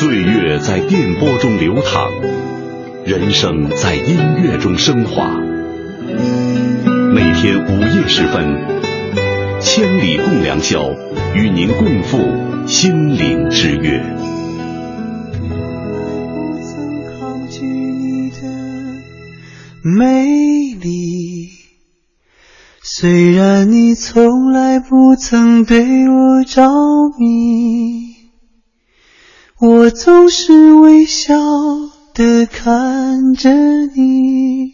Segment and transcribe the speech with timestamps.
[0.00, 2.08] 岁月在电波中流淌，
[3.04, 5.28] 人生在音乐中升华。
[7.12, 10.88] 每天午夜时分，千里共良宵，
[11.34, 12.16] 与您共赴
[12.68, 14.00] 心灵之约。
[15.32, 15.48] 不
[16.62, 18.36] 曾抗拒你的
[19.82, 21.48] 美丽，
[22.84, 26.70] 虽然你从来不曾对我着
[27.18, 28.07] 迷，
[29.60, 31.34] 我总是微笑
[32.14, 34.72] 的看着你，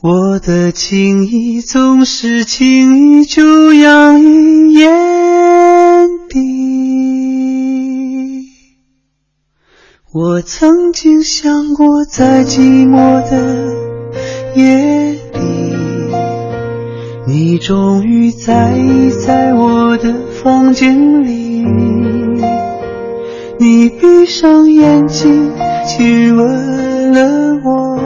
[0.00, 4.88] 我的情意总是轻易就洋溢眼
[6.28, 6.38] 底。
[10.12, 13.74] 我曾经想过，在寂寞的
[14.54, 15.74] 夜里，
[17.26, 21.34] 你终于在意在我的房间里。
[23.56, 25.52] 你闭上眼睛，
[25.86, 27.96] 亲吻了我，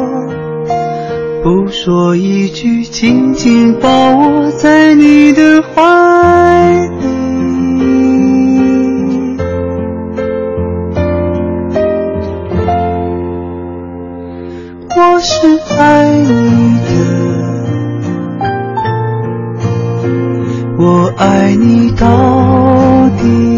[1.43, 7.09] 不说一句，紧紧抱我在你的怀里。
[14.97, 16.91] 我是爱你的，
[20.79, 22.07] 我爱你到
[23.21, 23.58] 底。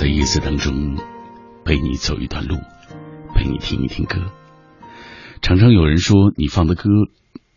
[0.00, 0.96] 在夜色当中
[1.62, 2.56] 陪你走一段路，
[3.34, 4.32] 陪你听一听歌。
[5.42, 6.88] 常常有人说你放的歌，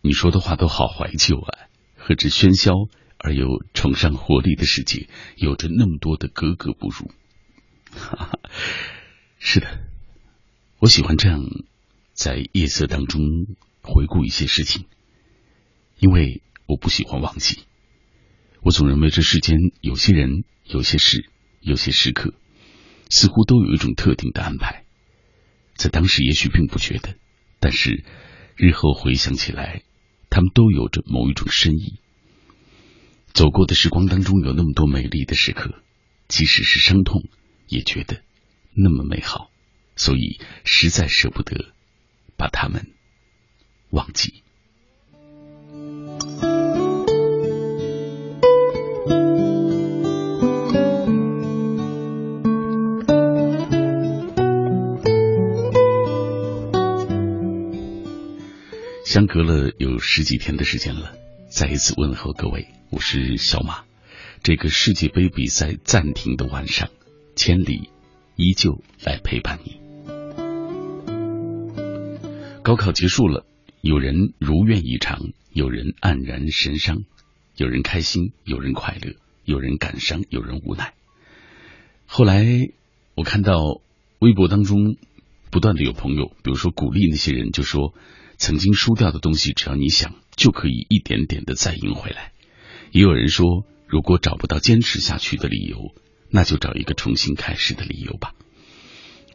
[0.01, 1.57] 你说的话都好怀旧啊，
[1.95, 2.73] 和这喧嚣
[3.17, 5.07] 而又崇尚活力的世界
[5.37, 7.11] 有着那么多的格格不入。
[7.91, 8.39] 哈哈，
[9.39, 9.79] 是的，
[10.79, 11.45] 我喜欢这样
[12.11, 13.21] 在夜色当中
[13.81, 14.83] 回顾一些事情，
[15.97, 17.59] 因为我不喜欢忘记。
[18.63, 21.29] 我总认为这世间有些人、有些事、
[21.63, 22.33] 有些时刻，
[23.09, 24.85] 似乎都有一种特定的安排，
[25.75, 27.15] 在当时也许并不觉得，
[27.61, 28.03] 但是
[28.57, 29.83] 日后回想起来，
[30.29, 31.99] 他们都有着某一种深意。
[33.31, 35.81] 走过的时光当中有那么多美丽的时刻，
[36.27, 37.23] 即使是伤痛，
[37.67, 38.21] 也觉得
[38.75, 39.49] 那么美好，
[39.95, 41.73] 所以实在舍不得
[42.35, 42.91] 把他们
[43.89, 44.42] 忘记。
[59.13, 61.15] 相隔了有十几天的时间了，
[61.47, 63.83] 再一次问候各位，我是小马。
[64.41, 66.89] 这个世界杯比赛暂停的晚上，
[67.35, 67.91] 千里
[68.35, 69.79] 依旧来陪伴你。
[72.63, 73.45] 高考结束了，
[73.81, 75.19] 有人如愿以偿，
[75.51, 77.03] 有人黯然神伤，
[77.55, 79.13] 有人开心，有人快乐，
[79.45, 80.95] 有人感伤，有人无奈。
[82.07, 82.43] 后来
[83.13, 83.79] 我看到
[84.17, 84.97] 微博当中
[85.51, 87.93] 不断的有朋友，比如说鼓励那些人，就说。
[88.37, 92.31] 曾经输掉的东西，只要你想，就可以一点点的再赢回来。
[92.91, 95.93] 也有人说，如果找不到坚持下去的理由，
[96.29, 98.33] 那就找一个重新开始的理由吧。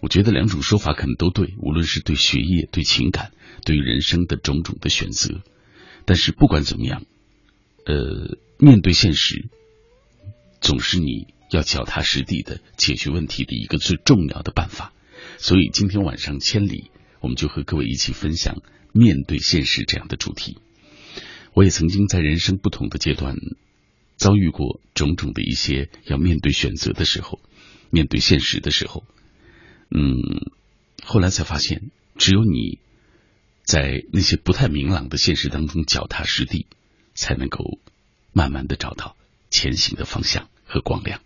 [0.00, 3.32] 我觉得两种说法可能都对，无论是对学业、对情感、
[3.64, 5.40] 对于人生的种种的选择。
[6.04, 7.02] 但是不管怎么样，
[7.84, 9.48] 呃，面对现实，
[10.60, 14.92] 总是你要脚踏实地的解决问题的一个最重要的办法。
[15.36, 16.90] 所以今天晚上千里，
[17.20, 18.62] 我们就和各位一起分享。
[18.91, 20.56] 面对现实这样的主题，
[21.53, 23.37] 我也曾经在人生不同的阶段
[24.17, 27.38] 遭遇过种种的一些要面对选择的时候，
[27.91, 29.05] 面对现实的时候，
[29.91, 30.17] 嗯，
[31.05, 32.79] 后来才发现，只有你
[33.62, 36.67] 在那些不太明朗的现实当中脚踏实地，
[37.15, 37.79] 才能够
[38.32, 39.17] 慢慢的找到
[39.50, 41.20] 前行的方向和光亮。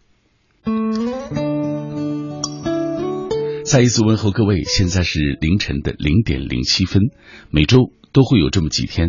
[3.64, 7.00] 再一次问候各位，现在是凌晨的零点零七分。
[7.50, 9.08] 每周都会有这么几天，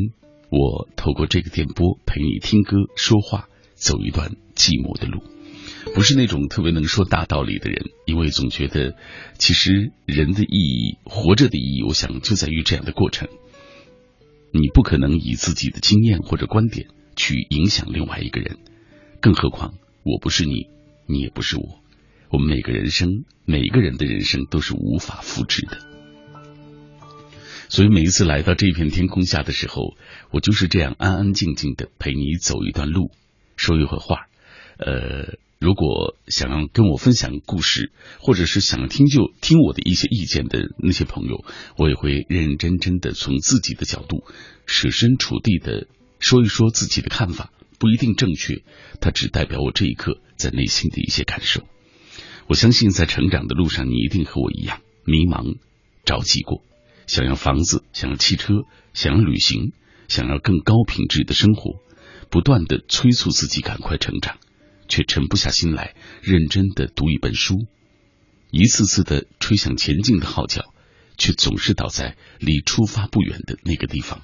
[0.50, 5.24] 我透过这个电波陪你听歌、说话，走一段寂寞的路。
[5.96, 8.96] 不是那种特别能说大道理的人，因为总觉得
[9.38, 13.28] 其实人的意义、活着的意义，我想就在于这样的过程。
[14.52, 18.60] 你不可能以自己的经验或者观点去影响另外一个人，
[19.20, 19.74] 更何况
[20.04, 20.68] 我不是你，
[21.08, 21.83] 你也不是我。
[22.34, 25.78] 我们每个人生，每个人的人生都是无法复制的，
[27.70, 29.96] 所以每一次来到这片天空下的时候，
[30.32, 33.12] 我就是这样安安静静的陪你走一段路，
[33.56, 34.26] 说一会儿话。
[34.80, 41.46] 呃，如果想要跟我分享故事，或者是想听就听我的一些意见的那些朋友，
[41.78, 44.24] 我也会认认真真的从自己的角度，
[44.66, 45.86] 设身处地的
[46.18, 48.64] 说一说自己的看法，不一定正确，
[49.00, 51.68] 它只代表我这一刻在内心的一些感受。
[52.48, 55.58] 我相信，在成长的路上，你一定和我一样迷茫、
[56.04, 56.62] 着急过，
[57.08, 59.72] 想要房子，想要汽车，想要旅行，
[60.10, 61.80] 想要更高品质的生活，
[62.30, 64.38] 不断的催促自己赶快成长，
[64.90, 67.66] 却沉不下心来认真的读一本书，
[68.52, 70.74] 一次次的吹响前进的号角，
[71.18, 74.22] 却总是倒在离出发不远的那个地方。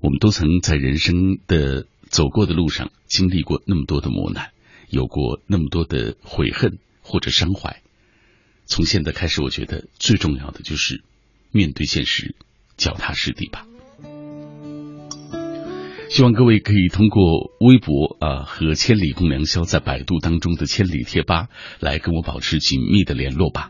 [0.00, 4.50] 我们都曾在人生的走过的路上经历过那么多的磨难，
[4.90, 6.78] 有过那么多的悔恨。
[7.12, 7.82] 或者伤怀，
[8.64, 11.02] 从现在开始，我觉得最重要的就是
[11.50, 12.34] 面对现实，
[12.78, 13.66] 脚踏实地吧。
[16.08, 21.48] 希望各位可以通过微博啊和“千里共良宵”在百度当中的“千里贴吧”
[21.80, 23.68] 来跟我保持紧密的联络吧。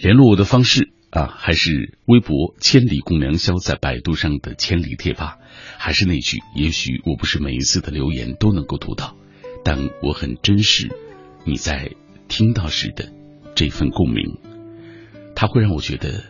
[0.00, 5.38] 联络我的方式啊，还是微博“千里共良宵”在百度上的“千里贴吧”，
[5.76, 9.16] 还是那句，也许我不是每一次的留言都能够读到，
[9.64, 10.88] 但我很真实。
[11.44, 11.90] 你在
[12.28, 13.12] 听到时的
[13.54, 14.38] 这份共鸣，
[15.34, 16.24] 它会让我觉得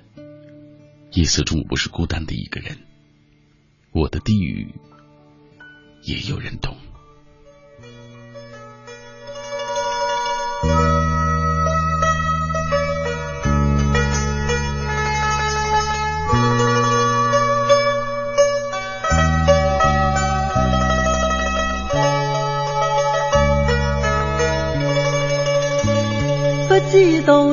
[1.13, 2.79] 夜色中我不是孤单的一个人，
[3.93, 4.75] 我的低语
[6.03, 6.77] 也有人懂。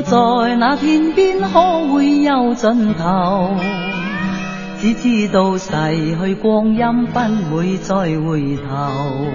[0.01, 3.55] 在那天边可会有尽头，
[4.79, 5.71] 只知道逝
[6.21, 9.27] 去光阴不会再回头。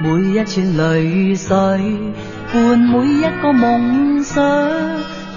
[0.00, 1.56] 每一串泪水
[2.52, 4.42] 伴每一个梦想，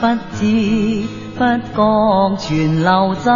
[0.01, 1.03] 不知
[1.38, 3.32] 不觉全流走，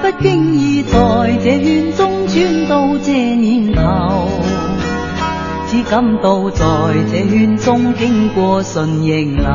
[0.00, 0.98] 不经意在
[1.42, 4.71] 这圈中转到这年头。
[5.72, 6.66] 只感到在
[7.10, 9.48] 这圈中经过顺逆流，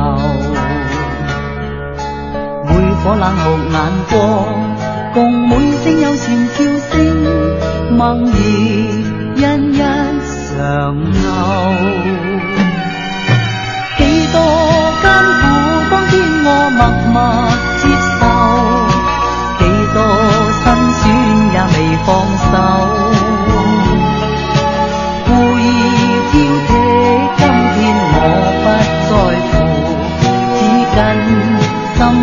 [2.66, 3.78] 每颗冷酷眼
[4.10, 4.18] 光，
[5.14, 6.96] 共每声友善笑声，
[7.96, 8.34] 梦儿
[9.36, 9.40] 欣
[9.72, 11.22] 欣常留。
[13.96, 14.00] 几
[14.32, 14.36] 多
[15.00, 15.06] 艰
[15.38, 15.46] 苦，
[15.88, 16.80] 当天我默
[17.12, 17.16] 默
[17.78, 17.86] 接
[18.18, 18.20] 受；
[19.60, 19.62] 几
[19.94, 19.96] 多
[20.50, 20.66] 辛
[20.98, 21.06] 酸，
[21.54, 22.10] 也未放
[22.50, 22.52] 手。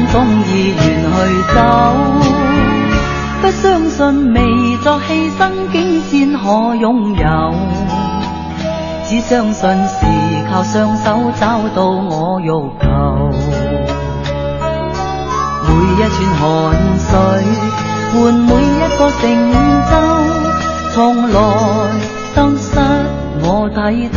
[0.06, 1.18] 跟心中意愿去
[1.54, 1.58] 走。
[3.42, 4.38] 不相信未
[4.78, 7.54] 作牺牲，竟先可拥有。
[9.06, 10.06] 只相信是
[10.52, 12.84] 靠双手找到我欲求。
[15.68, 16.44] 每一串汗
[16.98, 17.10] 水
[18.14, 19.24] 换每一个成
[19.92, 19.94] 就，
[20.94, 20.96] 从
[21.30, 21.34] 来
[22.34, 22.80] 得失
[23.44, 23.78] 我睇
[24.10, 24.16] 透。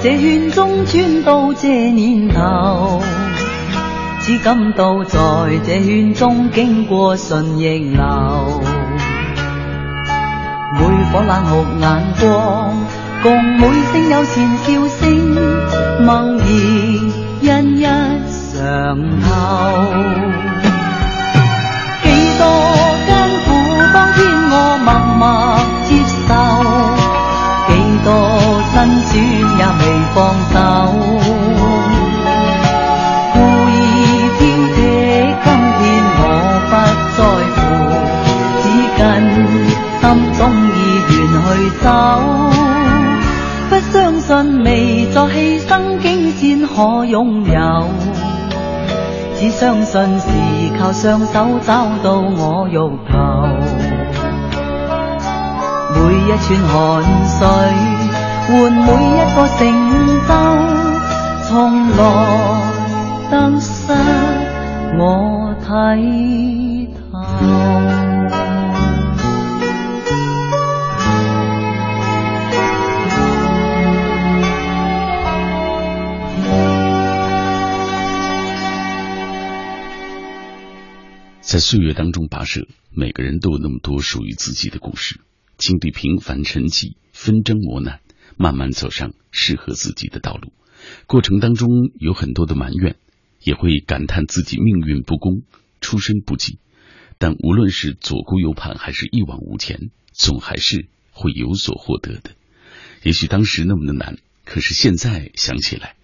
[0.00, 3.02] 这圈中穿到这年头，
[4.20, 5.18] 只感到在
[5.66, 8.62] 这圈中经过顺逆流。
[10.74, 12.76] 每颗冷酷眼光，
[13.24, 15.02] 共每声友善笑声，
[16.04, 16.14] 默
[17.42, 18.64] 然一一尝
[19.20, 19.26] 透。
[22.04, 22.06] 几
[22.38, 22.42] 多
[23.04, 23.10] 艰
[23.44, 23.46] 苦，
[23.92, 24.16] 当天
[24.48, 24.88] 我默
[25.18, 25.22] 默
[25.88, 25.88] 接
[26.28, 26.30] 受。
[27.66, 27.70] 几
[28.04, 28.08] 多
[28.72, 29.12] 辛酸
[30.14, 30.16] 放
[30.52, 30.56] 手，
[33.32, 33.36] 故
[33.70, 33.72] 意
[34.38, 34.40] 挑
[34.74, 34.78] 剔，
[35.44, 35.46] 今
[35.78, 35.80] 天
[36.18, 36.22] 我
[36.68, 36.72] 不
[37.16, 37.20] 在
[37.54, 37.58] 乎，
[38.62, 38.64] 只
[38.98, 39.00] 跟
[40.00, 40.40] 心中
[40.74, 40.78] 意
[41.10, 41.46] 愿去
[41.82, 41.86] 走。
[43.68, 44.28] 不相信
[44.64, 44.66] 未
[45.12, 47.58] 作牺牲，竟先可拥有。
[49.38, 50.26] 只相信是
[50.78, 53.12] 靠双手找到我欲求。
[55.94, 55.96] 每
[56.26, 56.72] 一串汗
[57.28, 57.38] 水
[58.48, 59.60] 换每一个成
[60.26, 60.32] 就，
[61.44, 61.52] 从
[61.90, 62.00] 来
[63.30, 63.92] 得失
[64.98, 65.66] 我睇
[66.94, 66.96] 透。
[81.42, 85.20] 在岁月当中跋涉，每个人都有那么多属于自己的故事。
[85.58, 88.00] 经历平凡沉寂、纷争磨难，
[88.38, 90.52] 慢慢走上适合自己的道路。
[91.06, 91.68] 过程当中
[91.98, 92.96] 有很多的埋怨，
[93.42, 95.42] 也会感叹自己命运不公、
[95.80, 96.58] 出身不济。
[97.18, 102.30] 但无论是左顾右盼，还是一往无前，总还是会有所获得的。
[103.02, 105.96] 也许当时那么的难，可是现在想起来，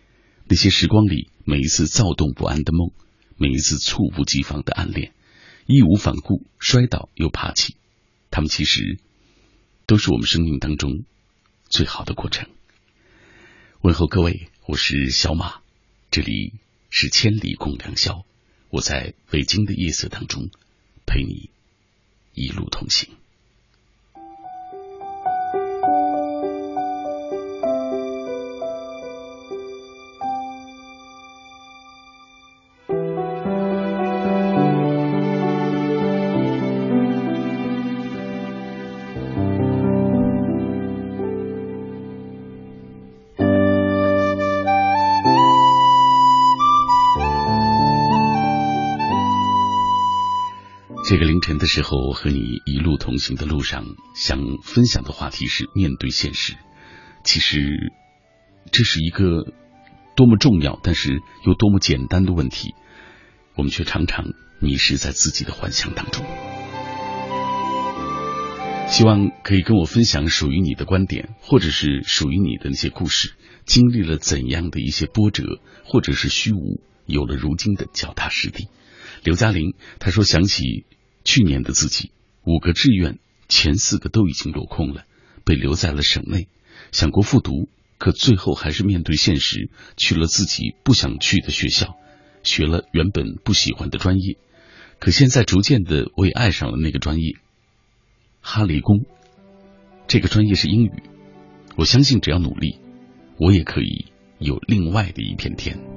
[0.48, 2.90] 那些时光里每一次躁动不安的梦，
[3.38, 5.12] 每一次猝不及防的暗恋，
[5.66, 7.76] 义无反顾摔倒又爬起，
[8.30, 8.98] 他们其实。
[9.86, 11.04] 都是我们生命当中
[11.74, 12.48] 最好的过程。
[13.80, 15.60] 问候各位，我是小马，
[16.12, 16.52] 这里
[16.88, 18.24] 是千里共良宵，
[18.70, 20.50] 我在北京的夜色当中
[21.04, 21.50] 陪你
[22.32, 23.08] 一路同行。
[51.44, 53.84] 晨的时候，和你一路同行的路上，
[54.16, 56.54] 想分享的话题是面对现实。
[57.22, 57.92] 其实，
[58.72, 59.52] 这是一个
[60.16, 62.74] 多么重要，但是又多么简单的问题，
[63.56, 64.24] 我们却常常
[64.58, 66.24] 迷失在自己的幻想当中。
[68.88, 73.34] 希望可以跟我分享属于你的观点，或者是属于你的那些故事，
[73.66, 78.68] 经历了怎样的一些波折，或者是虚无，有了如今的脚踏实地。
[79.22, 80.86] 刘嘉玲她说：“想起。”
[81.24, 82.12] 去年的自己，
[82.44, 85.04] 五个志愿前四个都已经落空了，
[85.44, 86.48] 被留在了省内。
[86.92, 91.96] 想过复读，可最后还是面对现实，去了自己不想去的学校，
[92.42, 94.36] 学了原本不喜欢的专业。
[94.98, 97.32] 可现在逐渐的，我也爱上了那个专业——
[98.40, 99.04] 哈理工。
[100.06, 100.92] 这个专业是英语。
[101.76, 102.78] 我相信，只要努力，
[103.38, 104.06] 我也可以
[104.38, 105.93] 有另外的一片天。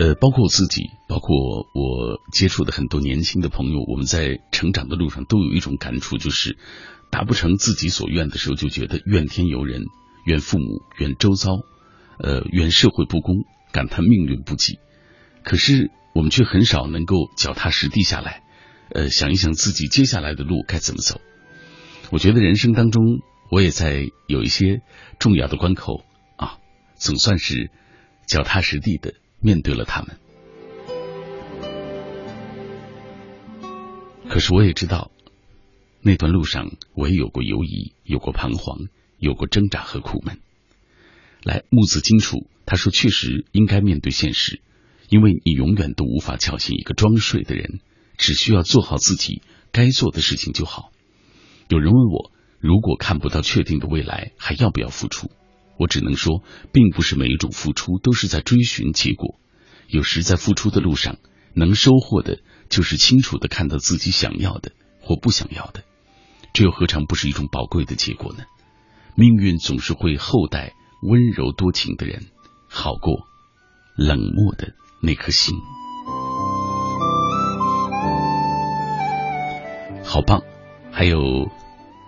[0.00, 1.36] 呃，包括我自己，包括
[1.74, 6.56] 我接触的很多年轻的朋友，我们在成长的路上都有一种感触，就是
[7.10, 9.82] 达不成自己所愿的时候，就觉得怨天尤人，
[10.24, 11.50] 怨父母，怨周遭，
[12.18, 14.78] 呃，怨社会不公，感叹命运不济。
[15.44, 18.42] 可是我们却很少能够脚踏实地下来，
[18.94, 21.20] 呃，想一想自己接下来的路该怎么走。
[22.10, 23.02] 我觉得人生当中，
[23.50, 24.80] 我也在有一些
[25.18, 26.04] 重要的关口
[26.36, 26.56] 啊，
[26.94, 27.70] 总算是
[28.26, 30.18] 脚踏实地的面对了他们。
[34.28, 35.10] 可是我也知道，
[36.02, 40.38] 那段路上我也有过犹疑，有过彷徨，有过挣扎和苦闷。
[41.42, 44.60] 来，木子金楚，他说：“确实应该面对现实，
[45.08, 47.80] 因为你永远都无法叫醒一个装睡的人，
[48.18, 49.42] 只需要做好自己
[49.72, 50.92] 该做的事情就好。”
[51.68, 52.30] 有人问我，
[52.60, 55.30] 如果看不到确定的未来，还要不要付出？
[55.80, 59.40] 我只能说，并不是每一种付出都是在追寻结果。
[59.88, 61.16] 有时在付出的路上，
[61.54, 65.82] 能收获的就是清楚的看到自己想要的或不想要的，
[66.52, 68.44] 这又何尝不是一种宝贵的结果呢？
[69.14, 72.26] 命运总是会厚待温柔多情的人，
[72.68, 73.26] 好过
[73.96, 75.54] 冷漠的那颗心。
[80.04, 80.42] 好棒！
[80.92, 81.18] 还有。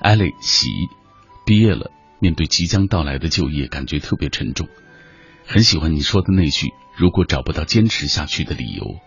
[0.04, 0.66] 艾蕾喜
[1.46, 4.68] 毕业了，面对即将到来的就业，感觉特别沉重。
[5.44, 9.00] 很喜欢你说的那句：“如果找不到坚持下去的理由，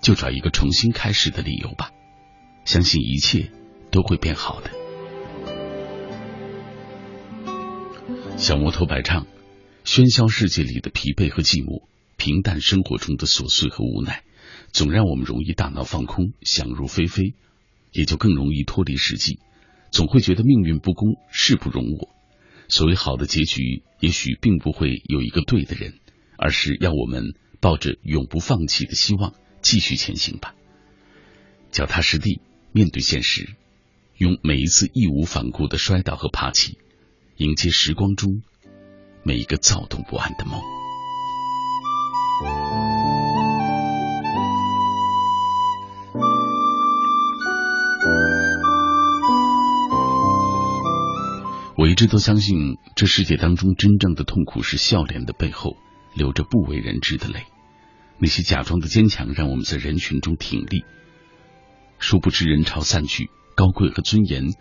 [0.00, 1.90] 就找一个重新开始的理由吧。”
[2.64, 3.50] 相信一切
[3.90, 4.70] 都会变好的。
[8.36, 9.26] 小魔头白唱：
[9.84, 11.82] 喧嚣世界里的疲惫和寂寞，
[12.16, 14.22] 平淡生活中的琐碎和无奈，
[14.70, 17.34] 总让我们容易大脑放空，想入非非，
[17.90, 19.40] 也就更容易脱离实际。
[19.90, 22.11] 总会觉得命运不公，事不容我。
[22.72, 25.98] 所谓好的结局，也许并不会有一个对的人，
[26.38, 30.54] 而是要我们抱着永不放弃的希望继续前行吧。
[31.70, 32.40] 脚踏实地
[32.72, 33.56] 面对现实，
[34.16, 36.78] 用每一次义无反顾的摔倒和爬起，
[37.36, 38.40] 迎接时光中
[39.22, 40.58] 每一个躁动不安的梦。
[51.82, 55.76] 我一直都相信，这世界当中真正的痛苦是笑脸的背后
[56.14, 57.46] 流着不为人知的泪。
[58.20, 60.84] 那些假装的坚强，让我们在人群中挺立，
[61.98, 64.54] 殊不知人潮散去，高贵和尊严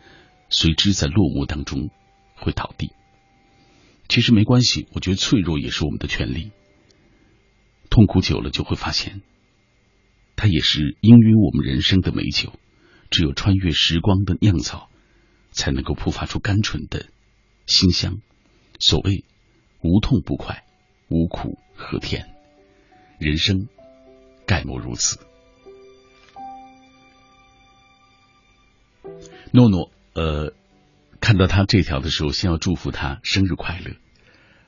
[0.50, 1.92] 随之在落幕当中
[2.34, 2.90] 会倒地。
[4.10, 6.50] 其实没关系，我觉得脆弱也是我们的权利。
[7.92, 9.22] 痛苦久了，就会发现，
[10.36, 12.54] 它也是氤氲我们人生的美酒。
[13.12, 14.90] 只有穿越时光的酿造。
[15.52, 17.06] 才能够铺发出甘醇的
[17.68, 18.22] 馨香。
[18.80, 19.24] 所谓
[19.82, 20.64] 无痛不快，
[21.08, 22.34] 无苦和甜？
[23.20, 23.68] 人生
[24.48, 25.20] 概莫如此。
[29.52, 30.54] 诺诺，呃，
[31.20, 33.96] 看到他这条的时候，先要祝福他生日快乐。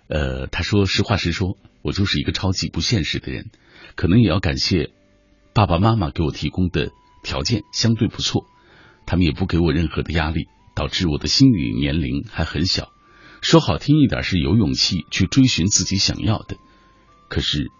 [0.07, 3.49] 呃，他说实话实说，我就是一个超级不现实的人，
[3.95, 4.91] 可能也要感谢
[5.53, 6.91] 爸爸妈妈给我提供的
[7.23, 8.45] 条件相对不错，
[9.05, 10.47] 他们也不给我任何的压力。
[10.75, 12.91] 导致我的心理年龄还很小，
[13.41, 16.57] 说好听一点是有勇气去追寻自己想要的，
[17.29, 17.71] 可是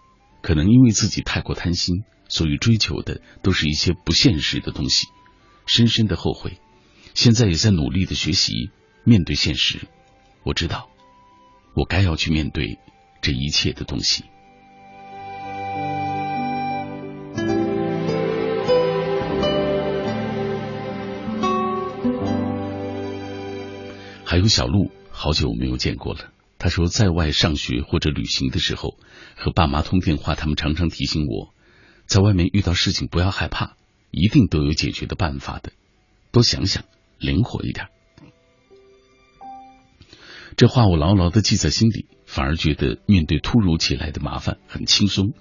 [0.42, 5.08] 可能因为自己太过贪心，所以追求的都是一些不现实的东西，
[5.66, 6.58] 深深的后悔。
[7.14, 8.70] 现在也在努力的学习
[9.04, 9.88] 面对现实，
[10.42, 10.88] 我知道
[11.74, 12.78] 我该要去面对
[13.22, 14.24] 这一切的东西。
[24.34, 26.32] 还有小鹿，好久没有见过了。
[26.58, 28.98] 他说，在外上学或者旅行的时候，
[29.36, 31.54] 和爸妈通电话，他们常常提醒我，
[32.06, 33.76] 在外面遇到事情不要害怕，
[34.10, 35.70] 一定都有解决的办法的。
[36.32, 36.82] 多想想，
[37.20, 37.86] 灵活一点。
[40.56, 45.32] 这话我牢牢的记在心里，反而觉得面对突如其来的麻烦很轻松，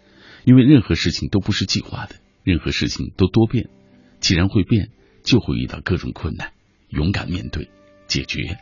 [0.45, 3.71] 因为任何事情都不是计划的，任何事情都多变。
[4.19, 4.91] 既然会变，
[5.23, 6.51] 就会遇到各种困难，
[6.89, 7.71] 勇敢面对，
[8.05, 8.59] 解决。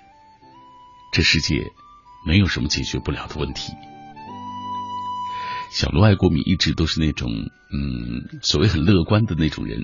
[1.11, 1.71] 这世界
[2.25, 3.73] 没有什么解决不了的问题。
[5.71, 7.29] 小罗爱国米一直都是那种
[7.71, 9.83] 嗯，所谓很乐观的那种人。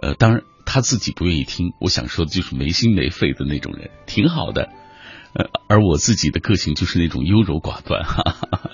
[0.00, 1.72] 呃，当然他自己不愿意听。
[1.80, 4.70] 我想说的就是没心没肺的那种人，挺好的。
[5.34, 8.70] 呃，而我自己的个性就是那种优柔寡断，哈哈。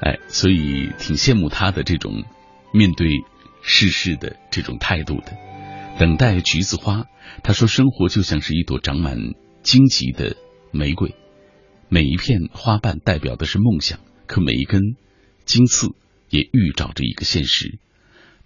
[0.00, 2.24] 哎，所以挺羡慕他的这种
[2.72, 3.08] 面对
[3.62, 5.36] 世事的这种态度的。
[5.98, 7.06] 等待橘子花，
[7.42, 9.18] 他说生活就像是一朵长满
[9.62, 10.36] 荆棘的
[10.70, 11.14] 玫瑰。
[11.88, 14.96] 每一片花瓣代表的是梦想，可每一根
[15.44, 15.88] 荆刺
[16.28, 17.78] 也预兆着一个现实。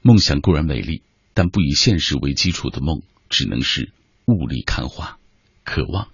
[0.00, 1.02] 梦想固然美丽，
[1.34, 3.92] 但不以现实为基础的梦，只能是
[4.26, 5.18] 雾里看花，
[5.64, 6.08] 可望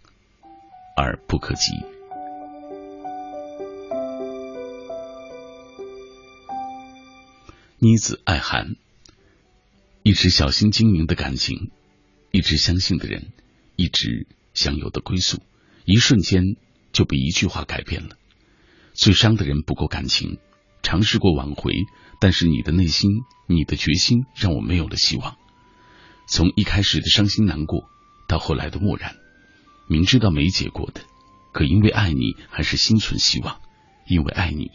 [0.97, 1.73] 而不可及。
[7.79, 8.77] 妮子爱寒，
[10.03, 11.71] 一直小心经营的感情，
[12.31, 13.29] 一直相信的人，
[13.77, 15.41] 一直享有的归宿，
[15.91, 16.55] 一瞬间
[16.93, 18.11] 就被一句话改变了。
[18.93, 20.39] 最伤的人不够感情，
[20.85, 21.75] 尝试过挽回，
[22.21, 23.11] 但是你的内心，
[23.49, 25.37] 你的决心让我没有了希望。
[26.29, 27.89] 从一开始的伤心难过，
[28.29, 29.17] 到后来的漠然，
[29.89, 31.01] 明知道没结果的，
[31.53, 33.61] 可因为爱你，还是心存希望。
[34.07, 34.71] 因为爱你，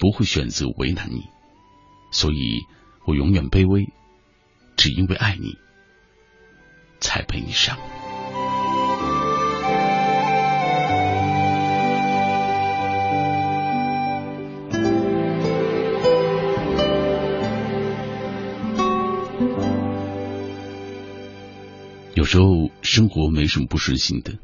[0.00, 1.22] 不会选择为难你，
[2.10, 2.62] 所以
[3.06, 3.86] 我永远卑微，
[4.76, 5.58] 只因为爱你，
[6.98, 7.78] 才被你伤。
[22.26, 24.36] 有时候生活没什么不顺心的，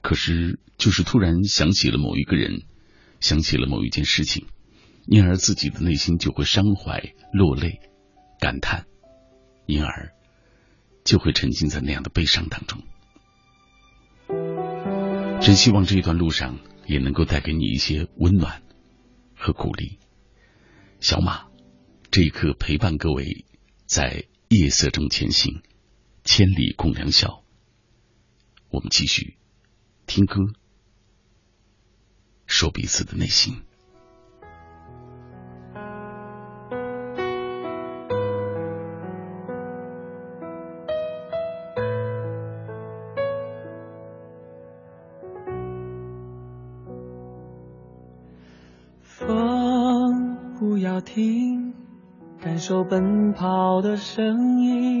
[0.00, 2.62] 可是就是突然想起了某一个人。
[3.18, 4.46] 想起了某一件事情，
[5.06, 7.80] 因而自己的内心就会伤怀、落泪、
[8.38, 8.86] 感叹，
[9.66, 10.12] 因而
[11.04, 12.80] 就会沉浸在那样的悲伤当中。
[15.40, 18.62] 真希望这一段路上也能够带给你一些温暖
[19.34, 19.98] 和鼓励。
[21.00, 21.48] 小马，
[22.12, 23.44] 这一刻陪伴各位
[23.84, 25.60] 在夜色中前行，
[26.24, 27.42] 千里共良宵。
[28.70, 29.36] 我们继续
[30.06, 30.52] 听歌。
[32.46, 33.62] 说彼此的内心。
[49.02, 51.74] 风不要停，
[52.40, 54.99] 感受奔跑的声音，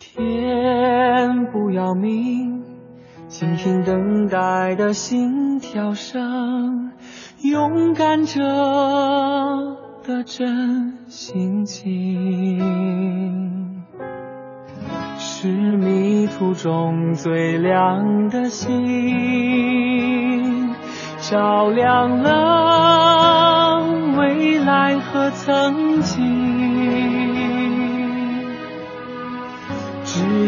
[0.00, 2.64] 天不要命，
[3.28, 6.90] 倾听等待的心跳声，
[7.42, 8.40] 勇敢者
[10.02, 12.58] 的真心情，
[15.18, 18.70] 是迷途中最亮的星，
[21.20, 23.84] 照亮了
[24.16, 26.49] 未来和曾经。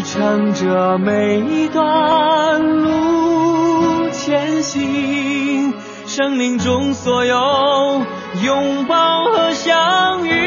[0.04, 5.72] 撑着每一段路前行，
[6.06, 8.02] 生命中所有
[8.42, 10.41] 拥抱和相遇，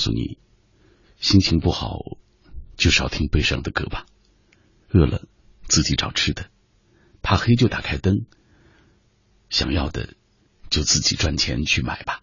[0.00, 0.38] 告诉你，
[1.18, 2.16] 心情不好
[2.78, 4.06] 就少听悲伤的歌吧。
[4.88, 5.28] 饿了
[5.68, 6.48] 自己找吃的，
[7.20, 8.24] 怕黑就打开灯。
[9.50, 10.14] 想要的
[10.70, 12.22] 就自己赚钱去买吧。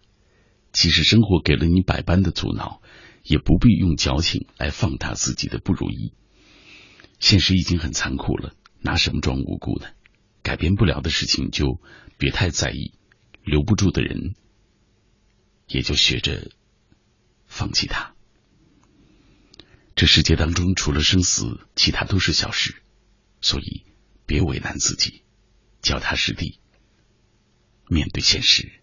[0.72, 2.82] 即使生活给了你百般的阻挠，
[3.22, 6.14] 也不必用矫情来放大自己的不如意。
[7.20, 9.86] 现实已经很残酷了，拿什么装无辜呢？
[10.42, 11.80] 改变不了的事情就
[12.18, 12.94] 别太在意，
[13.44, 14.34] 留不住的人
[15.68, 16.50] 也就学着
[17.58, 18.14] 放弃他。
[19.96, 22.80] 这世界当中除了生死，其他都是小事，
[23.40, 23.82] 所以
[24.26, 25.24] 别为难自己，
[25.82, 26.60] 脚踏实地，
[27.88, 28.77] 面对现实。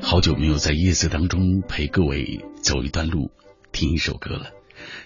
[0.00, 3.30] 好久没有在夜色当中陪各位走一段路，
[3.72, 4.50] 听一首歌了。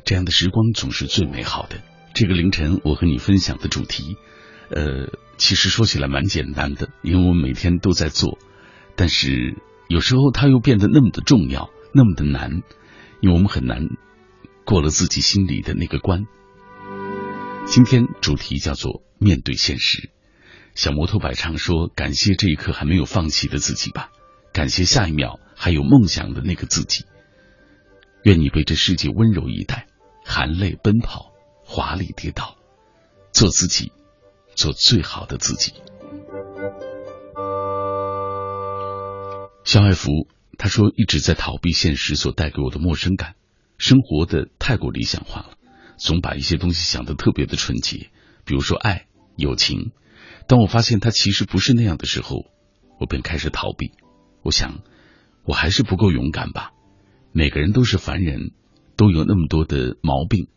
[0.05, 1.77] 这样的时光总是最美好的。
[2.15, 4.17] 这个凌晨，我和你分享的主题，
[4.71, 8.39] 呃，其实说起来蛮简单的，因为我们每天都在做，
[8.97, 9.57] 但是
[9.89, 12.63] 有时候它又变得那么的重要，那么的难，
[13.21, 13.89] 因为我们很难
[14.65, 16.27] 过了自己心里的那个关。
[17.67, 20.11] 今天主题叫做面对现实。
[20.75, 24.11] 小摩托摆唱说：“感谢这一刻还没有放弃的自己吧。”
[24.53, 27.05] 感谢下一秒还有梦想的那个自己。
[28.25, 29.87] 愿你被这世界温柔以待，
[30.25, 31.33] 含泪奔跑，
[31.65, 32.57] 华丽跌倒，
[33.33, 33.93] 做自己，
[34.55, 35.73] 做最好的自己。
[39.65, 40.11] 肖爱福
[40.59, 43.35] 他说一直在逃避现实所带给我的陌生感，
[43.79, 45.57] 生活的太过理想化了，
[46.03, 48.11] 总把一些东西想得特别的纯洁，
[48.45, 49.93] 比如说爱、友情。
[50.49, 52.51] 当我发现它其实不是那样的时候，
[52.99, 53.93] 我便开始逃避。
[54.43, 54.83] 我想，
[55.45, 56.73] 我还是不够勇敢吧。
[57.31, 58.51] 每个人都是凡人，
[58.97, 60.49] 都有那么多的毛病，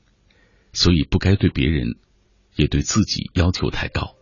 [0.73, 1.99] 所以不该对别人，
[2.55, 4.15] 也对自己要求太高。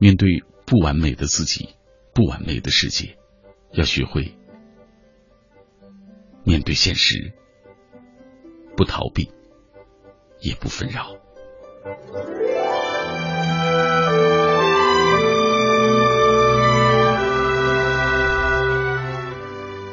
[0.00, 1.68] 面对不完美的自己，
[2.12, 3.16] 不完美的世界，
[3.72, 4.36] 要学会
[6.42, 7.32] 面对现实，
[8.76, 9.30] 不逃避，
[10.40, 11.16] 也不纷扰。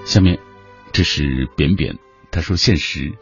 [0.05, 0.37] 下面，
[0.91, 1.97] 这是扁扁，
[2.29, 3.13] 他说：“现实，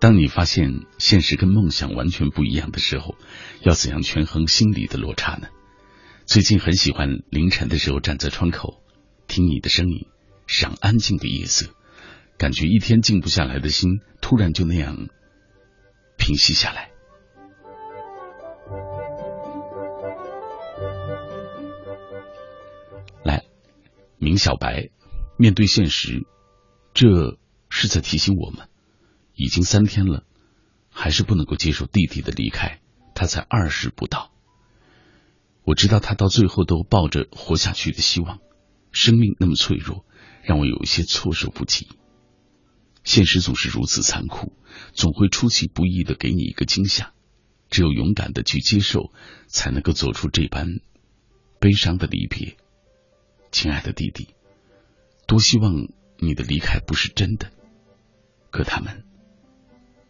[0.00, 3.14] 当你发现现实跟梦想完全不一样的时候，
[3.62, 5.48] 要怎样权衡心理的落差呢？”
[6.26, 8.82] 最近很喜欢凌晨的时候站在窗口，
[9.28, 10.06] 听你的声音，
[10.46, 11.66] 赏安静的夜色，
[12.38, 15.08] 感觉一天静不下来的心，突然就那样
[16.16, 16.90] 平息下来。
[23.22, 23.44] 来，
[24.18, 24.90] 明小白。
[25.36, 26.26] 面对现实，
[26.92, 28.68] 这是在提醒我们，
[29.34, 30.24] 已经三天了，
[30.90, 32.80] 还是不能够接受弟弟的离开。
[33.16, 34.32] 他才二十不到，
[35.64, 38.38] 我知道他到最后都抱着活下去的希望。
[38.92, 40.04] 生命那么脆弱，
[40.42, 41.88] 让我有一些措手不及。
[43.04, 44.52] 现实总是如此残酷，
[44.92, 47.12] 总会出其不意的给你一个惊吓。
[47.70, 49.12] 只有勇敢的去接受，
[49.46, 50.80] 才能够走出这般
[51.60, 52.56] 悲伤的离别。
[53.52, 54.34] 亲爱的弟弟。
[55.26, 55.88] 多希望
[56.18, 57.50] 你的离开不是真的，
[58.50, 59.04] 可他们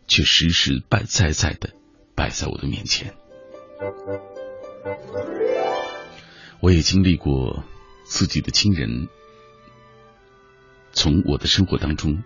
[0.08, 1.72] 却实实摆在在的
[2.16, 3.14] 摆在我的面前。
[6.60, 7.62] 我也经历过
[8.04, 9.08] 自己的亲人
[10.92, 12.24] 从我的生活当中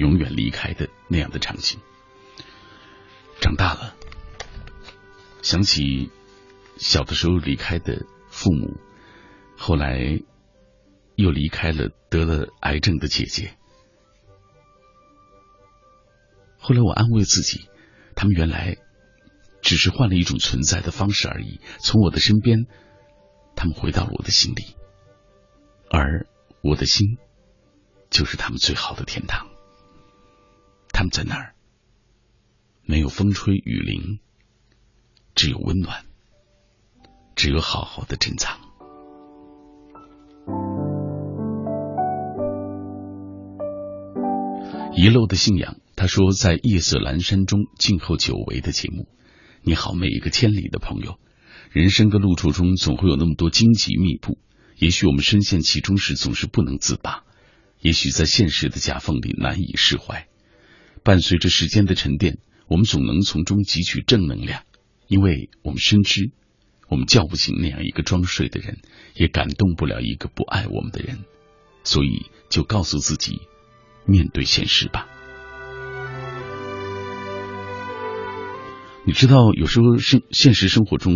[0.00, 1.78] 永远离开的那样的场景。
[3.40, 3.94] 长大了，
[5.42, 6.10] 想起
[6.76, 8.80] 小的时候离开的父母，
[9.56, 10.20] 后来。
[11.16, 13.52] 又离开了得了癌症的姐姐。
[16.56, 17.68] 后来我安慰自己，
[18.14, 18.78] 他们原来
[19.60, 21.60] 只是换了一种存在的方式而已。
[21.78, 22.64] 从我的身边，
[23.54, 24.76] 他们回到了我的心里，
[25.90, 26.26] 而
[26.62, 27.18] 我的心
[28.08, 29.49] 就是他们最好的天堂。
[30.92, 31.54] 他们在那儿，
[32.84, 34.20] 没有风吹雨淋，
[35.34, 36.04] 只有温暖，
[37.34, 38.58] 只有好好的珍藏。
[44.96, 49.08] 遗漏的信仰，他说在夜色阑珊中静候久违的节目。
[49.62, 51.18] 你好，每一个千里的朋友。
[51.70, 54.38] 人生的路途中总会有那么多荆棘密布，
[54.76, 57.22] 也许我们深陷其中时总是不能自拔，
[57.80, 60.26] 也许在现实的夹缝里难以释怀。
[61.02, 64.62] 伴随着时间的沉淀，我们总能从中汲取正能量，
[65.08, 66.30] 因为我们深知，
[66.88, 68.78] 我们叫不醒那样一个装睡的人，
[69.14, 71.24] 也感动不了一个不爱我们的人，
[71.84, 73.40] 所以就告诉自己。
[74.06, 75.06] 面对现实吧。
[79.06, 81.14] 你知道，有时候生现实生活中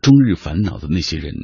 [0.00, 1.34] 终日烦恼的那些人，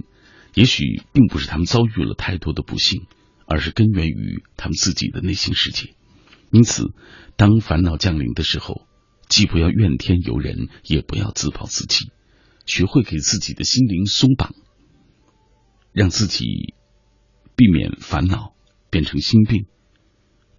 [0.54, 3.06] 也许并不是他们遭遇了太多的不幸，
[3.46, 5.94] 而是根源于他们自己的内心世界。
[6.50, 6.94] 因此，
[7.36, 8.86] 当烦恼降临的时候，
[9.28, 12.10] 既不要怨天尤人，也不要自暴自弃，
[12.64, 14.54] 学会给自己的心灵松绑，
[15.92, 16.74] 让自己
[17.56, 18.54] 避免烦恼
[18.90, 19.66] 变成心病，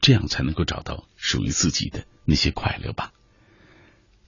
[0.01, 3.13] 这样才能够找到属于自己的那些快乐吧。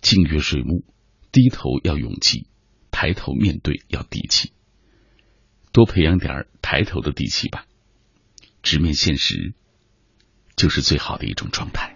[0.01, 0.85] 静月水木，
[1.31, 2.47] 低头要勇气，
[2.89, 4.53] 抬头面对要底气，
[5.73, 7.65] 多培养点抬头的底气吧。
[8.63, 9.53] 直面现实，
[10.59, 11.95] 就是最好的一种状态。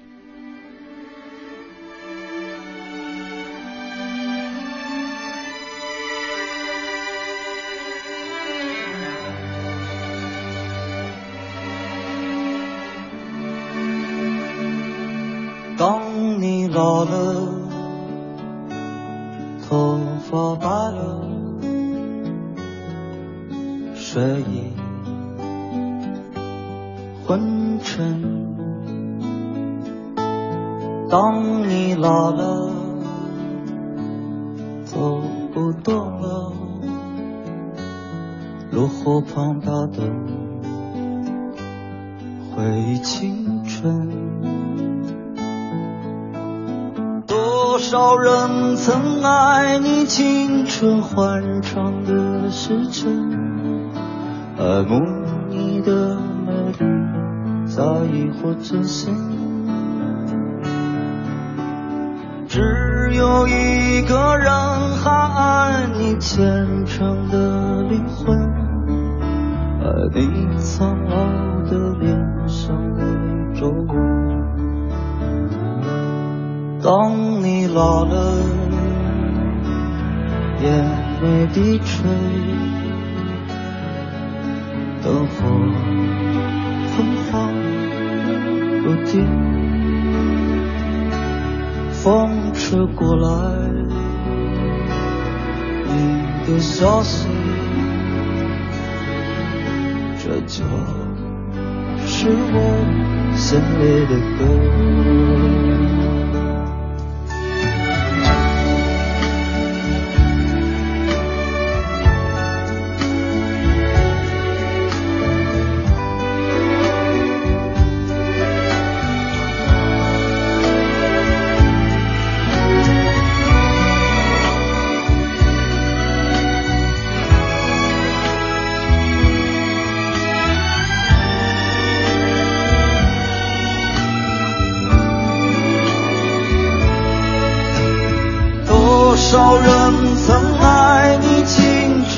[15.78, 17.23] 当你老了，
[58.64, 59.13] 只是。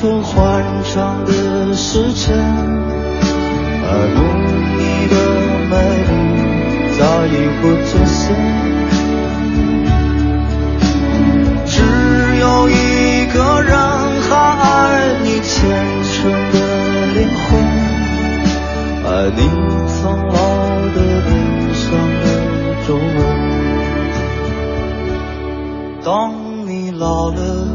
[0.05, 2.37] 多欢畅的时辰
[3.87, 4.17] 而梦
[4.77, 5.15] 你的
[5.71, 5.73] 美
[6.05, 6.13] 丽
[6.95, 8.23] 早已不见踪
[11.65, 11.73] 只
[12.39, 13.73] 有一个人
[14.21, 14.29] 还
[14.61, 14.63] 爱
[15.23, 15.49] 你虔
[16.13, 16.13] 诚
[16.53, 16.55] 的
[17.15, 17.49] 灵魂
[19.07, 19.39] 爱你
[19.87, 20.37] 苍老
[20.93, 21.33] 的脸
[21.73, 21.83] 上
[22.21, 22.23] 的
[22.85, 23.17] 皱纹。
[26.03, 26.05] 当
[26.67, 27.74] 你老了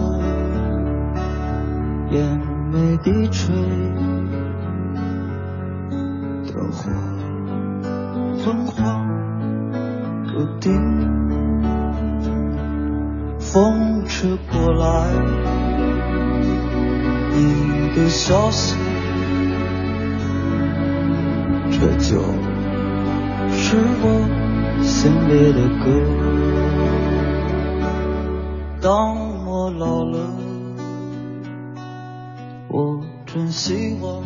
[2.10, 2.40] 眼
[2.72, 3.54] 眉低垂
[6.46, 6.90] 灯火
[8.42, 9.06] 昏黄
[10.26, 10.72] 不定
[13.38, 15.06] 风吹过来
[17.32, 18.76] 你的消息
[21.70, 22.20] 这就
[23.52, 24.50] 是我
[24.82, 25.86] 心里的歌。
[28.80, 30.49] 当我老了
[32.72, 34.24] 我真希望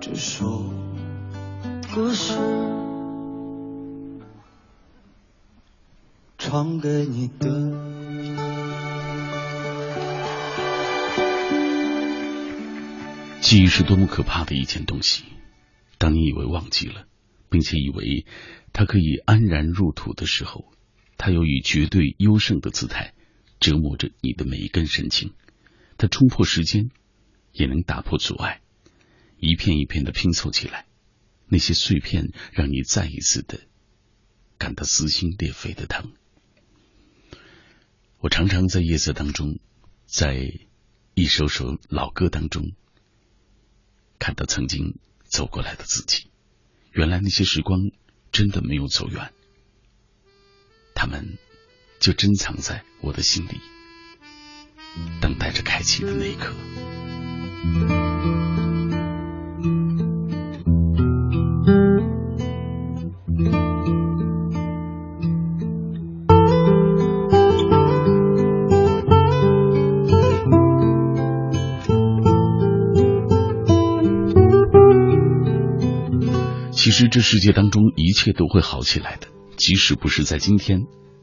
[0.00, 0.64] 这首
[1.94, 2.34] 歌是
[6.36, 7.48] 唱给你的。
[13.40, 15.22] 记忆是多么可怕的一件东西！
[15.96, 17.04] 当你以为忘记了，
[17.48, 18.26] 并且以为
[18.72, 20.64] 它可以安然入土的时候，
[21.16, 23.14] 它又以绝对优胜的姿态
[23.60, 25.30] 折磨着你的每一根神经。
[26.02, 26.90] 它冲破时间，
[27.52, 28.60] 也能打破阻碍，
[29.38, 30.84] 一片一片的拼凑起来。
[31.46, 33.60] 那些碎片让你再一次的
[34.58, 36.12] 感到撕心裂肺的疼。
[38.18, 39.60] 我常常在夜色当中，
[40.04, 40.52] 在
[41.14, 42.72] 一首首老歌当中。
[44.18, 46.26] 看到曾经走过来的自己，
[46.90, 47.92] 原来那些时光
[48.32, 49.32] 真的没有走远，
[50.96, 51.38] 他们
[52.00, 53.60] 就珍藏在我的心里，
[55.20, 56.52] 等待着开启的那一刻。
[76.72, 80.80] 其实这世界当中一切都会好起来的即使不是在今天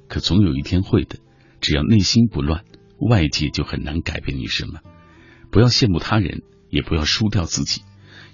[0.08, 1.18] 可总有一天会的
[1.60, 2.64] 只要内心不乱
[3.00, 4.80] 外界就很难改变你什么。
[5.52, 7.82] 不要羡慕他人，也不要输掉自己。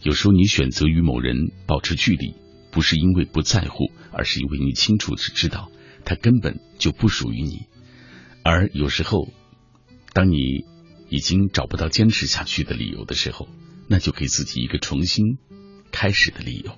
[0.02, 2.36] 有时候你选择与某人保持距离，
[2.72, 5.72] 不是因为不在乎，而是因为你清楚的知道
[6.04, 7.68] 他根本就不属于你。
[8.44, 9.30] 而有时候，
[10.14, 10.66] 当你
[11.10, 13.48] 已经找不到坚持下去的理由的时候，
[13.88, 15.38] 那就给自己一个重新
[15.92, 16.78] 开始的理由。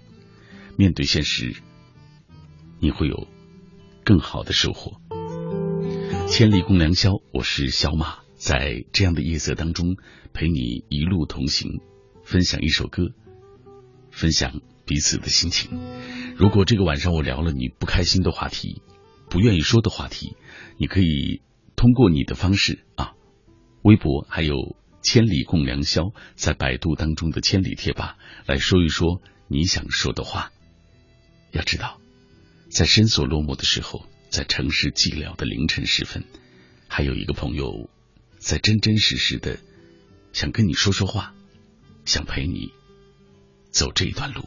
[0.78, 1.56] 面对现实，
[2.80, 3.28] 你会有
[4.06, 5.02] 更好的收获。
[6.30, 9.96] 千里共良宵，我是小马，在这样的夜色当中
[10.34, 11.80] 陪你一路同行，
[12.24, 13.14] 分享一首歌，
[14.12, 15.80] 分享彼此的心情。
[16.36, 18.82] 如果这个晚上我聊了你不开心的话题，
[19.30, 20.36] 不愿意说的话题，
[20.78, 21.42] 你可以
[21.76, 23.14] 通过你的方式啊，
[23.82, 30.52] 微博还有千里共良宵，在百度当中的千里贴吧来说一说你想说的话。
[31.52, 32.00] 要知道，
[32.70, 34.06] 在深锁落幕的时候。
[34.30, 36.24] 在城市寂寥的凌晨时分，
[36.88, 37.90] 还有一个朋友
[38.38, 39.58] 在真真实实的
[40.34, 41.34] 想跟你说说话，
[42.06, 42.72] 想陪你
[43.72, 44.44] 走这一段路。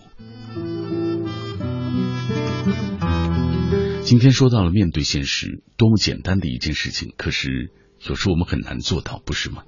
[4.03, 7.73] 今天说到了面对现实，多么简单的一件事情，可是
[8.07, 9.65] 有时候我们很难做到，不是吗？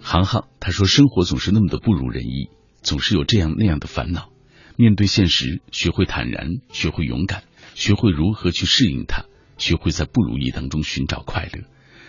[0.00, 2.50] 航航他说，生活总是那么的不如人意，
[2.82, 4.30] 总是有这样那样的烦恼。
[4.76, 7.44] 面对现实，学会坦然，学会勇敢。
[7.74, 9.24] 学会如何去适应它，
[9.58, 11.64] 学会在不如意当中寻找快乐。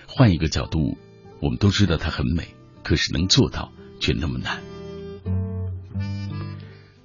[0.07, 0.97] 换一个角度，
[1.41, 4.61] 我们都知道它很美，可是能做到却那么难。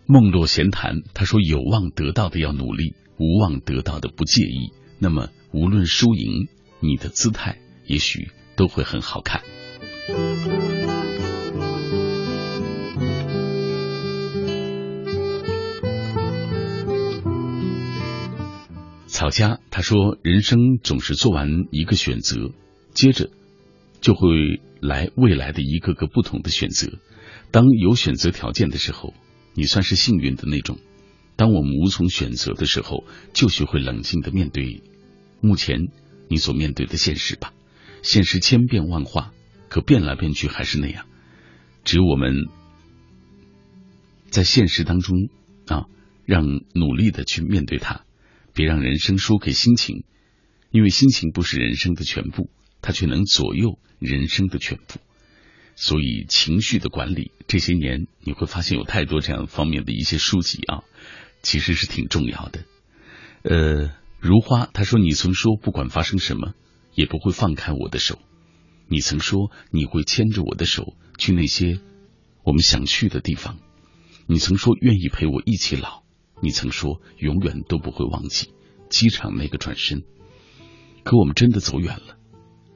[0.06, 4.70] 梦落闲谈，他说：“有望得到的要努力，无望得到的不介意。
[4.98, 6.48] 那么无论输赢，
[6.80, 9.42] 你的姿态也许都会很好看。”
[19.14, 22.50] 草家他说：“人生总是做完一个选择，
[22.94, 23.30] 接着
[24.00, 26.98] 就会来未来的一个个不同的选择。
[27.52, 29.14] 当有选择条件的时候，
[29.54, 30.78] 你算是幸运的那种；
[31.36, 34.82] 当我们无从选择的时候，就学会冷静的面对
[35.40, 35.92] 目前
[36.28, 37.52] 你所面对的现实吧。
[38.02, 39.32] 现实千变万化，
[39.68, 41.06] 可变来变去还是那样。
[41.84, 42.48] 只有我们
[44.30, 45.28] 在现实当中
[45.68, 45.84] 啊，
[46.26, 46.44] 让
[46.74, 48.00] 努力的去面对它。”
[48.54, 50.04] 别让人生输给心情，
[50.70, 52.50] 因为心情不是人生的全部，
[52.80, 55.00] 它却能左右人生的全部。
[55.76, 60.84] 所以，情绪的管理，这些年你会发现有太多这样方面的一些书籍啊，
[61.42, 62.64] 其实是挺重要的。
[63.42, 63.90] 呃，
[64.20, 66.54] 如花他说：“你曾说不管发生什么，
[66.94, 68.20] 也不会放开我的手。
[68.86, 71.80] 你曾说你会牵着我的手去那些
[72.44, 73.58] 我们想去的地方。
[74.26, 76.03] 你曾说愿意陪我一起老。”
[76.44, 78.50] 你曾说永远都不会忘记
[78.90, 80.04] 机场那个转身，
[81.02, 82.18] 可我们真的走远了。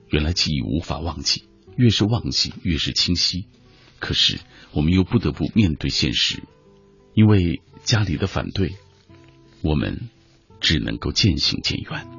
[0.08, 1.44] 原来记忆无法忘记，
[1.76, 3.46] 越是忘记越是清晰。
[4.00, 4.40] 可是
[4.72, 6.42] 我们又不得不面对现实，
[7.12, 8.76] 因为家里的反对，
[9.60, 10.08] 我们
[10.60, 12.17] 只能够渐行渐远。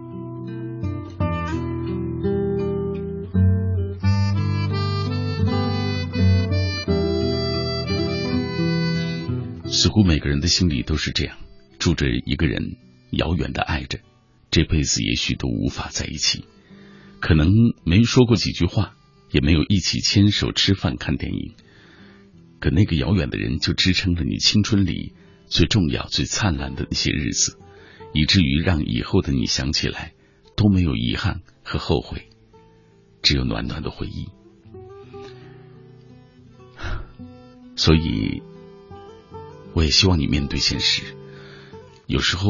[9.71, 11.37] 似乎每个人的心里都是这样，
[11.77, 12.75] 住着一个人，
[13.11, 13.99] 遥远的爱着，
[14.51, 16.43] 这辈子也许都无法在一起，
[17.21, 17.49] 可能
[17.85, 18.95] 没说过几句话，
[19.31, 21.53] 也没有一起牵手吃饭看电影，
[22.59, 25.13] 可那个遥远的人就支撑着你青春里
[25.47, 27.57] 最重要、最灿烂的那些日子，
[28.13, 30.13] 以至于让以后的你想起来
[30.57, 32.27] 都没有遗憾和后悔，
[33.21, 34.27] 只有暖暖的回忆。
[37.77, 38.41] 所以。
[39.73, 41.03] 我也希望你面对现实。
[42.07, 42.49] 有时候，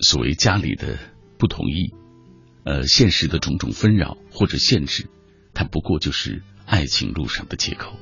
[0.00, 0.98] 所谓家里的
[1.38, 1.94] 不同意，
[2.64, 5.08] 呃，现实的种种纷扰或者限制，
[5.54, 7.96] 它不过就是爱情路上的借口。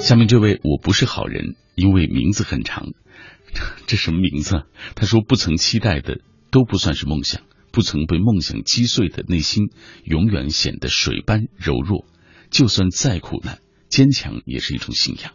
[0.00, 2.92] 下面这位我不是好人，因为名字很长，
[3.86, 4.64] 这什么名字？
[4.94, 9.70] 他说不曾期待的都不算是梦想，不曾被梦想击碎的内心，
[10.04, 12.04] 永远显得水般柔弱。
[12.50, 15.32] 就算再苦难，坚强也是一种信仰。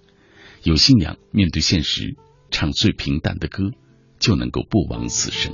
[0.63, 2.15] 有信仰，面对现实，
[2.51, 3.71] 唱最平淡的歌，
[4.19, 5.53] 就能够不枉此生。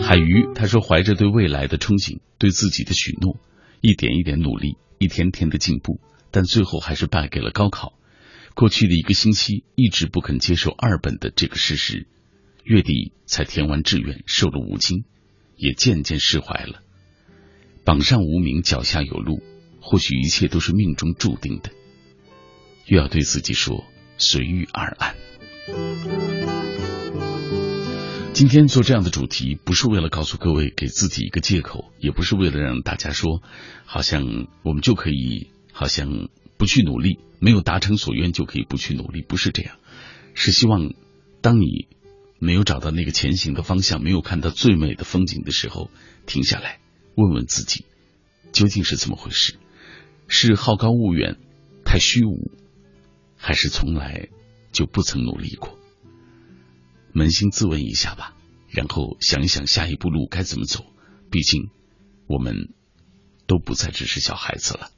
[0.00, 3.36] 海鱼他说，怀着对未来的憧憬，对自己的许诺，
[3.80, 6.00] 一点一点努力，一天天的进步，
[6.30, 7.94] 但最后还是败给了高考。
[8.54, 12.06] 过去的一个星期，一直不肯接受二本的这个事实，
[12.64, 15.04] 月底才填完志愿，瘦了五斤，
[15.56, 16.80] 也渐渐释怀了。
[17.84, 19.42] 榜上无名，脚下有路。
[19.90, 21.70] 或许一切都是命中注定的，
[22.84, 23.86] 又要对自己说
[24.18, 25.16] 随遇而安。
[28.34, 33.42] 今天做这样的主题，不是为了告诉各位给自己一个借口，也不是为了让大家说，
[33.86, 36.28] 好像我们就可以，好像
[36.58, 39.78] 不去努力，没有达成所愿就可以不去努力，不是这样，
[40.34, 40.92] 是希望
[41.40, 41.88] 当你
[42.38, 45.90] 没有找到那个前行的方向，没有看到最美的风景的时候，
[46.26, 46.78] 停下来
[47.14, 47.86] 问问自己，
[48.52, 49.54] 究竟是怎么回事？
[50.28, 51.38] 是好高骛远，
[51.84, 52.52] 太虚无，
[53.36, 54.28] 还是从来
[54.70, 55.76] 就不曾努力过？
[57.14, 58.36] 扪心自问一下吧，
[58.68, 60.84] 然后想一想下一步路该怎么走。
[61.30, 61.70] 毕竟，
[62.26, 62.72] 我们
[63.46, 64.90] 都不再只是小孩子了。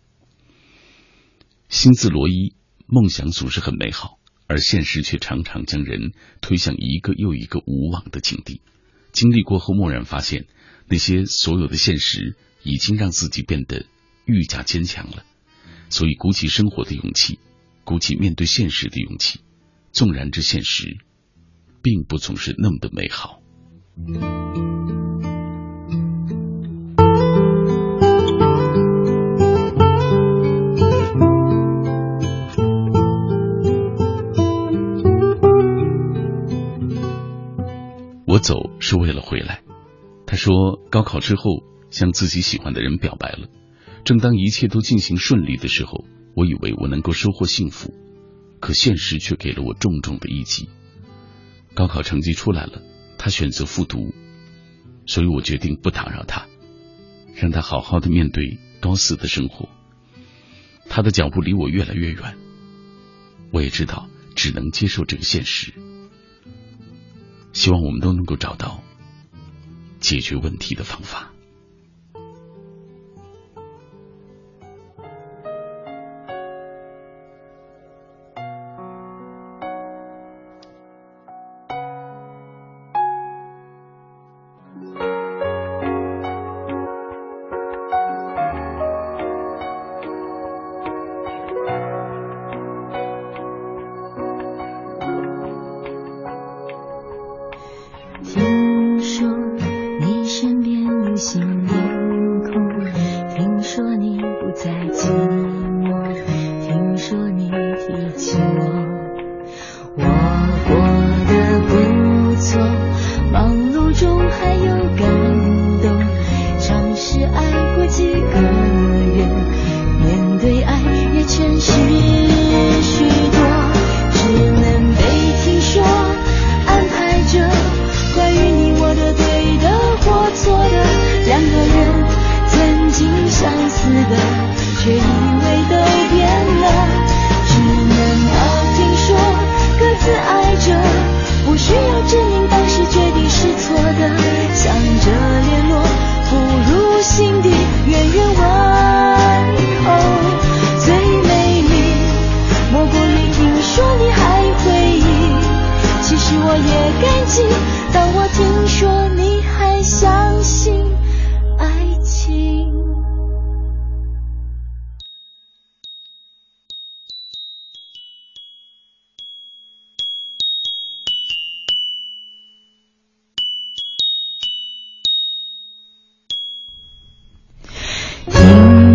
[1.68, 2.55] 心字罗衣，
[2.87, 4.18] 梦想总是很美好，
[4.49, 8.61] 而现实却常常将人推向一个又一个无望的境地。
[9.12, 10.47] 经历过后，蓦然发现，
[10.89, 13.87] 那些所有的现实已经让自己变得
[14.31, 15.24] 愈加坚强了。
[15.89, 17.39] 所以，鼓起生活的勇气，
[17.85, 19.41] 鼓起面对现实的勇气，
[19.93, 20.99] 纵然这现实。
[21.83, 23.41] 并不总是那么的美好。
[38.26, 39.62] 我走是为了回来。
[40.26, 43.49] 他说，高考之后向自己喜欢的人表白了。
[44.05, 47.95] 正当一切都进行顺利的时候，我以为我能够收获幸福，
[48.61, 50.69] 可现实却给了我重重的一击。
[51.75, 52.83] 高考成绩出来了，
[53.19, 54.13] 他选择复读，
[55.07, 56.47] 所以我决定不打扰他，
[57.35, 59.69] 让他好好的面对高四的生活。
[60.89, 62.37] 他的脚步离我越来越远，
[63.53, 65.73] 我也知道只能接受这个现实。
[67.53, 68.83] 希望我们都能够找到
[70.01, 71.30] 解决问题的方法。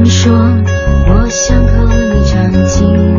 [0.09, 0.33] 说，
[1.07, 3.14] 我想和你唱情歌。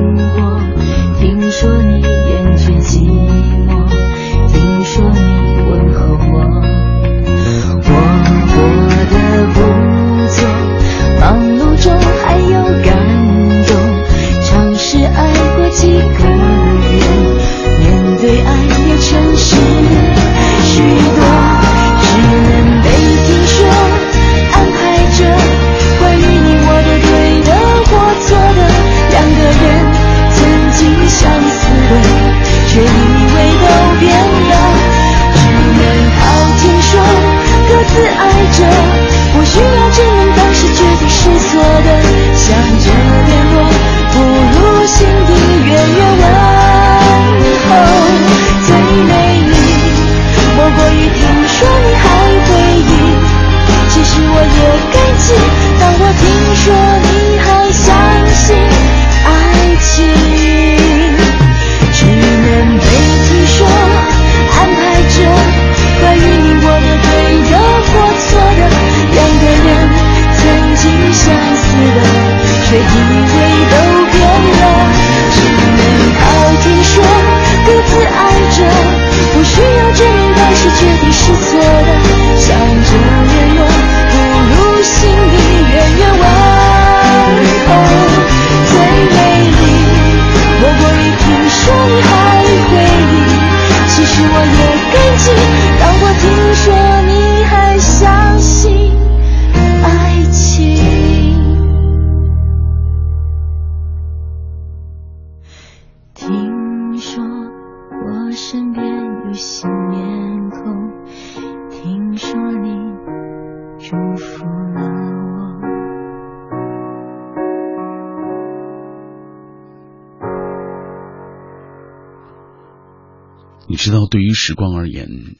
[123.86, 125.36] 知道，对于时光而言，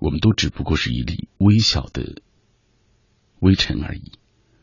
[0.00, 2.20] 我们都只不过是一粒微小的
[3.38, 4.10] 微尘而已。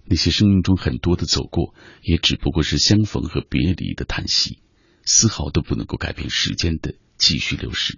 [0.04, 4.60] 那些生命中很多的走过，也只不过是相逢和别离的叹息，
[5.06, 7.98] 丝毫都不能够改变时间的继续流逝。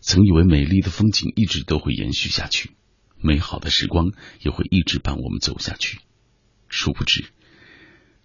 [0.00, 2.72] 曾以为美丽的风景一直都会延续下去，
[3.20, 4.10] 美好的时光
[4.40, 6.00] 也会一直伴我们走下去。
[6.66, 7.26] 殊不知，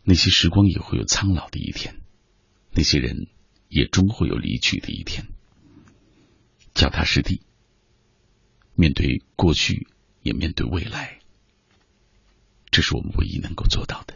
[0.03, 2.01] 那些时光也会有苍老的一天，
[2.71, 3.27] 那些人
[3.69, 5.27] 也终会有离去的一天。
[6.73, 7.41] 脚踏实地，
[8.75, 9.87] 面对过去，
[10.21, 11.19] 也面对未来。
[12.71, 14.15] 这是我们唯一能够做到的。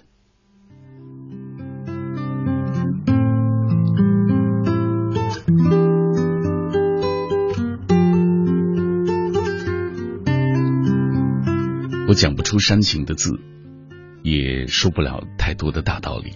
[12.08, 13.39] 我讲不出煽情的字，
[14.24, 16.34] 也说不了太多的大道理。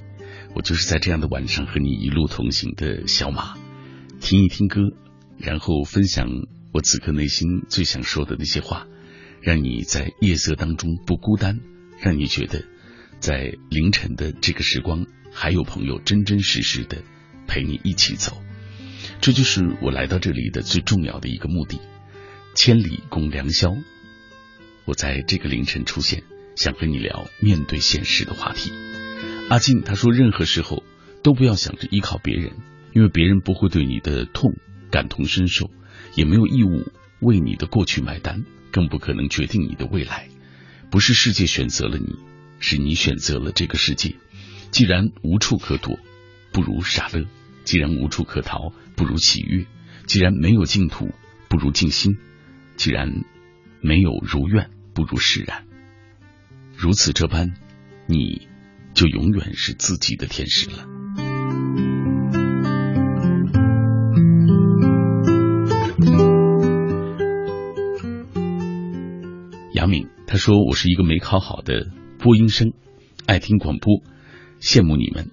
[0.53, 3.57] 我就是在这样的晚上和你一路同行的小马，
[4.19, 4.81] 听一听歌，
[5.41, 6.27] 然后分享
[6.73, 8.87] 我此刻内心最想说的那些话，
[9.41, 11.59] 让你在夜色当中不孤单。
[11.99, 12.63] 让你觉得，
[13.19, 17.03] 在凌晨的这个时光，还有朋友真真实实的
[17.45, 18.41] 陪你一起走，
[19.21, 21.79] 这就是我来到这里的最重要的一个目的。
[22.55, 23.75] 千里共良宵，
[24.85, 26.23] 我在这个凌晨出现，
[26.55, 28.71] 想和你聊面对现实的话题。
[29.49, 30.83] 阿静他说，任何时候
[31.21, 32.53] 都不要想着依靠别人，
[32.93, 34.55] 因为别人不会对你的痛
[34.91, 35.71] 感同身受，
[36.15, 40.27] 也没有义务为你的过去买单，更不可能决定你的未来。
[40.91, 42.17] 不是世界选择了你，
[42.59, 44.15] 是你选择了这个世界。
[44.69, 45.97] 既然无处可躲，
[46.51, 47.23] 不如傻乐；
[47.63, 49.65] 既然无处可逃，不如喜悦；
[50.05, 51.11] 既然没有净土，
[51.49, 52.13] 不如静心；
[52.75, 53.23] 既然
[53.81, 55.65] 没有如愿，不如释然。
[56.75, 57.53] 如此这般，
[58.07, 58.47] 你
[58.93, 61.00] 就永远是自己的天使了。
[70.31, 72.71] 他说：“我是一个没考好的播音生，
[73.25, 74.01] 爱听广播，
[74.61, 75.29] 羡慕你们。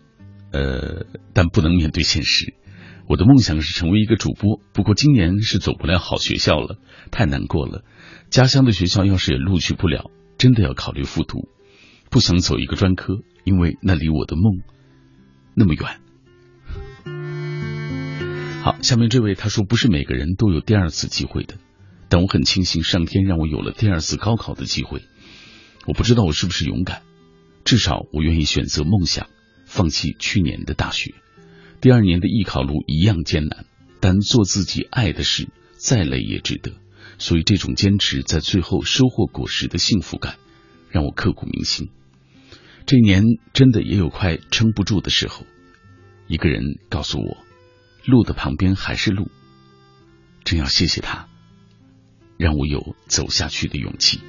[0.50, 2.52] 呃，但不能面对现实。
[3.06, 6.80] 我的梦想是成为一个主播，不过今年是走不了好学校了，
[7.12, 7.84] 太难过了。
[8.28, 11.48] 家乡的学校要是也录取不了，真的要考虑复读。
[12.10, 14.62] 不想走一个专科，因为那离我的梦
[15.54, 16.00] 那么远。”
[18.64, 21.54] 好，下面这位他说：“不是每个人都有第二次机会的。”
[22.08, 25.02] 但我很庆幸，上天让我有了第二次高考的机会。
[25.86, 27.02] 我不知道我是不是勇敢，
[27.64, 29.28] 至少我愿意选择梦想，
[29.66, 31.14] 放弃去年的大学。
[31.80, 33.66] 第二年的艺考路一样艰难，
[34.00, 36.72] 但做自己爱的事，再累也值得。
[37.18, 40.36] 所以这种坚持在最后收获果实的幸福感，
[40.90, 41.90] 让我刻骨铭心。
[42.86, 45.44] 这一年真的也有快撑不住的时候，
[46.26, 47.36] 一个人告诉我，
[48.04, 49.30] 路的旁边还是路，
[50.44, 51.27] 真要谢谢他。
[52.38, 54.20] 让我有走下去的勇气。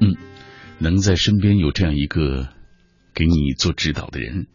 [0.00, 0.16] 嗯，
[0.78, 2.48] 能在身边有这样一个
[3.14, 4.48] 给你做指导的人，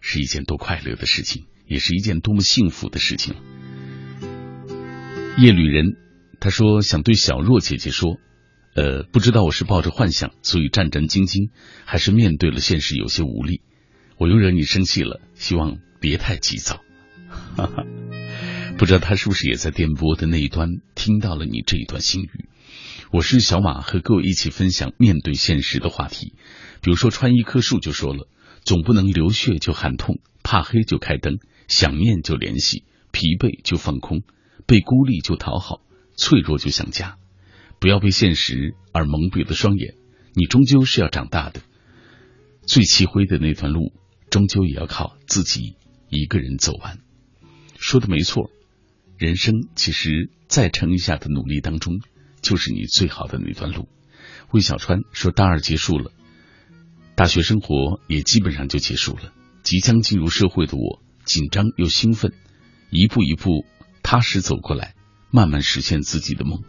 [0.00, 3.34] 是一件多快乐的事情，也是一件多么幸福的事情。
[5.36, 5.96] 夜旅人
[6.40, 8.18] 他说想对小若姐姐说，
[8.74, 11.50] 呃，不知道我是抱着幻想，所以战战兢兢，
[11.84, 13.60] 还是面对了现实有些无力。
[14.20, 16.82] 我又惹你生气了，希望别太急躁。
[17.56, 17.86] 哈哈，
[18.76, 22.44] 不知道他是不是也在电波的那一端听到了你这一段心语。
[23.12, 26.34] 我是小马，和各位一起分享面对现实的话题。
[26.82, 28.28] 比如说，穿一棵树就说了，
[28.62, 34.20] 总不能流血就喊痛，怕黑就开灯，想念就联系，疲惫就放空，
[34.66, 35.80] 被孤立就讨好，
[36.14, 37.16] 脆弱就想家。
[37.78, 39.94] 不要被现实而蒙蔽了双眼，
[40.34, 41.62] 你终究是要长大的。
[42.66, 43.94] 最漆灰的那段路。
[44.30, 45.76] 终究也要靠自己
[46.08, 46.98] 一个人走完。
[47.78, 48.50] 说的没错，
[49.18, 52.00] 人生其实再撑一下的努力当中，
[52.40, 53.88] 就是你最好的那段路。
[54.52, 56.12] 魏小川说：“大二结束了，
[57.14, 59.32] 大学生活也基本上就结束了。
[59.62, 62.32] 即将进入社会的我，紧张又兴奋，
[62.90, 63.64] 一步一步
[64.02, 64.94] 踏实走过来，
[65.30, 66.62] 慢慢实现自己的梦，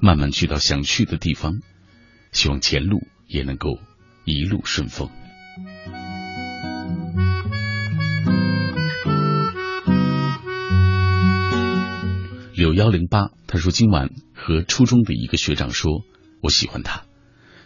[0.00, 1.60] 慢慢去到想去的地方。
[2.32, 3.80] 希望前路也能够
[4.24, 5.10] 一路顺风。”
[12.66, 16.02] 柳幺零八，他说今晚和初中的一个学长说，
[16.42, 17.04] 我喜欢他。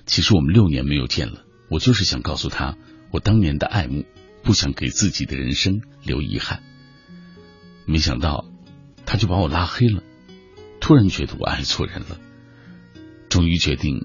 [0.05, 1.41] 其实我们六年没有见了，
[1.71, 2.77] 我就是想告诉他
[3.11, 4.05] 我当年的爱慕，
[4.43, 6.63] 不想给自己的人生留遗憾。
[7.87, 8.45] 没想到
[9.07, 10.03] 他就把我拉黑了，
[10.83, 12.19] 突然觉得我爱错人了，
[13.31, 14.05] 终于决定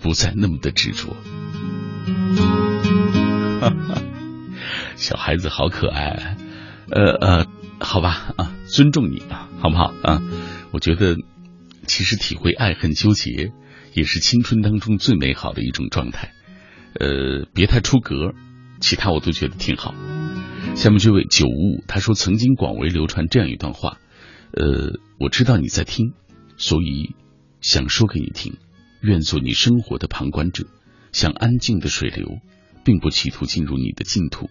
[0.00, 1.14] 不再那么的执着。
[3.60, 4.02] 哈 哈
[4.96, 6.36] 小孩子好可爱，
[6.90, 7.46] 呃呃，
[7.78, 10.20] 好吧啊，尊重你啊，好不好啊？
[10.72, 11.16] 我觉得
[11.86, 13.50] 其实体会爱恨纠结
[13.94, 16.34] 也是青春当中最美好的一种状态。
[17.00, 18.34] 呃，别太出格，
[18.82, 19.94] 其他我都觉得挺好。
[20.74, 23.96] 下面这位九五五他说，曾经广为流传这样一段话，
[24.52, 26.12] 呃，我知道你在听，
[26.58, 27.14] 所以
[27.62, 28.58] 想说给你听。
[29.00, 30.66] 愿做你生活的旁观者，
[31.10, 32.36] 像安静的水流，
[32.84, 34.50] 并不企图进入你的净土。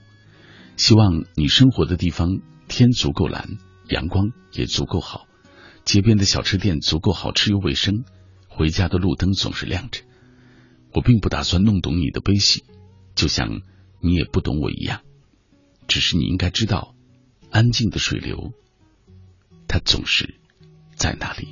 [0.75, 3.47] 希望你生活的地方天足够蓝，
[3.93, 5.27] 阳光也足够好，
[5.85, 8.05] 街边的小吃店足够好吃又卫生，
[8.47, 10.01] 回家的路灯总是亮着。
[10.93, 12.63] 我并不打算弄懂你的悲喜，
[13.13, 13.61] 就像
[14.01, 15.01] 你也不懂我一样。
[15.87, 16.95] 只是你应该知道，
[17.51, 18.51] 安静的水流，
[19.67, 20.33] 它总是
[20.95, 21.47] 在那里。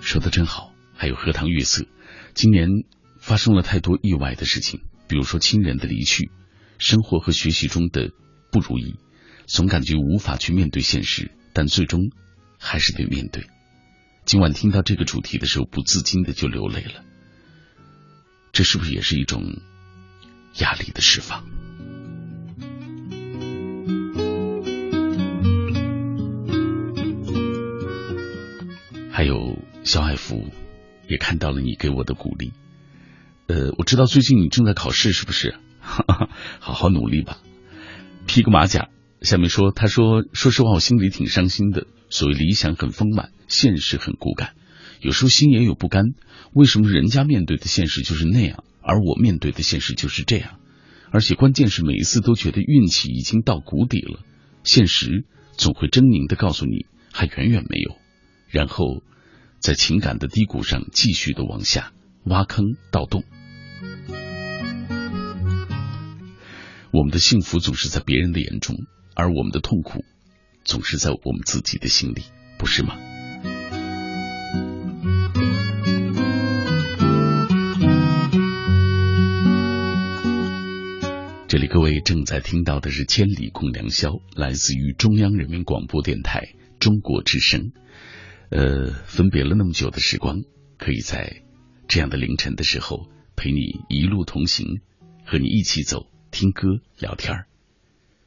[0.00, 0.72] 说的真好。
[0.96, 1.84] 还有荷塘月色。
[2.34, 2.68] 今年
[3.20, 4.80] 发生了太多意外的事情，
[5.14, 6.32] 比如说亲人的离去，
[6.76, 8.10] 生活和学习中的
[8.50, 8.96] 不如意，
[9.46, 12.10] 总感觉无法去面对现实，但最终
[12.58, 13.46] 还是得面对。
[14.24, 17.04] 今晚听到这个主题的时候，不自禁的就流泪了。
[18.50, 19.62] 这是不是也是一种
[20.58, 21.44] 压力的释放？
[29.12, 30.50] 还有小爱福。
[31.06, 32.50] 也看到了你给我的鼓励，
[33.46, 35.54] 呃，我知道最近你正在考试，是不是？
[35.80, 37.38] 好好努力吧，
[38.26, 38.88] 披个马甲。
[39.20, 41.86] 下面说，他说，说实话，我心里挺伤心的。
[42.10, 44.54] 所谓理想很丰满，现实很骨感，
[45.00, 46.14] 有时候心也有不甘。
[46.52, 50.58] 为什么人家面对的现实就是那样，而我面对的现实就是这样？
[51.10, 54.20] 而且关键是每一次都觉得运气已经到谷底了，
[54.62, 55.24] 现实
[55.56, 57.96] 总会狰狞的告诉你还远远没有，
[58.48, 59.02] 然后。
[59.60, 63.22] 在情感的低谷上继续的往下挖坑盗洞，
[66.90, 68.76] 我们的幸福总是在别人的眼中，
[69.14, 70.04] 而我们的痛苦
[70.64, 72.22] 总是在我们自己的心里，
[72.58, 72.96] 不是吗？
[81.46, 86.48] 这里各位正在听到的是《千里共良宵》，来自于中央人民广播电台
[86.80, 87.72] 中国之声。
[88.50, 90.40] 呃，分别了那么久的时光，
[90.78, 91.43] 可以在
[91.88, 94.80] 这样的凌晨的时候陪你一路同行，
[95.24, 97.44] 和你一起走，听歌、聊天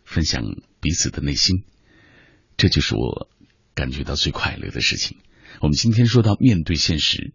[0.06, 0.44] 分享
[0.80, 1.64] 彼此的内心，
[2.56, 3.30] 这就是我
[3.74, 5.18] 感觉到最快乐的事情。
[5.60, 7.34] 我们今天说到面对现实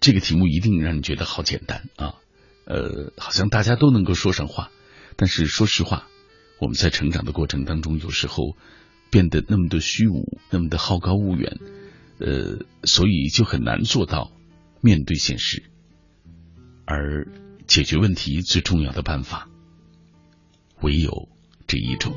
[0.00, 2.14] 这个题目，一定让你觉得好简单啊，
[2.66, 4.70] 呃，好像大家都能够说上话。
[5.16, 6.06] 但是说实话，
[6.60, 8.56] 我们在成长的过程当中，有时候
[9.10, 11.58] 变得那么的虚无，那么的好高骛远。
[12.20, 14.32] 呃，所以就很难做到
[14.88, 15.64] 面对现实，
[16.86, 17.26] 而
[17.66, 19.50] 解决问题最重要的办法，
[20.80, 21.28] 唯有
[21.66, 22.14] 这一种。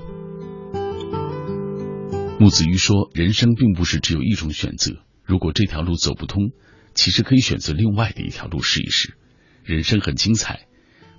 [2.39, 6.51] 木子瑜说：“人生并不是只有一种选择，如果这条路走不通，
[6.95, 9.17] 其实可以选择另外的一条路试一试。
[9.65, 10.65] 人生很精彩，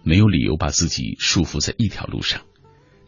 [0.04, 2.46] 没有理由把自己束缚在一条路上，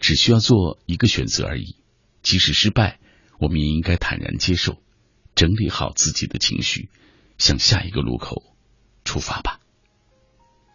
[0.00, 1.76] 只需要做一个选择而已。
[2.22, 3.00] 即使失败，
[3.40, 4.82] 我们也应该坦然接受。”
[5.34, 6.90] 整理好自己的情绪，
[7.38, 8.42] 向下一个路口
[9.04, 9.60] 出发吧。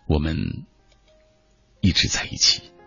[0.07, 0.66] 我们
[1.82, 2.79] 一直在一起。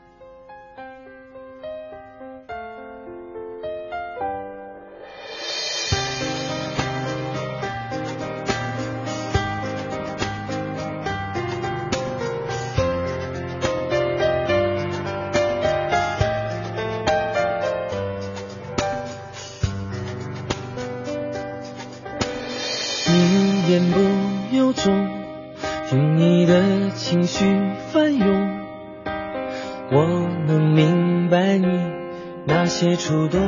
[33.13, 33.39] 主动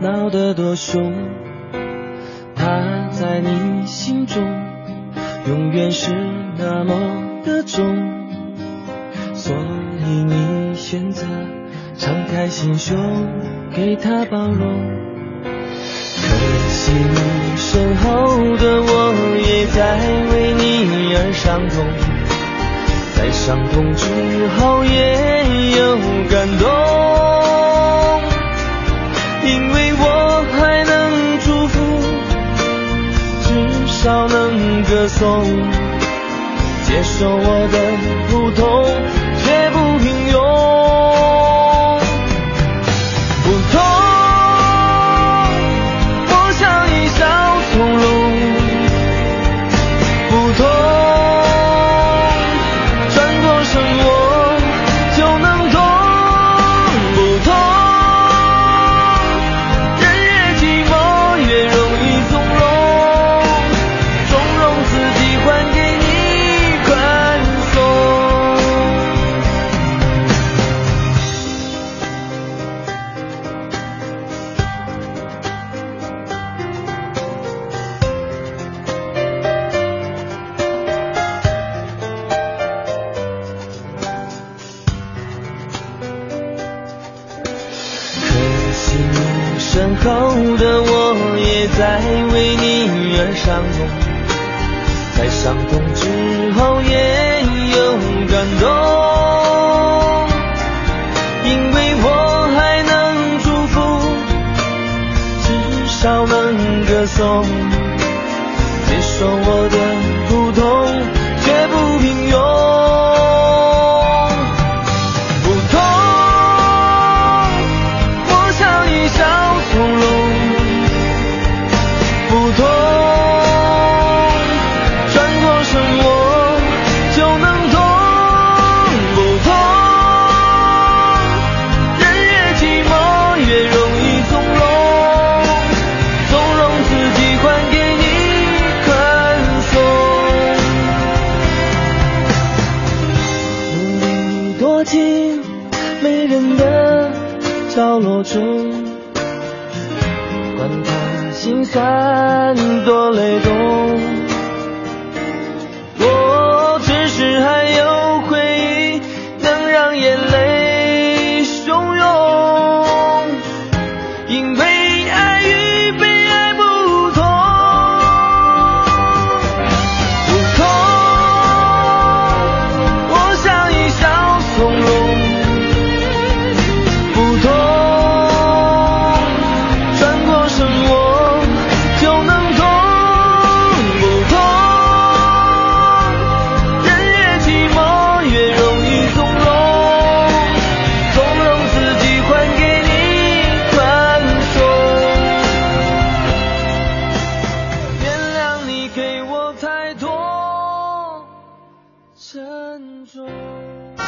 [0.00, 1.12] 闹得多凶
[2.54, 4.40] 他在你心中
[5.48, 6.14] 永远是
[6.56, 7.84] 那么的重
[9.34, 9.52] 所
[9.98, 11.26] 以你选择
[11.98, 12.96] 敞开心胸
[13.74, 14.64] 给他包容。
[15.42, 18.12] 可惜你身后
[18.58, 19.12] 的我
[19.44, 19.98] 也在
[20.30, 21.84] 为你而伤痛
[23.16, 24.73] 在伤痛之后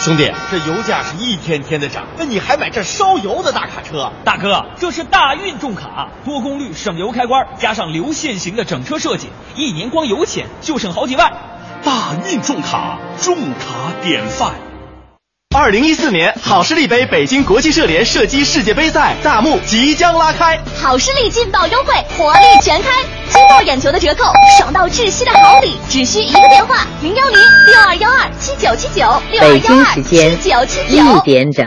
[0.07, 4.09] 兄弟，这油价是一天天的涨，那你还买这烧油的大卡车？
[4.25, 11.33] 大哥，这是大运重卡，多功率省油开关，加上流线型的整车设计，一年光油钱就省好几万。
[11.83, 14.53] 大运重卡，重卡典范。
[15.55, 31.01] 二零一四年好视力杯北京国际射联射击世界杯赛大幕即将拉开，好视力劲爆优惠，活力全开，惊爆眼球的折扣，爽到窒息的好礼，只需一个电话零幺零六二幺二七九七九六二幺二七九七九。
[31.01, 31.65] 一点整。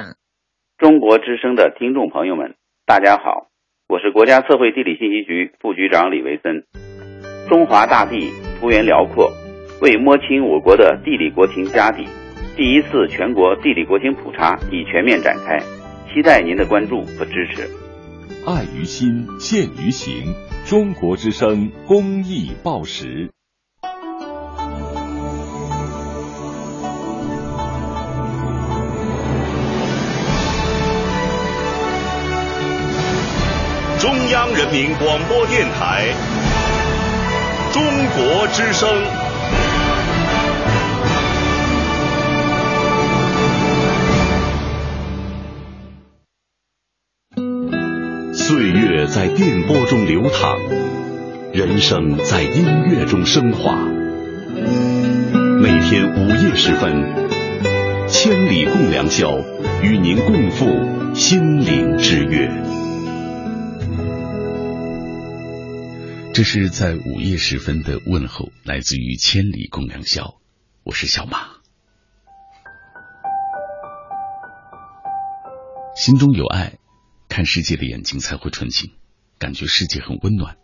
[0.78, 2.54] 中国之声的听众朋友们，
[2.86, 3.50] 大家好，
[3.90, 6.64] 我是国家测绘地理信息局副局长李维森。
[7.50, 9.32] 中华大地幅员辽阔，
[9.82, 12.06] 为摸清我国的地理国情家底。
[12.60, 15.60] 第一次全国地理国情普查已全面展开，
[16.14, 17.70] 期待您的关注和支持。
[18.46, 20.36] 爱于心，见于行。
[20.66, 23.32] 中国之声公益报时。
[34.02, 36.10] 中央人民广播电台。
[37.72, 37.82] 中
[38.18, 39.29] 国之声。
[48.50, 50.58] 岁月在电波中流淌，
[51.54, 53.76] 人生在音乐中升华。
[55.62, 59.38] 每天午夜时分，千里共良宵，
[59.84, 60.66] 与您共赴
[61.14, 62.50] 心灵之约。
[66.34, 70.40] 这是在午夜时分的问候，来自于千里共良宵。
[70.84, 71.38] 我是小马，
[75.96, 76.79] 心中有爱。
[77.30, 78.92] 看世界的眼睛才会纯净，
[79.38, 80.56] 感觉世界很温暖；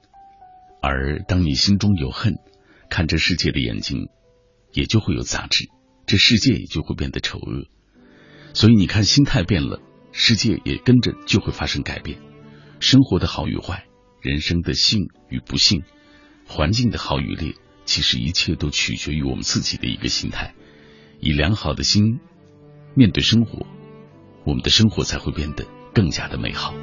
[0.81, 2.35] 而当你心中有恨，
[2.89, 4.09] 看这世界的眼睛
[4.73, 5.69] 也就会有杂质，
[6.07, 7.67] 这世界也就会变得丑恶。
[8.53, 9.79] 所以你看，心态变了，
[10.11, 12.19] 世界也跟着就会发生改变。
[12.79, 13.85] 生活的好与坏，
[14.21, 15.83] 人生的幸与不幸，
[16.47, 17.53] 环境的好与劣，
[17.85, 20.55] 其实一切都取决于我们自己的一个心态。
[21.19, 22.19] 以良好的心
[22.95, 23.67] 面对生活，
[24.45, 25.65] 我们的生活才会变得。
[25.95, 26.75] 更加的美好。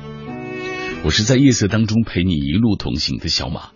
[1.05, 3.73] 我是在夜色当中陪你一路同行的小马，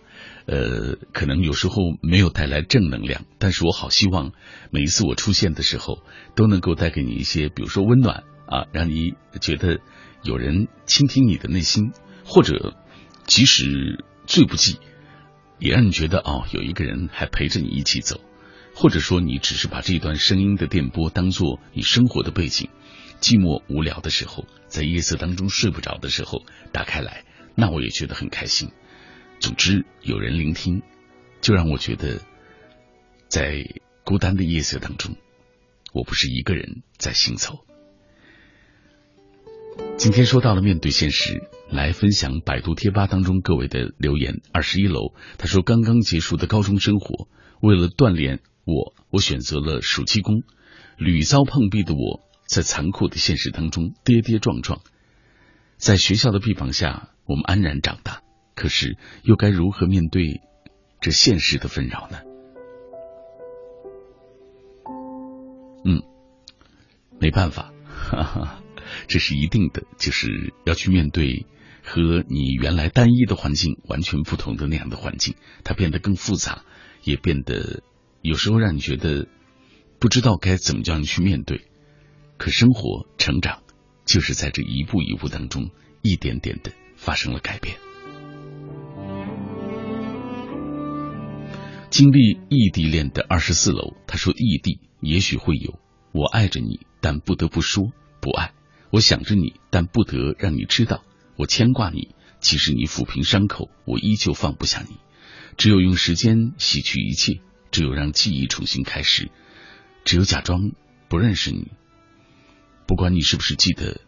[0.47, 4.31] 呃，可能有时候没有带来正能量，但是我好希望
[4.71, 5.99] 每一次我出现的时候，
[6.35, 9.79] 都能够带给你一些，比如说温暖啊，让你觉得
[10.23, 11.91] 有人倾听你的内心，
[12.25, 12.75] 或者
[13.25, 14.79] 即使最不济，
[15.59, 18.21] 也让你觉得哦，有一个人还陪着你一起走，
[18.73, 22.69] 或者说你只是把这段声音的电波当做你生活的背景。
[23.19, 28.69] 寂寞无聊的时候，在夜色当中睡不着的时候，打开来，那我也觉得很开心。
[29.39, 30.81] 总之，有人聆听，
[31.41, 32.19] 就让我觉得，
[33.27, 33.63] 在
[34.03, 35.15] 孤单的夜色当中，
[35.93, 37.65] 我不是一个人在行走。
[39.95, 44.41] 今天说到了面对现实，来分享百度贴吧当中各位的留言。
[44.51, 47.27] 二十一楼，他说刚刚结束的高中生活，
[47.61, 50.43] 为了锻炼我，我选择了暑期工。
[50.97, 54.81] 屡遭碰壁的我，在残酷的现实当中跌跌撞撞。
[55.77, 58.23] 在学校的臂膀下，我们安然长大。
[58.55, 60.41] 可是，又该如何面对
[60.99, 62.17] 这现实的纷扰呢？
[65.85, 66.01] 嗯，
[67.19, 68.63] 没办法，哈哈。
[69.07, 71.45] 这是一定的，就是要去面对
[71.83, 76.63] 和你原来单一的环境完全不同的那样的环境，它变得更复杂，
[77.03, 77.83] 也变得
[78.21, 79.27] 有时候让你觉得
[79.99, 81.67] 不知道该怎么样去面对。
[82.37, 83.63] 可生活成长
[84.05, 85.69] 就是在这一步一步当中，
[86.01, 87.77] 一点点的发生了改变。
[91.89, 95.79] 经历异地恋的二十四楼，他说：“异地也许会有
[96.11, 98.53] 我爱着你，但不得不说不爱。”
[98.91, 101.03] 我想着你，但不得让你知道
[101.35, 102.15] 我牵挂你。
[102.39, 104.97] 即使你抚平伤口，我依旧放不下你。
[105.57, 109.31] 只有用时间洗去一切，只有让记忆重新开始，
[110.05, 110.71] 只有假装
[111.09, 111.71] 不认识你。
[112.87, 114.01] 不管你是不是记得，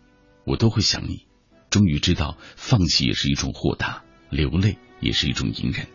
[0.46, 1.28] 我都会想你。
[1.70, 5.86] 终于知道，放弃也是一种豁达，流泪也是一种隐忍。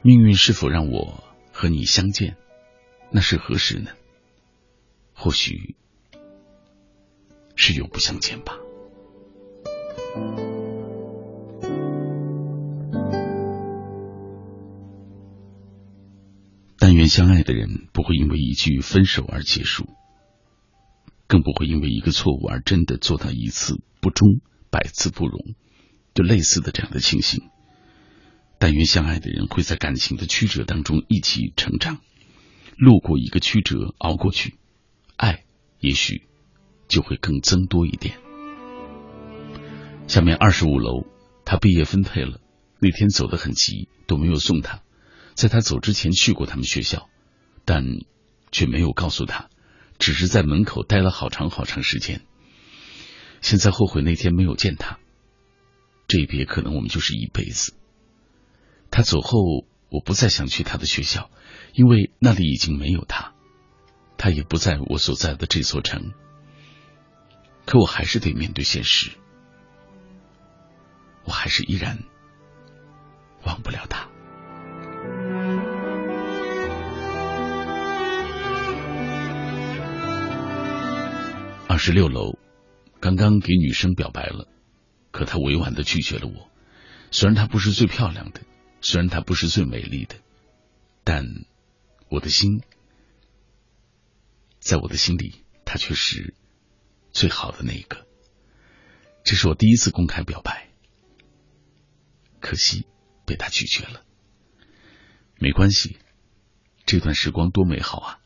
[0.00, 2.36] 命运是否让我和你相见？
[3.10, 3.90] 那是何时呢？
[5.12, 5.74] 或许。
[7.60, 8.56] 是永不相见吧。
[16.78, 19.88] 但愿相爱的人不会因为一句分手而结束，
[21.28, 25.54] 更不会因为一个错误而真的做到一次不忠，百次不容，
[26.14, 27.48] 就类似的这样的情形。
[28.58, 32.00] 但愿相爱的人会在感情的曲折当中一起成长，
[32.76, 34.56] 路过一个曲折，熬过去，
[35.16, 35.44] 爱
[35.78, 36.26] 也许。
[36.88, 38.16] 就会更增多一点。
[40.06, 41.04] 下面二十五楼，
[41.44, 42.40] 他毕业分配了，
[42.80, 44.80] 那天走得很急，都没有送他。
[45.34, 47.10] 在他走之前去过他们学校，
[47.66, 47.84] 但
[48.50, 49.50] 却没有告诉他，
[49.98, 52.22] 只是在门口待了好长好长时间。
[53.40, 54.98] 现在后悔那天没有见他，
[56.06, 57.74] 这一别可能我们就是一辈子。
[58.90, 59.38] 他走后，
[59.90, 61.30] 我不再想去他的学校，
[61.72, 63.34] 因为那里已经没有他，
[64.16, 66.12] 他也不在我所在的这座城。
[67.66, 69.10] 可我还是得面对现实，
[71.24, 71.98] 我还是依然
[73.44, 74.08] 忘不了他。
[81.78, 82.36] 二十六楼，
[83.00, 84.48] 刚刚给女生表白了，
[85.12, 86.50] 可她委婉的拒绝了我。
[87.12, 88.40] 虽然她不是最漂亮的，
[88.80, 90.16] 虽然她不是最美丽的，
[91.04, 91.24] 但
[92.08, 92.62] 我的心，
[94.58, 96.34] 在我的心里，她却是。
[97.12, 98.08] 最好的那一个，
[99.22, 100.68] 这是我第一次公开表白，
[102.40, 102.88] 可惜
[103.24, 104.02] 被他拒绝了。
[105.38, 105.96] 没关系，
[106.86, 108.18] 这段时光多美好啊！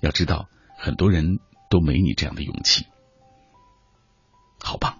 [0.00, 1.38] 要知道，很多人
[1.70, 2.86] 都没你这样的勇气，
[4.66, 4.98] 好棒！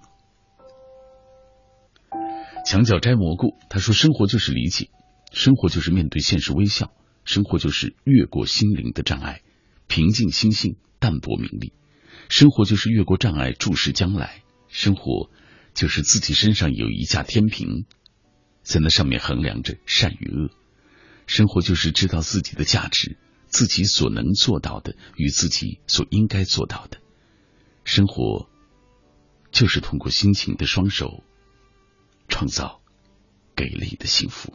[2.64, 4.90] 墙角摘蘑菇，他说：“生活就是理解，
[5.32, 6.92] 生活就是面对现实微笑，
[7.24, 9.42] 生活就是越过心灵的障碍，
[9.88, 11.72] 平静心性，淡泊名利。”
[12.30, 15.30] 生活就是越过障碍，注视将来；生活
[15.74, 17.86] 就是自己身上有一架天平，
[18.62, 20.50] 在那上面衡量着善与恶；
[21.26, 23.16] 生活就是知道自己的价值，
[23.48, 26.98] 自己所能做到的与自己所应该做到的；
[27.84, 28.48] 生活
[29.57, 31.24] 就是通过辛勤的双手，
[32.28, 32.82] 创造
[33.54, 34.52] 给力的幸福。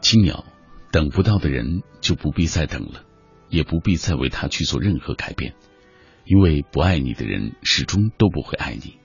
[0.00, 0.44] 青鸟，
[0.92, 3.02] 等不到的人就不必再等了，
[3.48, 5.54] 也不必再为他去做任何改变，
[6.24, 9.00] 因为不爱你的人始终都不会爱你，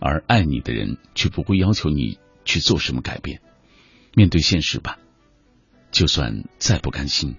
[0.00, 3.42] 而爱你的人却不会要求你去做什么改变。
[4.14, 4.98] 面对现实吧，
[5.90, 7.36] 就算再不甘心，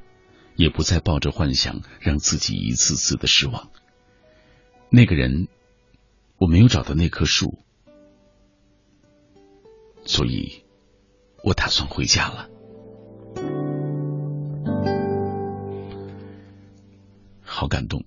[0.56, 3.72] 也不再抱着幻想让自己一次次的失望。
[4.92, 5.48] 那个人，
[6.38, 7.58] 我没有找到那棵树，
[10.06, 10.64] 所以
[11.44, 12.50] 我打算回家了。
[17.44, 18.06] 好感动！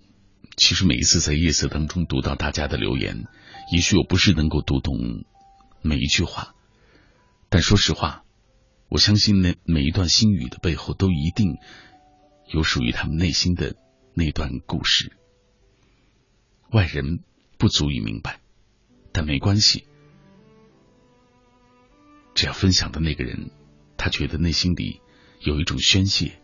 [0.57, 3.25] 其实每一次在夜色当中读到大家的留言，
[3.73, 5.25] 也许我不是能够读懂
[5.83, 6.55] 每一句话，
[7.51, 8.25] 但说实话，
[8.89, 11.59] 我相信那每一段心语的背后，都一定
[12.47, 13.75] 有属于他们内心的
[14.15, 15.13] 那段故事。
[16.71, 17.25] 外人
[17.59, 18.41] 不足以明白，
[19.13, 19.85] 但没关系，
[22.37, 23.51] 只要分享的那个人，
[23.97, 25.01] 他觉得内心里
[25.41, 26.41] 有一种宣泄，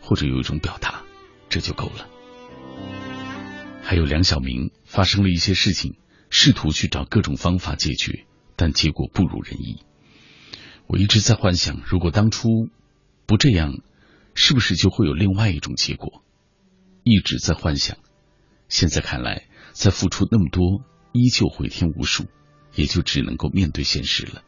[0.00, 1.02] 或者有一种表达，
[1.48, 2.08] 这就够了。
[3.82, 5.96] 还有梁晓明发生了一些事情，
[6.30, 9.82] 试图去找各种方法解决，但结果不如人意。
[10.90, 12.68] 我一直在幻想，如果当初
[13.24, 13.78] 不这样，
[14.34, 16.24] 是不是就会有另外一种结果？
[17.04, 17.96] 一直在幻想，
[18.68, 20.82] 现在看来，在付出那么多，
[21.12, 22.26] 依旧回天无术，
[22.74, 24.42] 也就只能够面对现实了。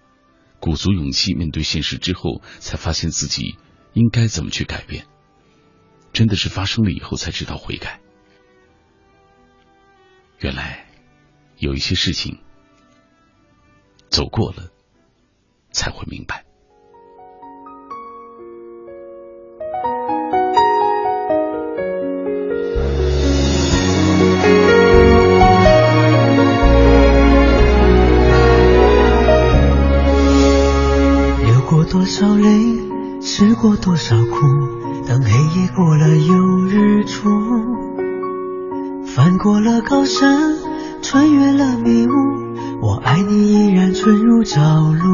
[0.59, 3.55] 鼓足勇气面对现实之后，才发现自己
[3.93, 5.07] 应该怎么去改变。
[6.13, 8.01] 真的是发生了以后才知道悔改。
[10.41, 10.89] 原来
[11.57, 12.41] 有一些事情
[14.09, 14.72] 走过了
[15.73, 16.45] 才会明白。
[31.45, 32.79] 流过多少泪，
[33.21, 34.37] 吃过多少苦，
[35.07, 36.35] 等黑夜过了又
[36.67, 37.29] 日出。
[39.07, 40.57] 翻过了高山，
[41.03, 42.52] 穿越了迷雾，
[42.83, 45.07] 我爱你依然纯如朝露。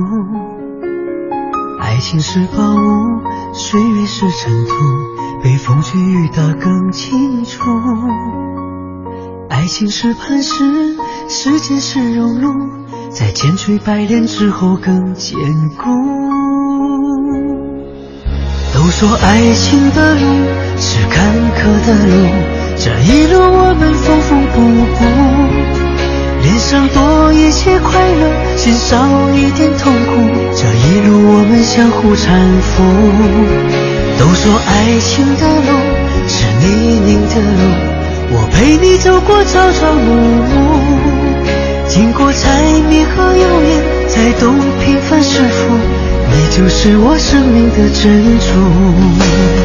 [1.78, 3.20] 爱情是宝物，
[3.52, 4.72] 岁月是尘土，
[5.42, 7.60] 被风吹雨打更清楚。
[9.50, 10.96] 爱情是磐石，
[11.28, 12.48] 时间是熔炉，
[13.10, 15.38] 在千锤百炼之后更坚
[15.76, 15.84] 固。
[18.72, 20.20] 都说爱情的路
[20.78, 22.28] 是坎坷的路，
[22.78, 24.56] 这一路我们缝缝补
[24.94, 25.04] 补，
[26.42, 28.96] 脸上多一些快乐，心少
[29.30, 30.10] 一点痛苦，
[30.54, 32.26] 这一路我们相互搀
[32.62, 32.82] 扶。
[34.18, 35.78] 都说爱情的路
[36.26, 37.62] 是泥泞的路，
[38.32, 40.06] 我陪你走过朝朝暮
[40.48, 40.56] 暮，
[41.88, 44.54] 经过柴米和油盐，才懂
[44.84, 45.74] 平凡是福。
[46.30, 49.57] 你就是我生命的珍珠。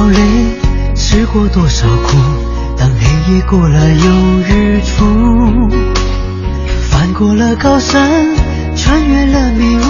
[0.00, 0.18] 少泪，
[0.94, 2.16] 吃过多少苦，
[2.74, 5.04] 当黑夜过了又日出，
[6.88, 8.10] 翻过了高山。
[8.74, 9.82] 穿越了迷雾，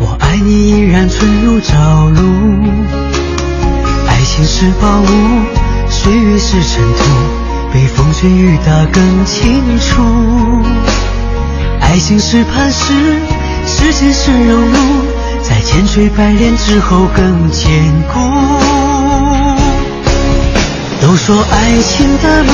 [0.00, 2.22] 我爱你依然纯如朝露。
[4.08, 5.06] 爱情是宝物，
[5.90, 7.04] 岁月是尘土，
[7.70, 10.02] 被风吹雨打更清楚。
[11.82, 12.94] 爱情是磐石，
[13.66, 14.78] 时间是熔炉，
[15.42, 17.68] 在千锤百炼之后更坚
[18.10, 18.63] 固。
[21.04, 22.52] 都说爱情的路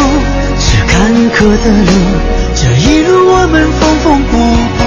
[0.58, 1.92] 是坎坷的路，
[2.56, 4.36] 这一路我们缝缝补
[4.76, 4.80] 补。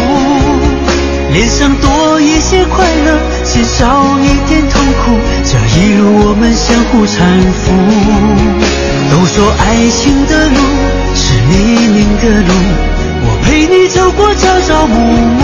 [1.31, 7.15] 脸上多一些快乐，心少一点痛苦，这一路我们相互搀
[7.56, 7.72] 扶。
[9.10, 10.60] 都说爱情的路
[11.15, 12.52] 是泥泞的路，
[13.23, 14.94] 我陪你走过朝朝暮
[15.40, 15.41] 暮，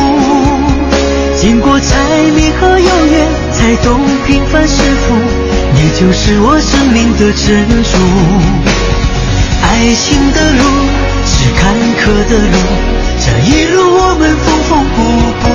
[1.37, 1.95] 经过柴
[2.35, 3.97] 米和油盐，才懂
[4.27, 4.75] 平凡是
[5.07, 5.15] 福。
[5.81, 7.97] 你就是我生命的珍珠。
[9.63, 10.63] 爱情的路
[11.25, 12.57] 是坎坷的路。
[13.23, 14.97] 这一路我们缝缝补
[15.39, 15.45] 补，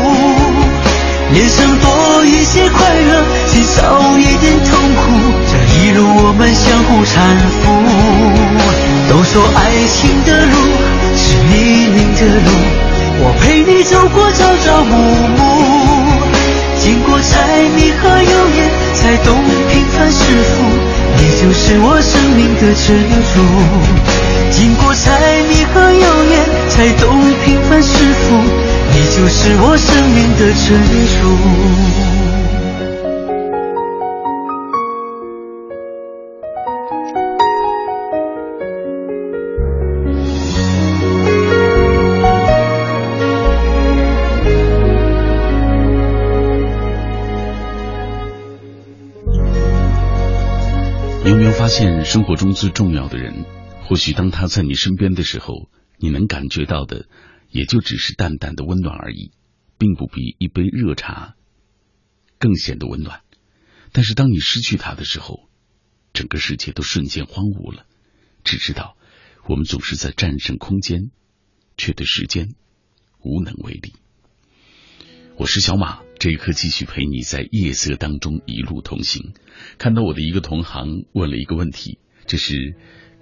[1.34, 5.02] 脸上多一些快乐，心少一点痛苦。
[5.44, 7.20] 这一路我们相互搀
[7.60, 7.62] 扶。
[9.10, 9.60] 都说爱
[9.92, 10.56] 情的路
[11.20, 11.52] 是泥
[11.92, 12.48] 泞的路，
[13.20, 14.96] 我陪你走过朝朝暮
[15.36, 15.42] 暮，
[16.80, 18.58] 经过柴米和油盐，
[18.94, 19.36] 才懂
[19.68, 20.52] 平平凡是福。
[21.16, 22.98] 你就是我生命的珍
[23.30, 23.32] 珠，
[24.50, 26.34] 经过柴米和油盐。
[26.68, 28.34] 才懂平凡是福，
[28.92, 30.66] 你就是我生命的珍
[31.14, 32.13] 珠。
[51.54, 53.44] 发现，生活中最重要的人，
[53.84, 55.70] 或许当他在你身边的时候。
[55.96, 57.06] 你能感觉到的，
[57.50, 59.30] 也就只是淡淡的温暖而已，
[59.78, 61.34] 并不比一杯热茶
[62.38, 63.22] 更显得温暖。
[63.92, 65.48] 但是当你失去他的时候，
[66.12, 67.86] 整个世界都瞬间荒芜了。
[68.42, 68.98] 只知道，
[69.48, 71.10] 我们总是在战胜空间，
[71.78, 72.48] 却对时间
[73.20, 73.94] 无能为力。
[75.36, 79.34] 我是小马，这一刻继续陪你在夜色当中一路同行。
[79.76, 82.74] 看到我的一个同行问了一个问题，这是。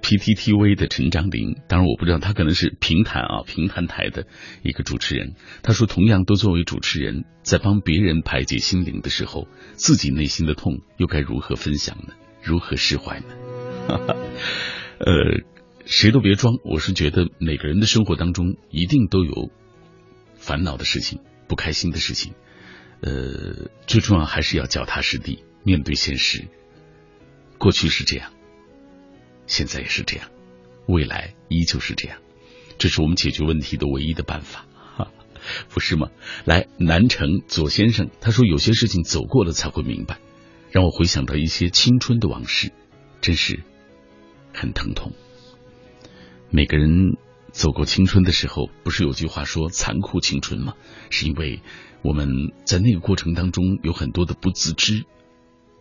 [0.03, 4.27] PTTV 的陈章林，当然我不知道他可能是平潭啊平潭台的
[4.63, 5.35] 一个主持人。
[5.63, 12.15] 他说，同样都作为主持人，在帮别人排解心灵的时候，自己内心的痛又该如何分享呢？
[12.43, 13.27] 如何释怀呢？
[14.99, 15.43] 呃，
[15.87, 19.51] 谁都别装，我是觉得每个人的生活当中一定都有
[20.37, 22.35] 烦恼的事情、不开心的事情。
[23.03, 26.47] 呃，最重要还是要脚踏实地，面对现实。
[27.59, 28.33] 过去是这样。
[29.47, 30.31] 现在也是这样，
[30.87, 32.19] 未来依旧是这样，
[32.79, 34.67] 这是我们解决问题的唯一的办法，
[34.97, 35.11] 哈，
[35.69, 36.11] 不是吗？
[36.45, 40.21] 来，南城左先生他说，有些事情走过了才会明白，
[40.71, 42.73] 让我回想到一些青春的往事，
[43.21, 43.63] 真是
[44.55, 45.13] 很疼痛。
[46.51, 47.17] 每个人
[47.51, 50.75] 走过青春的时候，不是有句话说残酷青春吗？
[51.11, 51.61] 是因为
[52.03, 55.05] 我们在那个过程当中有很多的不自知，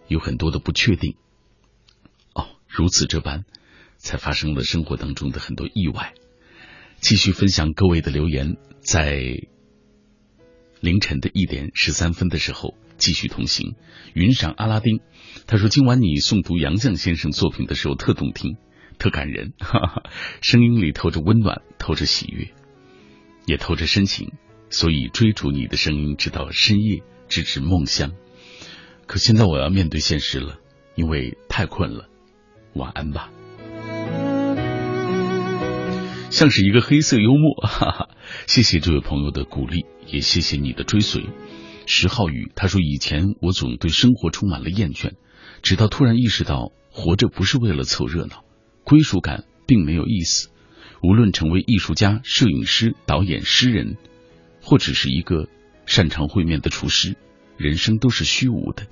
[0.07, 1.15] 有很多的不确定。
[2.33, 3.43] 哦如此这般，
[3.97, 6.13] 才发生了生活当中的很多意外。
[6.99, 9.47] 继续分享各位的留言，在
[10.79, 13.75] 凌晨的一点十三分的时候继续同行。
[14.13, 14.99] 云上阿拉丁
[15.47, 18.57] 他说：“今晚你诵读杨绛先生作品的时候特动听，
[18.99, 20.03] 特感人，哈哈，
[20.41, 22.53] 声音里透着温暖，透着喜悦，
[23.47, 24.33] 也透着深情。
[24.71, 28.13] 所以追逐你的声音，直到深夜，直至梦乡。
[29.05, 30.57] 可现在我要面对现实了，
[30.95, 32.07] 因为太困了。”
[32.73, 33.29] 晚安吧，
[36.29, 38.09] 像是一个黑色幽默， 哈哈！
[38.47, 41.25] 谢谢这位朋友的鼓励，也谢谢你的追随。
[41.85, 45.15] 石浩宇他说：“以前我总对生活充满了厌倦，
[45.61, 48.45] 直到突然意识到，活着不是为了凑热闹，
[48.85, 50.49] 归属感并没有意思。
[51.03, 53.97] 无论成为艺术家、摄影师、导演、诗人，
[54.61, 55.47] 或只是一个
[55.85, 57.15] 擅长烩面的厨师，
[57.57, 58.87] 人生都是虚无的。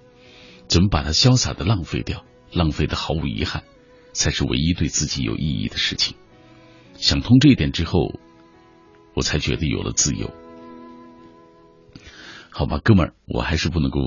[0.67, 3.63] 怎么把它潇洒的浪费掉？”浪费的毫无遗憾，
[4.11, 6.17] 才是唯一对自己有意义的事情。
[6.95, 8.19] 想通这一点之后，
[9.13, 10.33] 我才觉得有了自由。
[12.49, 13.99] 好吧，哥们儿，我还是不能够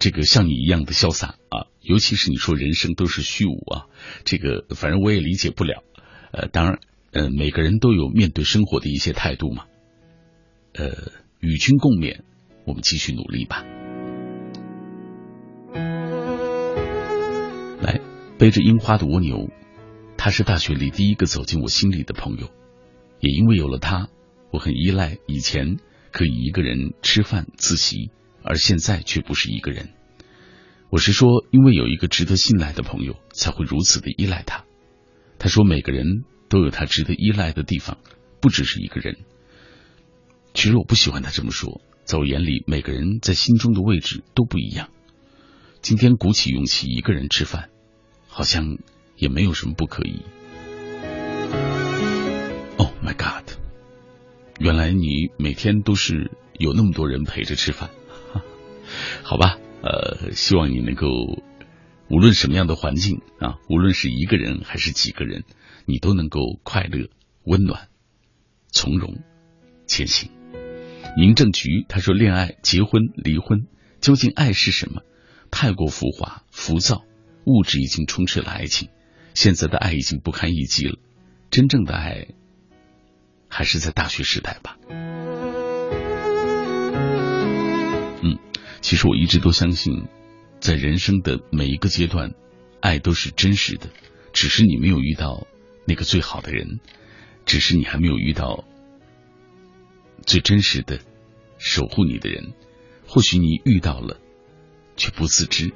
[0.00, 1.70] 这个像你一样的潇洒啊！
[1.80, 3.86] 尤其是你说人生都是虚无啊，
[4.24, 5.84] 这个反正我也理解不了。
[6.32, 6.80] 呃，当然，
[7.12, 9.66] 呃，每个人都有面对生活的一些态度嘛。
[10.80, 12.22] 呃，与君共勉，
[12.64, 13.66] 我们继续努力吧。
[17.82, 18.00] 来
[18.38, 19.50] 背着樱花的蜗牛，
[20.16, 22.48] 他是大学里第一个走进我心里的朋友，
[23.20, 24.08] 也因为有了他，
[24.50, 25.76] 我很依赖以前
[26.12, 28.10] 可以一个人吃饭自习，
[28.42, 29.90] 而现在却不是一个人。
[30.88, 34.64] 我是说，因为有一个值得信赖的朋友，才会如此的依赖他。
[35.38, 37.98] 他说，每个人都有他值得依赖的地方，
[38.40, 39.18] 不只是一个人。
[40.54, 44.88] 其实我不喜欢他这么说，在我眼里，每个人在心中的位置都不一样。
[45.82, 47.70] 今天鼓起勇气一个人吃饭。
[48.32, 48.78] 好像
[49.16, 50.22] 也没有什么不可以。
[52.76, 53.50] Oh my God！
[54.60, 57.90] 原来你每天都是有那么多人陪着吃饭，
[59.24, 59.58] 好吧？
[59.82, 61.08] 呃，希望你能够
[62.08, 65.42] 无论什么样的环境啊，无论是一个人还是几个人，
[65.84, 67.08] 你都能够快乐、
[67.42, 67.88] 温暖、
[68.70, 69.18] 从容
[69.88, 70.30] 前行。
[71.16, 73.66] 民政局他说：“恋爱、结婚、离婚，
[74.00, 75.02] 究竟爱是什么？
[75.50, 77.04] 太过浮华、浮躁。”
[77.46, 78.90] 物质已经充斥了爱情，
[79.34, 80.98] 现在的爱已经不堪一击了。
[81.50, 82.28] 真正的爱，
[83.48, 84.76] 还是在大学时代吧。
[88.22, 88.38] 嗯，
[88.82, 90.04] 其实我一直都相信，
[90.60, 92.34] 在人生的每一个阶段，
[92.82, 93.88] 爱都是真实的，
[94.34, 95.46] 只是你没有遇到
[95.86, 96.78] 那个最好的人，
[97.46, 98.64] 只是你还没有遇到
[100.26, 101.00] 最真实的
[101.58, 102.52] 守护你的人。
[103.06, 104.18] 或许你遇到了，
[104.96, 105.72] 却不自知。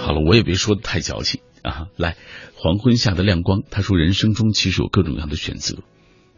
[0.00, 1.88] 好了，我也别说的太矫情啊！
[1.96, 2.16] 来，
[2.54, 5.82] 黄昏下的亮光，他说，人生中其实有各种各样的选择，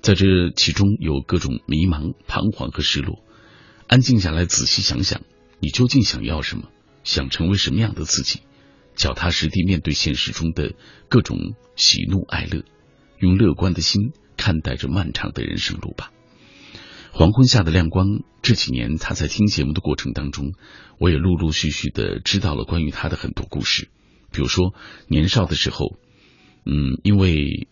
[0.03, 3.23] 在这其中有各种迷茫、彷徨和失落。
[3.87, 5.23] 安静下来，仔细想想，
[5.61, 6.69] 你究竟想要什么？
[7.05, 8.41] 想成为什么样的自己？
[8.97, 10.75] 脚踏实地面对现实中的
[11.09, 12.65] 各种喜怒哀乐，
[13.21, 16.11] 用乐观的心看待这漫长的人生路吧。
[17.12, 20.55] 黄昏下的亮光，这几年他在听节目的过程当中，
[20.99, 23.91] 我也陆陆续续的知道了关于他的很多故事。
[24.32, 24.74] 比如说
[25.09, 25.99] 年少的时候，
[26.65, 27.69] 嗯，因为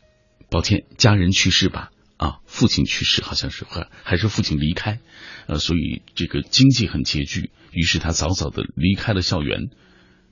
[0.50, 5.00] 抱歉家人去世吧，啊，父亲去世好像是还还是父亲离开，
[5.46, 9.70] 呃，所以这个经济很拮据，于是他早早的离开了校园，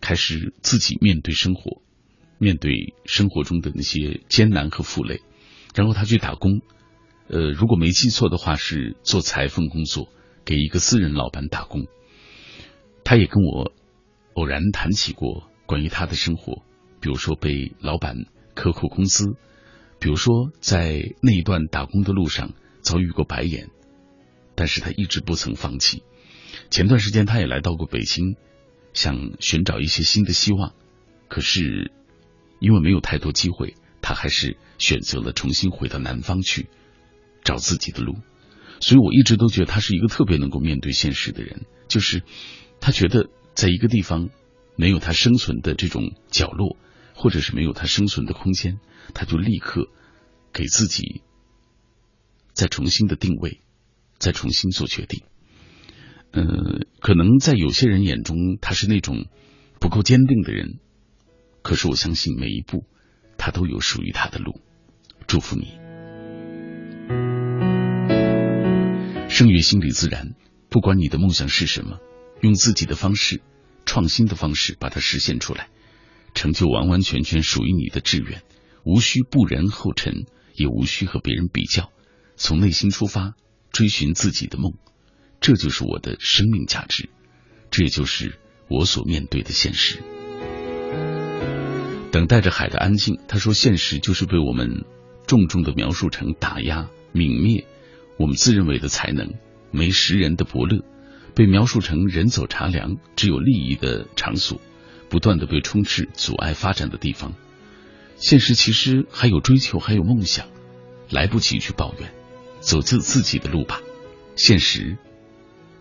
[0.01, 1.81] 开始自己面对生活，
[2.39, 5.23] 面对生活中的那些艰难和负累，
[5.74, 6.61] 然后他去打工。
[7.28, 10.09] 呃，如果没记错的话，是做裁缝工作，
[10.44, 11.86] 给一个私人老板打工。
[13.05, 13.73] 他也跟我
[14.35, 16.62] 偶然谈起过关于他的生活，
[17.01, 18.16] 比如说被老板
[18.55, 19.35] 克扣工资，
[19.98, 23.70] 比如说在那一段打工的路上遭遇过白眼，
[24.55, 26.03] 但是他一直不曾放弃。
[26.70, 28.36] 前段时间他也来到过北京，
[28.93, 30.74] 想寻找一些新的希望，
[31.28, 31.93] 可是
[32.61, 36.69] 因为没有太多机会，他还是选择了重新回到南方去
[37.47, 38.16] 找自己的路。
[38.78, 42.23] 所以我一直都觉得他是一个特别能够面对现实的人，就是
[42.78, 44.28] 他觉得在一个地方
[44.77, 46.77] 没有他生存的这种角落，
[47.14, 48.78] 或者是没有他生存的空间，
[49.14, 49.89] 他就立刻
[50.52, 51.23] 给自己
[52.52, 53.62] 再重新的定位，
[54.18, 55.23] 再重新做决定。
[56.32, 56.44] 呃，
[57.01, 59.24] 可能在有些人眼中他是那种
[59.81, 60.81] 不够坚定的人，
[61.62, 62.85] 可是我相信每一步
[63.39, 64.60] 他都有属于他的路。
[65.27, 65.86] 祝福你。
[69.37, 70.35] 生于心理自然，
[70.71, 71.99] 不管你的梦想是什么，
[72.41, 73.43] 用自己的方式、
[73.85, 75.69] 创新的方式把它实现出来，
[76.33, 78.41] 成就完完全全属于你的志愿，
[78.87, 81.91] 无需步人后尘，也无需和别人比较，
[82.37, 83.35] 从内心出发，
[83.73, 84.73] 追寻自己的梦，
[85.39, 87.11] 这就是我的生命价值，
[87.71, 88.39] 这也就是
[88.71, 89.99] 我所面对的现实。
[92.11, 94.87] 等待着海的安静，他说：“现实就是被我们
[95.27, 97.67] 重重的描述成打压、泯灭。”
[98.19, 99.35] 我们自认为的才能，
[99.71, 100.83] 没识人的伯乐，
[101.35, 104.61] 被描述成人走茶凉、只有利益的场所，
[105.11, 107.35] 不断的被充斥、阻碍发展的地方。
[108.17, 110.47] 现实其实还有追求，还有梦想，
[111.11, 112.11] 来不及去抱怨，
[112.61, 113.81] 走自自己的路吧。
[114.35, 114.97] 现实，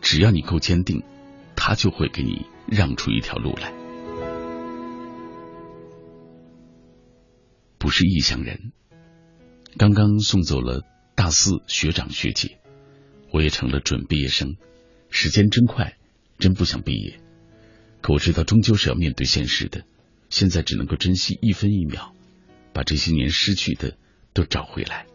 [0.02, 1.04] 只要你够坚定，
[1.56, 3.74] 他就会给你让出一条路来。
[7.78, 8.74] 不是异乡人，
[9.78, 10.82] 刚刚送走了。
[11.16, 12.60] 大四学长学姐，
[13.32, 14.58] 我也成了准毕业生。
[15.10, 15.98] 时间真快，
[16.40, 17.22] 真不想毕业。
[18.02, 19.86] 可我知道，终究是要面对现实的。
[20.30, 22.14] 现在只能够珍惜一分一秒，
[22.74, 23.98] 把这些年失去的
[24.34, 25.06] 都找回来。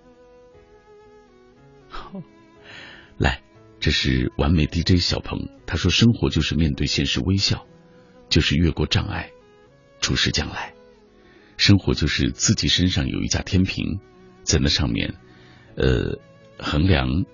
[3.19, 3.43] 来，
[3.79, 7.67] 这是完美 DJ 小鹏，他说：“生活就是面对现实微笑，
[8.31, 9.31] 就是越过障碍，
[10.01, 10.73] 注视将来。
[11.59, 14.01] 生活就是自己身上有一架天平，
[14.45, 15.15] 在那上面。”
[15.77, 16.19] 呃，
[16.59, 17.25] 衡量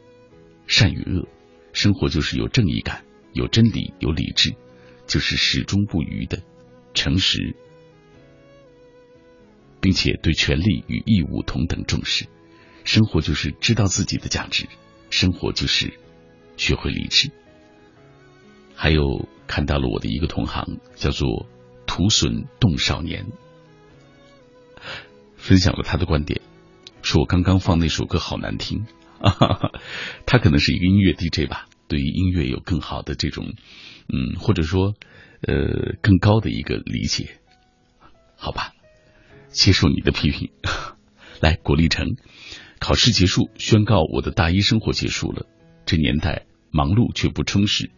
[0.67, 1.29] 善与恶，
[1.73, 4.55] 生活就是有正义感、有真理、有理智，
[5.07, 6.43] 就是始终不渝的
[6.95, 7.57] 诚实，
[9.81, 12.27] 并且对权利与义务同等重视。
[12.85, 14.69] 生活就是知道自己的价值，
[15.11, 15.93] 生活就是
[16.57, 17.33] 学会理智。
[18.75, 21.49] 还有看到了我的一个同行，叫做
[21.87, 23.27] 土笋冻少年，
[25.37, 26.41] 分享了他的观点。
[27.07, 28.85] 说我刚刚放那首歌好难听，
[30.27, 33.55] 他可能是一个音乐 DJ 吧，对于音乐有更好的这种，
[34.09, 34.95] 嗯，或者说
[35.41, 37.39] 呃更高的一个理解，
[38.37, 38.73] 好吧，
[39.51, 40.51] 接受你的批评。
[41.41, 42.17] 来，郭立成，
[42.81, 45.47] 考试结束，宣告我的大一生活结束了。
[45.85, 47.93] 这年代忙碌却不充实，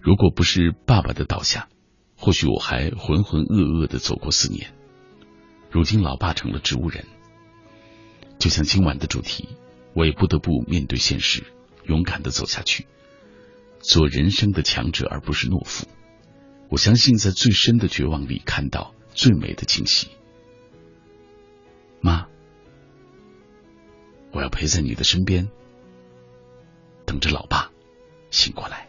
[0.00, 1.68] 如果不是爸爸的倒下，
[2.16, 4.72] 或许我还浑浑噩噩的走过四年。
[5.70, 7.04] 如今老爸成了植物人。
[8.42, 9.50] 就像今晚的主题，
[9.94, 11.44] 我也不得不面对现实，
[11.84, 12.88] 勇敢的走下去，
[13.78, 15.86] 做人生的强者而不是懦夫。
[16.68, 20.08] 我相信在最深的绝望里看到最美的惊喜。
[22.00, 22.26] 妈，
[24.32, 25.48] 我要陪在你的身边，
[27.06, 27.70] 等着老爸
[28.32, 28.88] 醒过来。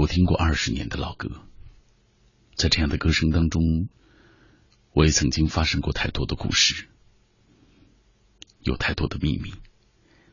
[0.00, 1.42] 我听过二十年的老歌，
[2.54, 3.90] 在这样的歌声当中，
[4.94, 6.88] 我也曾经发生过太多的故事，
[8.62, 9.52] 有太多的秘密。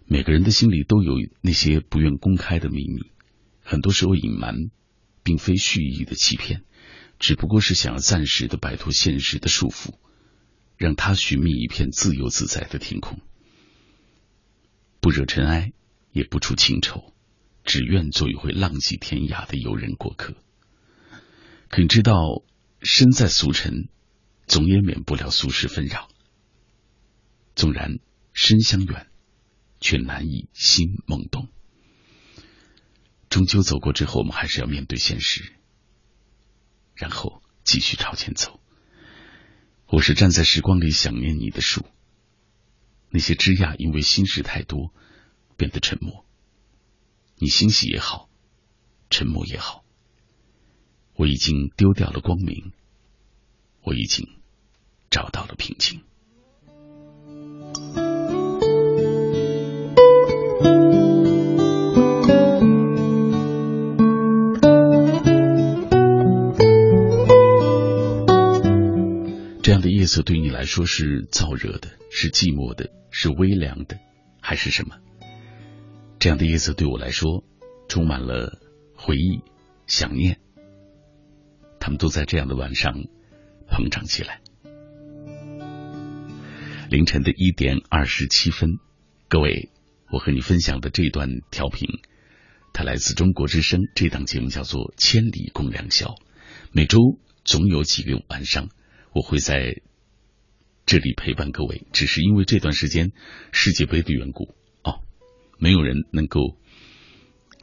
[0.05, 3.11] 每个人的心里都有那些不愿公开的秘密，
[3.61, 4.71] 很多时候隐瞒，
[5.21, 6.63] 并非蓄意的欺骗，
[7.19, 9.95] 只不过是想要暂时的摆脱现实的束缚，
[10.77, 13.19] 让他寻觅一片自由自在的天空，
[15.01, 15.73] 不惹尘埃，
[16.13, 17.13] 也不出情愁。
[17.67, 20.35] 只愿做一回浪迹天涯的游人过客。
[21.67, 22.41] 可你知道，
[22.81, 23.89] 身在俗尘，
[24.47, 26.07] 总也免不了俗世纷扰。
[27.55, 27.99] 纵然
[28.31, 29.07] 身相远，
[29.81, 31.49] 却难以心梦动。
[33.29, 35.51] 终究走过之后，我们还是要面对现实，
[36.95, 38.61] 然后继续朝前走。
[39.87, 41.85] 我是站在时光里想念你的树，
[43.09, 44.93] 那些枝桠因为心事太多，
[45.57, 46.25] 变得沉默。
[47.39, 48.29] 你欣喜也好，
[49.11, 49.83] 沉默也好，
[51.15, 52.71] 我已经丢掉了光明，
[53.83, 54.27] 我已经
[55.11, 56.01] 找到了平静。
[69.61, 73.99] 这样的夜色对你来说是燥热的，是寂寞的，是微凉的，
[74.41, 74.95] 还是什么？
[76.19, 77.43] 这样的夜色对我来说，
[77.87, 78.59] 充满了
[78.95, 79.41] 回忆、
[79.85, 80.39] 想念。
[81.79, 83.05] 他们都在这样的晚上
[83.69, 84.41] 膨胀起来。
[86.89, 88.77] 凌晨的一点二十七分，
[89.27, 89.69] 各位，
[90.11, 91.87] 我和你分享的这段调频，
[92.73, 93.81] 它来自中国之声。
[93.93, 96.07] 这档节目叫做《千里共良宵》，
[96.71, 96.99] 每周
[97.43, 98.69] 总有几个晚上，
[99.13, 99.81] 我会在
[100.85, 101.85] 这里陪伴各位。
[101.93, 103.11] 只是因为这段时间
[103.51, 104.55] 世界杯的缘故。
[105.59, 106.57] 没有人能够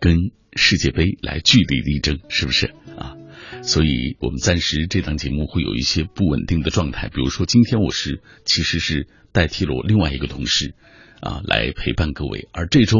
[0.00, 2.66] 跟世界杯来据理力争，是不是
[2.96, 3.16] 啊？
[3.62, 10.74] 所以我们暂时这档节目会有一些不稳定的状态，比如说今天我是其实是代替了我另外一个同事
[11.20, 12.98] 啊来陪伴各位，而这周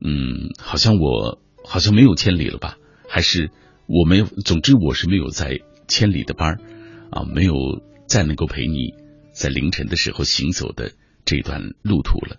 [0.00, 2.76] 嗯好像我好像没有千里了吧？
[3.08, 3.50] 还是
[3.86, 4.24] 我没有？
[4.26, 6.60] 总之我是没有在千里的班儿
[7.10, 7.54] 啊，没有
[8.08, 8.94] 再能够陪你
[9.32, 10.92] 在凌晨的时候行走的
[11.24, 12.38] 这段路途了。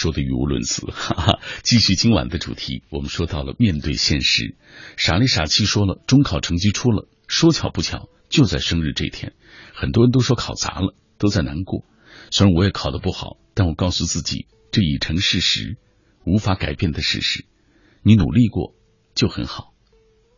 [0.00, 1.40] 说的语无伦次， 哈哈。
[1.62, 4.56] 继续今晚的主题，我们说到了面对现实，
[4.96, 9.34] 傻里傻气说了，中考成绩出了，说巧不巧就在生日这天，
[9.74, 11.84] 很多人都说考砸了，都在难过。
[12.30, 15.76] 虽然我也考得不好，但我告诉自己，这已成事实，
[16.24, 17.44] 无法改变的事实。
[18.02, 18.72] 你努力过
[19.14, 19.74] 就很好，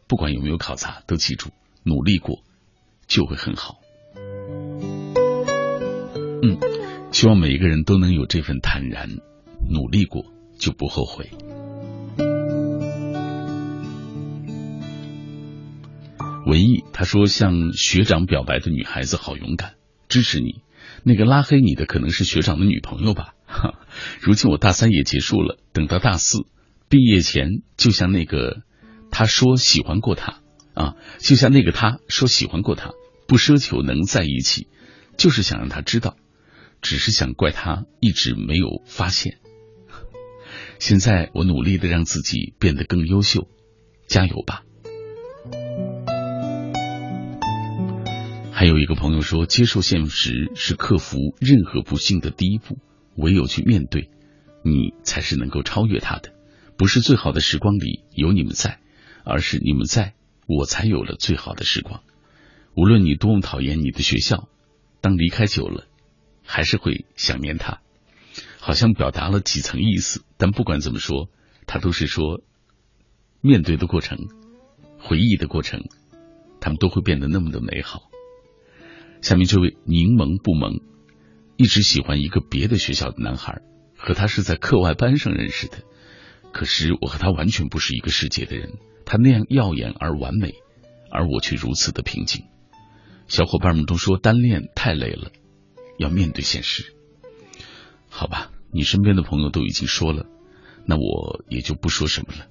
[0.08, 1.50] 不管有没有考砸，都记住，
[1.84, 2.42] 努力过
[3.06, 3.76] 就会很好。
[6.42, 6.58] 嗯。
[7.12, 9.18] 希望每一个人都能有这份坦然，
[9.68, 10.26] 努力过
[10.58, 11.30] 就不后悔。
[16.44, 19.74] 文艺他说：“向学长表白的女孩子好勇敢，
[20.08, 20.62] 支持你。
[21.04, 23.34] 那个拉黑你的可能是学长的女朋友吧？
[23.46, 23.78] 哈，
[24.20, 26.44] 如今我大三也结束了，等到大四
[26.88, 28.62] 毕业前，就像那个
[29.10, 30.40] 他说喜欢过他
[30.74, 32.90] 啊，就像那个他说喜欢过他，
[33.26, 34.66] 不奢求能在一起，
[35.16, 36.16] 就是想让他知道。”
[36.82, 39.38] 只是想怪他一直没有发现。
[40.82, 43.46] 现在我努力的让自己变得更优秀，
[44.08, 44.64] 加油吧！
[48.50, 52.78] 还有一个朋友说，接受现实是克服任何不幸的第一步，
[53.14, 54.10] 唯有去面对，
[54.64, 56.32] 你才是能够超越他的。
[56.76, 58.80] 不是最好的时光里有你们在，
[59.22, 60.14] 而是你们在
[60.48, 62.02] 我才有了最好的时光。
[62.74, 64.48] 无论你多么讨厌你的学校，
[65.00, 65.84] 当离开久了。
[66.44, 67.80] 还是会想念他，
[68.64, 71.28] 好像表达了几层意思，但不管怎么说，
[71.66, 72.40] 他都是说，
[73.40, 74.28] 面对的过程，
[75.00, 75.82] 回忆的过程，
[76.60, 78.08] 他们都会变得那么的美好。
[79.20, 80.80] 下面这位柠檬不萌，
[81.56, 83.62] 一直喜欢一个别的学校的男孩，
[83.98, 85.78] 和他是在课外班上认识的，
[86.52, 88.74] 可是我和他完全不是一个世界的人，
[89.04, 90.54] 他那样耀眼而完美，
[91.10, 92.44] 而我却如此的平静。
[93.26, 95.32] 小伙伴们都说单恋太累了。
[95.98, 96.94] 要面对现实，
[98.08, 98.51] 好吧？
[98.74, 100.26] 你身边的朋友都已经说了，
[100.86, 102.48] 那我也就不说什么了。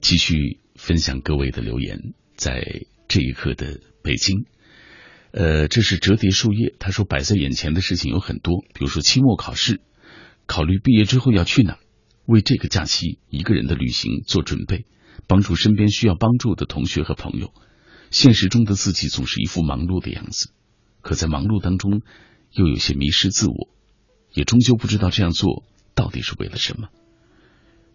[0.00, 4.44] 继续分享各位的留言，在这一刻的北京。
[5.32, 6.74] 呃，这是折叠树叶。
[6.78, 9.80] 他说，摆在眼前的事情有很多，比如说期末考试，
[10.46, 11.78] 考虑毕业之后要去哪，
[12.24, 14.86] 为这个假期一个人的旅行做准备，
[15.26, 17.52] 帮助身边需要帮助的同学和朋友。
[18.10, 20.50] 现实中的自己总是一副忙碌的样子，
[21.02, 22.02] 可在忙碌当中
[22.52, 23.68] 又有些迷失自我，
[24.32, 25.64] 也终究不知道这样做
[25.94, 26.88] 到底是为了什么。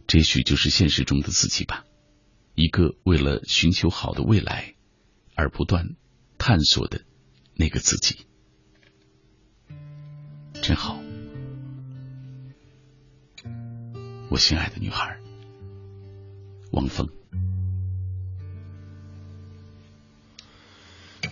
[0.07, 1.85] 这许就是现实中的自己吧，
[2.55, 4.75] 一个为了寻求好的未来
[5.35, 5.95] 而不断
[6.37, 7.01] 探索的。
[7.53, 8.25] 那个自己
[10.63, 10.99] 真好，
[14.31, 15.17] 我心爱的女孩，
[16.71, 17.09] 王峰。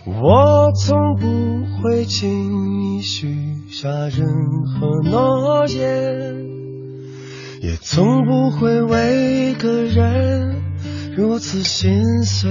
[0.04, 6.46] 我从不会轻易许下任何诺言，
[7.62, 10.60] 也从不会为一个人
[11.16, 12.50] 如此心碎。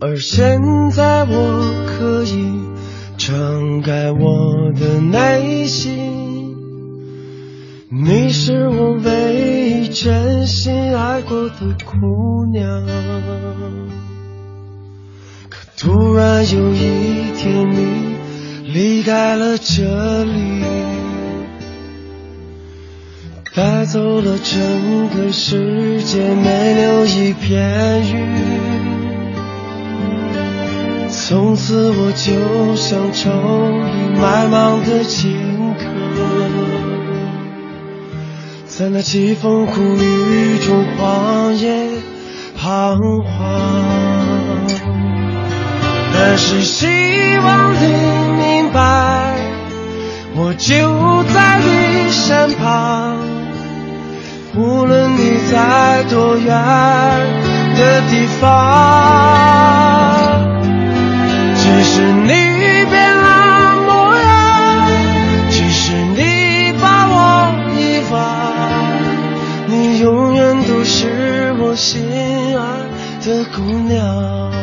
[0.00, 0.60] 而现
[0.90, 2.60] 在我可以
[3.16, 6.13] 敞开我的内心，
[7.96, 11.54] 你是我唯一真心爱过的
[11.84, 12.84] 姑娘。
[15.48, 18.16] 可突然有一天你
[18.72, 20.64] 离开了这里，
[23.54, 28.26] 带走了整个世界，没留一片云。
[31.10, 35.30] 从此我就像愁里埋芒的荆
[35.78, 35.84] 轲，
[38.76, 41.90] 在那凄风苦雨中荒野
[42.60, 44.66] 彷徨。
[46.12, 46.88] 但是希
[47.38, 47.86] 望你
[48.36, 49.36] 明白，
[50.34, 53.16] 我就在你身旁，
[54.56, 56.44] 无论你在多远
[57.76, 58.50] 的地方。
[61.54, 62.53] 只是你
[73.24, 74.53] 的姑娘。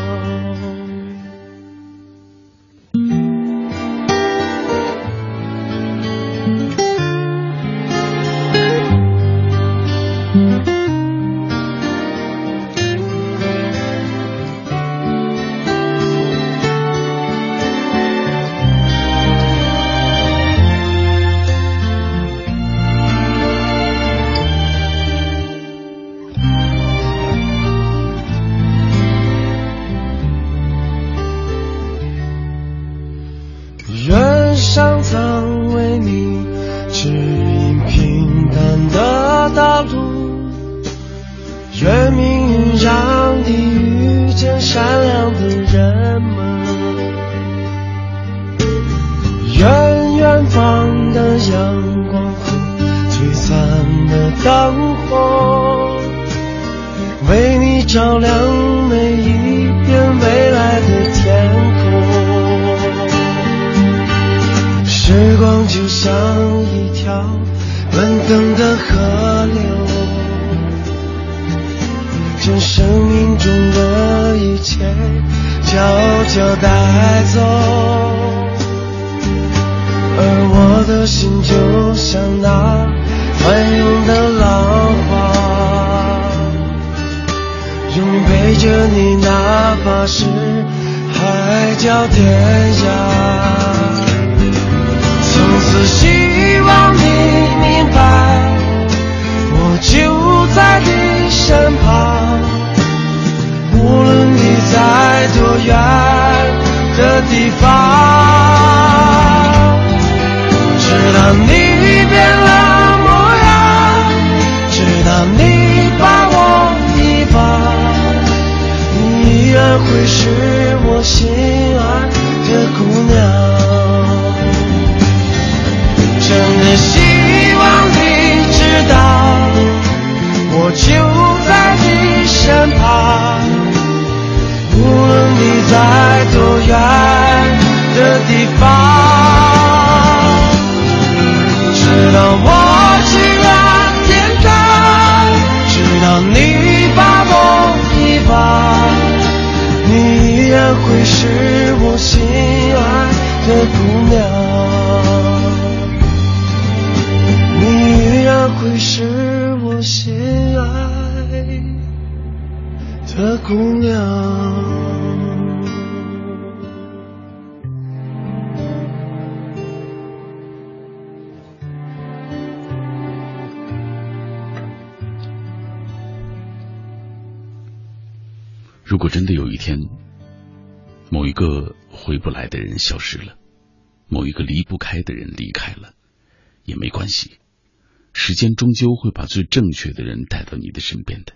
[188.61, 191.33] 终究会把最正确的人带到你的身边的，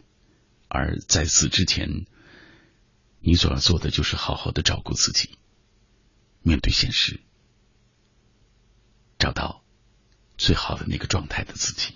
[0.68, 2.06] 而在此之前，
[3.19, 5.31] 你所要做的就是好好的照顾自己，
[6.43, 7.22] 面对现实，
[9.18, 9.64] 找到
[10.38, 11.95] 最好的那个状态的自己。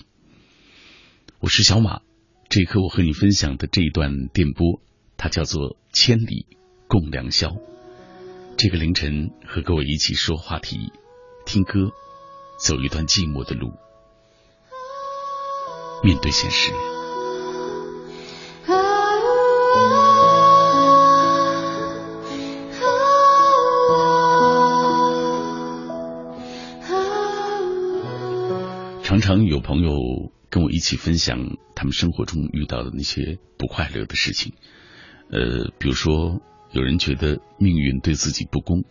[1.38, 2.02] 我是小马，
[2.50, 4.82] 这一刻我和你分享的这一段电波，
[5.16, 6.48] 它叫做《千里
[6.88, 7.50] 共良宵》。
[8.58, 10.92] 这个凌晨和各位一起说话题、
[11.46, 11.92] 听歌、
[12.60, 13.78] 走一段寂寞的路，
[16.04, 16.72] 面对现实。
[29.04, 29.92] 常常有朋友
[30.50, 34.54] 跟我一起分享他们生活中遇到的那些不快乐的事情，
[35.32, 36.42] 呃，比如说。
[36.72, 38.84] 有人觉得命运对自己不公，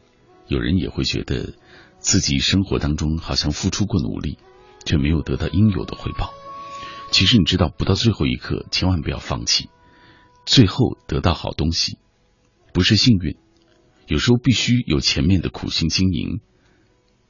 [0.48, 1.55] 有人也会觉得
[2.01, 4.36] 自己生活当中好像付出过努力，
[4.85, 6.32] 却没有得到应有的回报。
[7.10, 9.70] 其实你知道，不到最后一刻，千万不要放弃。
[10.47, 11.98] 最后得到好东西，
[12.72, 13.36] 不是幸运，
[14.06, 16.40] 有时候必须有前面的苦心经营，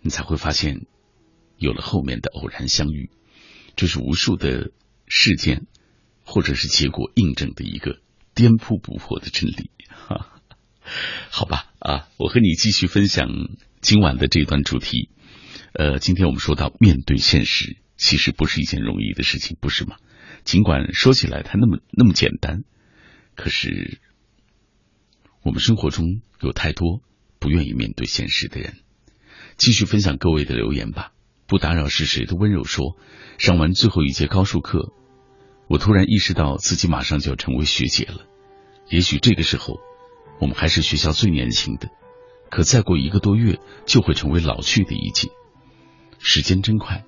[0.01, 0.87] 你才会发现
[1.57, 3.11] 有了后面的偶然相遇。
[3.77, 4.71] 这是无数的
[5.07, 5.67] 事件
[6.25, 8.01] 或者是结果印证的一个
[8.35, 9.71] 颠扑不破的真理。
[9.89, 10.35] 哈。
[11.31, 13.29] 好吧，啊，我和你继续分享
[13.81, 15.11] 今晚的这段主题。
[15.75, 19.97] 呃，今天我们说到面对现实，其实不是一件容易的事情，不是吗？
[20.45, 22.63] 尽管说起来它那么那么简单，
[23.35, 24.01] 可是
[25.43, 27.03] 我们生活中有太多
[27.39, 28.79] 不愿意面对现实的人。
[29.59, 31.13] 继续分享各位的留言吧。
[31.49, 32.97] 不打扰是谁的温柔说，
[33.39, 34.93] 上完最后一节高数课，
[35.67, 38.27] 我突然意识到自己马上就要成为学姐了。
[38.91, 39.81] 也许这个时候，
[40.41, 41.89] 我们还是学校最年轻的，
[42.51, 45.31] 可再过一个多月，就会成为老去的一届。
[46.19, 47.05] 时间真快，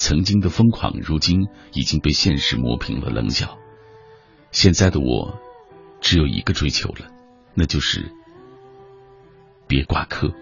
[0.00, 3.58] 曾经的疯狂，如今已经被现实磨平了棱角。
[4.50, 5.38] 现在的我，
[6.00, 7.10] 只有一个追求了，
[7.54, 8.10] 那就是
[9.68, 10.32] 别挂科。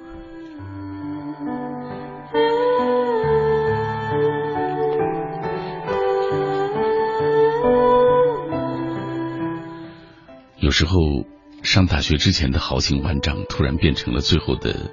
[10.61, 11.01] 有时候
[11.65, 14.93] 上大学之前的豪情万丈，突然变成了最后的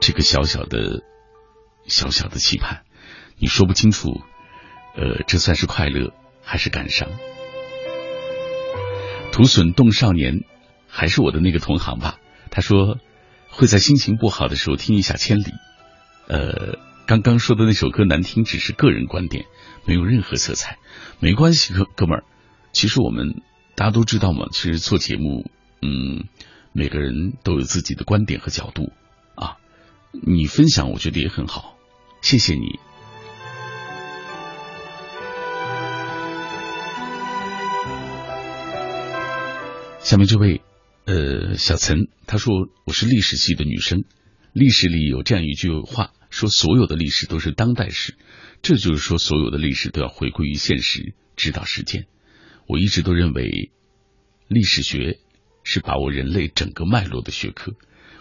[0.00, 1.02] 这个小小的、
[1.86, 2.84] 小小的期盼，
[3.42, 4.22] 你说不清楚，
[4.94, 6.12] 呃，这算是快乐
[6.44, 7.08] 还是感伤？
[9.32, 10.44] 土笋冻少年
[10.86, 12.20] 还是我的那个同行吧？
[12.52, 12.98] 他说
[13.48, 15.42] 会在心情不好的时候听一下《千里》。
[16.28, 16.78] 呃，
[17.08, 19.46] 刚刚说的那首歌难听，只是个人观点，
[19.86, 20.78] 没有任何色彩，
[21.18, 22.24] 没关系，哥哥们儿，
[22.72, 23.42] 其实我们。
[23.74, 25.50] 大家都知道嘛，其实做节目，
[25.80, 26.28] 嗯，
[26.72, 28.92] 每个人都有自己的观点和角度
[29.34, 29.56] 啊。
[30.12, 31.78] 你分享，我觉得也很好，
[32.20, 32.78] 谢谢你。
[40.12, 40.60] 下面这位，
[41.06, 44.04] 呃，小陈，他说我是历史系的女生，
[44.52, 48.14] 历史里有这样一句话，说所有的历史都是当代史，
[48.60, 52.08] 这就是说所有的历史都要回归于现实，指导实践。
[52.68, 53.72] 我一直都认为，
[54.48, 55.18] 历史学
[55.64, 57.72] 是把握人类整个脉络的学科。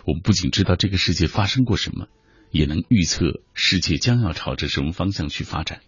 [0.06, 2.08] 我们不仅知道这个世界发生过什么，
[2.52, 5.82] 也能预测世界将要朝着什么方向去发展。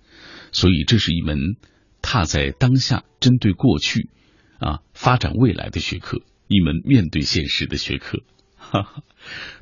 [0.51, 1.55] 所以，这是一门
[2.01, 4.09] 踏在当下、针对过去
[4.63, 8.19] 啊发展未来的学科，一门面对现实的学科。
[8.55, 9.03] 哈哈，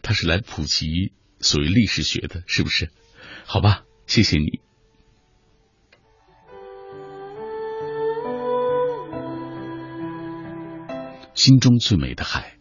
[0.01, 2.91] 他是来普及所谓历史学的，是不是？
[3.45, 4.61] 好吧，谢谢你。
[11.33, 12.57] 心中最美的海。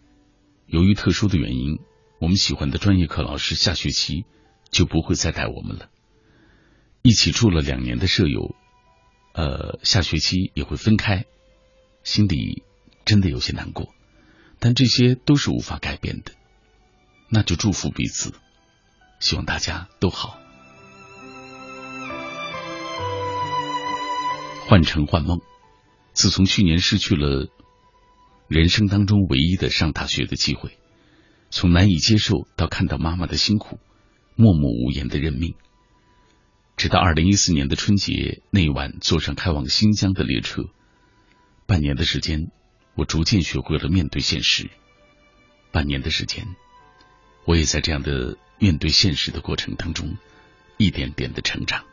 [0.67, 1.81] 由于特殊的原因，
[2.21, 4.25] 我们喜欢的专业课老师下学期
[4.71, 5.91] 就不会再带我们了。
[7.03, 8.55] 一起住了两年的舍友，
[9.35, 11.27] 呃，下学期也会分开，
[12.03, 12.63] 心里
[13.05, 13.95] 真的有些难过。
[14.59, 16.33] 但这些都是无法改变的，
[17.31, 18.35] 那就祝福彼此，
[19.19, 20.39] 希望大家都好。
[24.67, 25.41] 换成幻梦，
[26.13, 27.49] 自从去年失去了。
[28.49, 30.77] 人生当中唯一的上大学的机会，
[31.51, 33.79] 从难以接受到看到妈妈的辛苦，
[34.35, 35.55] 默默无言的认命，
[36.77, 40.65] 直到二零一四年的春节那晚坐上开往新疆的列车，
[41.71, 42.51] 半年的时间，
[42.97, 44.69] 我逐渐学会了面对现实。
[45.71, 46.45] 半年的时间，
[47.45, 50.19] 我也在这样的面对现实的过程当中，
[50.79, 51.85] 一点点的成长。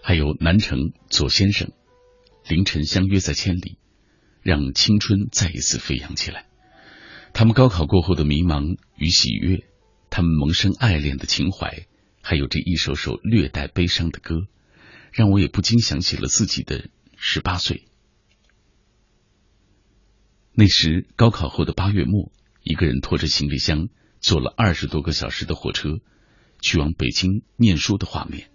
[0.00, 1.72] 还有南城左先生，
[2.46, 3.78] 凌晨相约在千里，
[4.42, 6.46] 让青春再一次飞扬起来。
[7.32, 9.64] 他们高考过后的迷茫与喜悦，
[10.08, 11.88] 他们萌生爱恋的情怀，
[12.22, 14.46] 还有这一首首略带悲伤的歌，
[15.12, 17.84] 让我也不禁想起了自己的十八岁。
[20.52, 22.32] 那时高考后的八月末，
[22.62, 23.88] 一个人拖着行李箱，
[24.20, 26.00] 坐了二十多个小时的火车，
[26.60, 28.50] 去往北京念书的画面。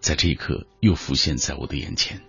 [0.00, 2.22] 在这一刻，又浮现在我的眼前。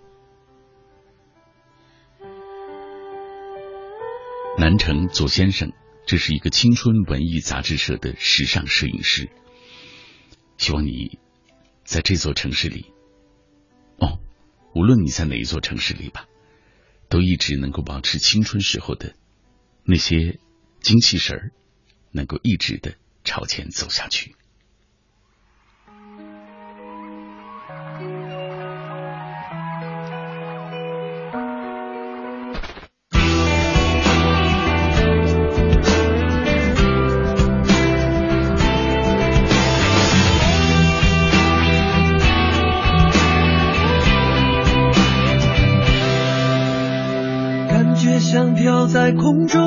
[4.58, 5.72] 南城左先生，
[6.06, 9.30] 这是一个青春文艺杂志社的时尚摄影师。
[10.60, 11.18] 希望你
[11.84, 12.92] 在这座城市里，
[13.96, 14.20] 哦，
[14.74, 16.28] 无论你在哪一座城市里吧，
[17.08, 19.14] 都一直能够保持青春时候的
[19.84, 20.38] 那些
[20.82, 21.52] 精气神儿，
[22.10, 24.36] 能够一直的朝前走下去。
[48.92, 49.60] 在空中，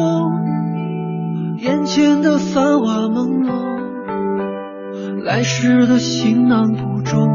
[1.57, 7.27] 眼前的繁华朦胧，来时的行囊不重，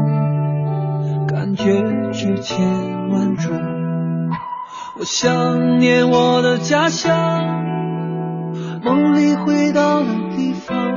[1.27, 1.81] 感觉
[2.11, 2.65] 值千
[3.09, 3.51] 万种。
[4.99, 7.13] 我想念我的家乡，
[8.83, 10.95] 梦里回到的地方，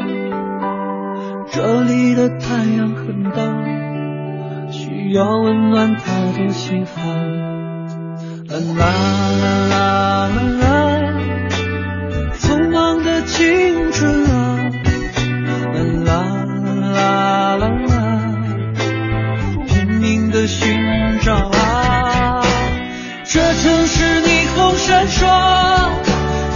[1.51, 7.52] 这里的太阳很大，需要温暖太多心房。
[8.53, 8.85] 啦啦
[9.71, 10.69] 啦啦啦，
[12.39, 14.69] 匆忙的青春啊，
[16.05, 16.13] 啦
[16.85, 17.97] 啦啦啦啦，
[19.67, 20.79] 拼命的寻
[21.23, 22.43] 找啊，
[23.25, 25.25] 这城市霓虹闪烁，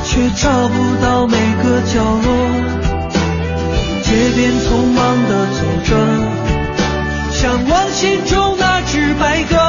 [0.04, 2.28] 却找不到每个角落，
[4.02, 5.96] 街边匆忙的走着，
[7.30, 9.65] 向往心中那只白鸽。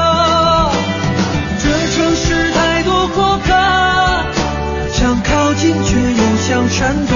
[6.78, 7.16] 闪躲。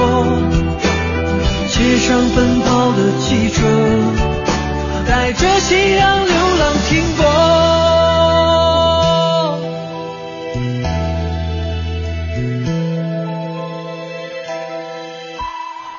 [1.68, 3.62] 街上奔跑的汽车，
[5.08, 7.20] 带着夕阳流浪停泊。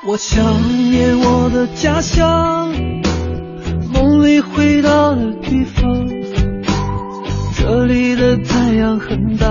[0.05, 0.43] 我想
[0.91, 2.69] 念我的家乡，
[3.93, 6.05] 梦里回到的地方。
[7.55, 9.47] 这里的太阳很大，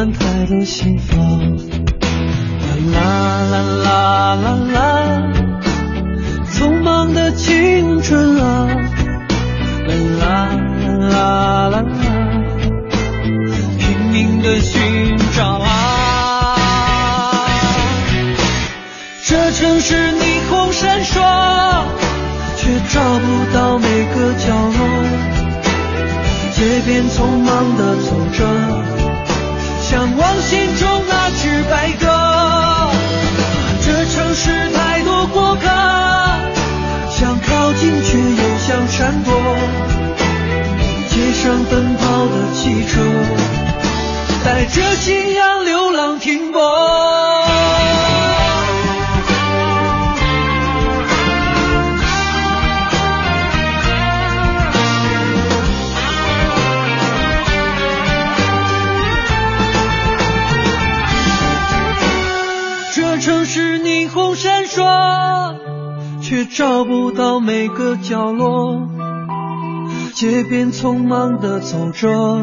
[0.00, 1.18] 温暖太多心房。
[2.90, 2.98] 啦
[3.50, 4.78] 啦啦啦啦，
[6.50, 8.66] 匆忙的青春啊，
[10.18, 10.48] 啦
[11.10, 11.84] 啦啦啦啦，
[13.78, 15.68] 拼命的寻找啊。
[19.22, 21.20] 这城市霓虹闪烁，
[22.56, 24.78] 却找不到每个角落。
[26.54, 28.38] 街边匆忙的走着，
[30.10, 32.06] 向往心中那只白鸽。
[33.82, 35.68] 这城市太多过客，
[37.10, 39.32] 想靠近却又想闪躲。
[41.08, 43.00] 街上奔跑的汽车，
[44.44, 45.49] 带着信仰
[66.52, 68.88] 找不到每个角落。
[70.14, 72.42] 街边匆忙的走着，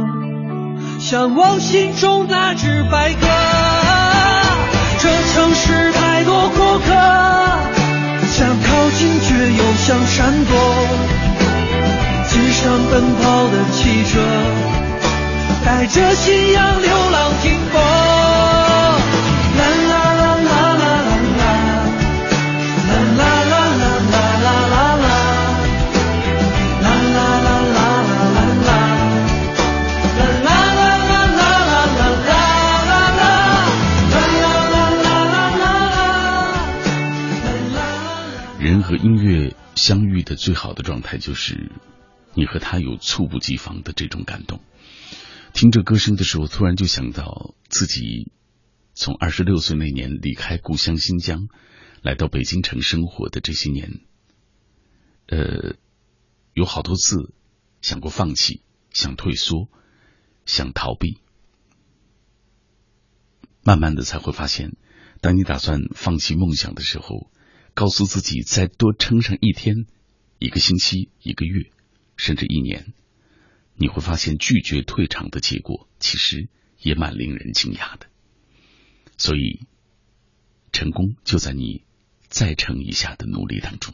[0.99, 3.27] 向往心中那只白鸽。
[4.99, 6.93] 这城市太多过客，
[8.31, 10.57] 想靠近却又想闪躲。
[12.29, 14.19] 街上奔跑的汽车，
[15.65, 17.26] 带着信仰流浪
[38.87, 41.73] 和音乐相遇的最好的状态，就是
[42.35, 44.61] 你和他有猝不及防的这种感动。
[45.51, 48.31] 听着歌声的时候，突然就想到自己
[48.93, 51.49] 从二十六岁那年离开故乡新疆，
[52.01, 53.99] 来到北京城生活的这些年，
[55.25, 55.75] 呃，
[56.53, 57.33] 有好多次
[57.81, 59.67] 想过放弃，想退缩，
[60.45, 61.19] 想逃避，
[63.63, 64.77] 慢慢的才会发现，
[65.19, 67.29] 当你打算放弃梦想的时候，
[67.77, 69.85] 告诉自己再多撑上一天、
[70.39, 71.69] 一个星期、一个月，
[72.15, 72.91] 甚至一年，
[73.75, 76.49] 你会发现拒绝退场的结果其实
[76.81, 78.07] 也蛮令人惊讶的。
[79.15, 79.67] 所以，
[80.71, 81.83] 成功就在你
[82.29, 83.93] 再撑一下的努力当中。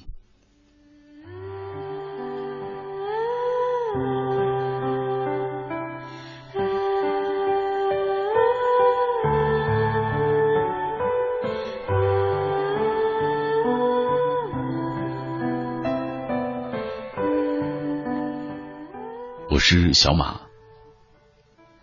[19.53, 20.41] 我是小马，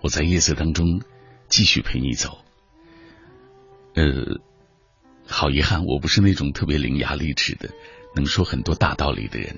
[0.01, 1.01] 我在夜色当中
[1.49, 2.39] 继续陪你走。
[3.95, 4.41] 呃，
[5.25, 7.71] 好遗憾，我不是那种特别伶牙俐齿的、
[8.13, 9.57] 能说很多大道理的人。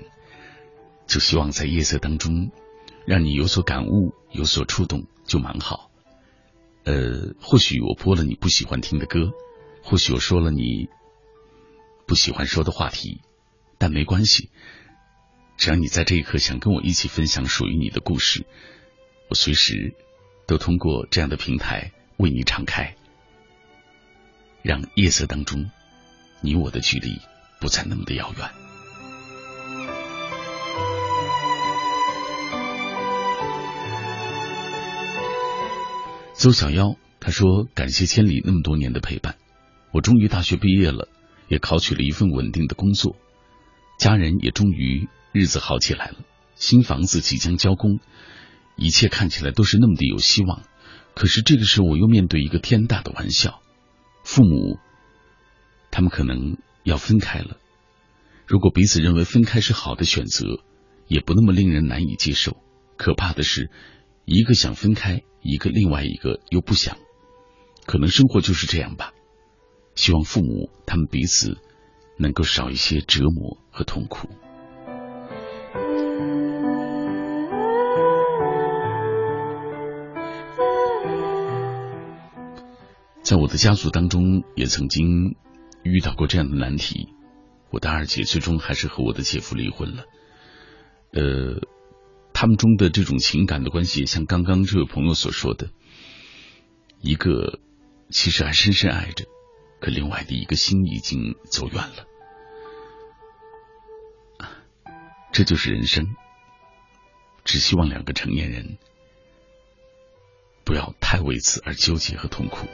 [1.07, 2.51] 就希望在夜色当中，
[3.07, 5.89] 让你有所感悟、有所触动，就蛮好。
[6.83, 9.31] 呃，或许我播了你不喜欢听的歌，
[9.81, 10.87] 或许我说了你
[12.05, 13.21] 不喜欢说的话题，
[13.79, 14.51] 但没关系。
[15.55, 18.45] 只要你在这一刻想跟我一起分享属于你的故事，
[19.29, 19.93] 我随时
[20.45, 22.95] 都通过这样的平台为你敞开，
[24.61, 25.71] 让夜色当中
[26.41, 27.19] 你我的距离
[27.61, 28.49] 不再那么的遥远。
[36.33, 39.37] 邹小妖他说：“感谢千里那么多年的陪伴，
[39.91, 41.07] 我终于大学毕业了，
[41.47, 43.15] 也考取了一份稳定的工作，
[43.97, 46.17] 家人也终于。”日子好起来了，
[46.55, 47.99] 新房子即将交工，
[48.75, 50.61] 一切看起来都是那么的有希望。
[51.15, 53.59] 可是这个时候，我又面对一个天大的玩笑：
[54.23, 54.77] 父母，
[55.89, 57.57] 他们可能要分开了。
[58.45, 60.59] 如果彼此认为分开是好的选择，
[61.07, 62.57] 也不那么令人难以接受。
[62.95, 63.71] 可怕的是，
[64.25, 66.97] 一个想分开，一个另外一个又不想，
[67.87, 69.13] 可能生活就是这样吧。
[69.95, 71.57] 希望父母他们彼此
[72.19, 74.29] 能够少一些折磨和痛苦。
[83.23, 85.37] 在我的家族当中，也曾经
[85.81, 87.07] 遇到过这样的难题。
[87.71, 90.03] 我的二姐最终还是和我的姐夫离婚了。
[91.13, 91.61] 呃，
[92.33, 95.69] 他们中的这种情感的关系，像刚刚这位朋友所说的，
[96.99, 97.59] 一个
[98.09, 99.25] 其实还深深爱着，
[99.79, 102.05] 可另外的一个心已经走远了。
[105.31, 106.13] 这就是人生。
[107.45, 108.77] 只希望两个成年人
[110.63, 112.67] 不要太为此而纠结和痛苦。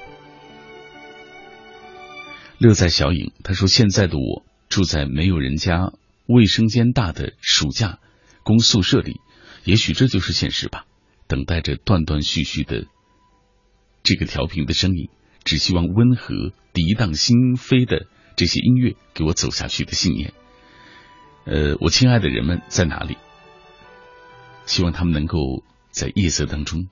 [2.60, 5.94] 乐在小影，他说：“现在的我住在没有人家
[6.26, 8.00] 卫生间大的暑假
[8.44, 9.22] 公宿舍里，
[9.64, 10.86] 也许这就是现实吧。
[11.28, 12.86] 等待着断断续续的
[14.04, 15.10] 这个调频的声音，
[15.46, 20.34] 只希望温和涤荡心扉的这些音乐给我走下去的信念。
[21.46, 23.16] 呃，我亲爱的人们在哪里？
[24.66, 26.90] 希望他们能够在夜色当中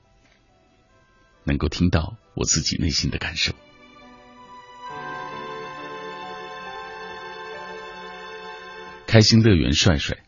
[1.44, 3.54] 能够听到我自己内心的感受。”
[9.08, 10.22] 开心乐园帅帅，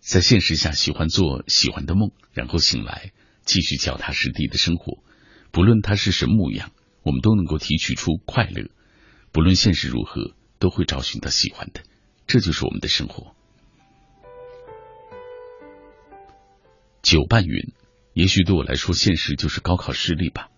[0.00, 3.10] 在现实下喜欢做喜欢的梦，然后醒来
[3.42, 5.02] 继续脚踏实地的生活。
[5.50, 6.72] 不论他是什么模样，
[7.02, 8.68] 我们都能够提取出快乐。
[9.32, 11.84] 不论现实如何，都会找寻到喜欢的，
[12.26, 13.34] 这就是我们的生活。
[17.00, 17.72] 九半云，
[18.12, 20.50] 也许对我来说，现实就是高考失利吧。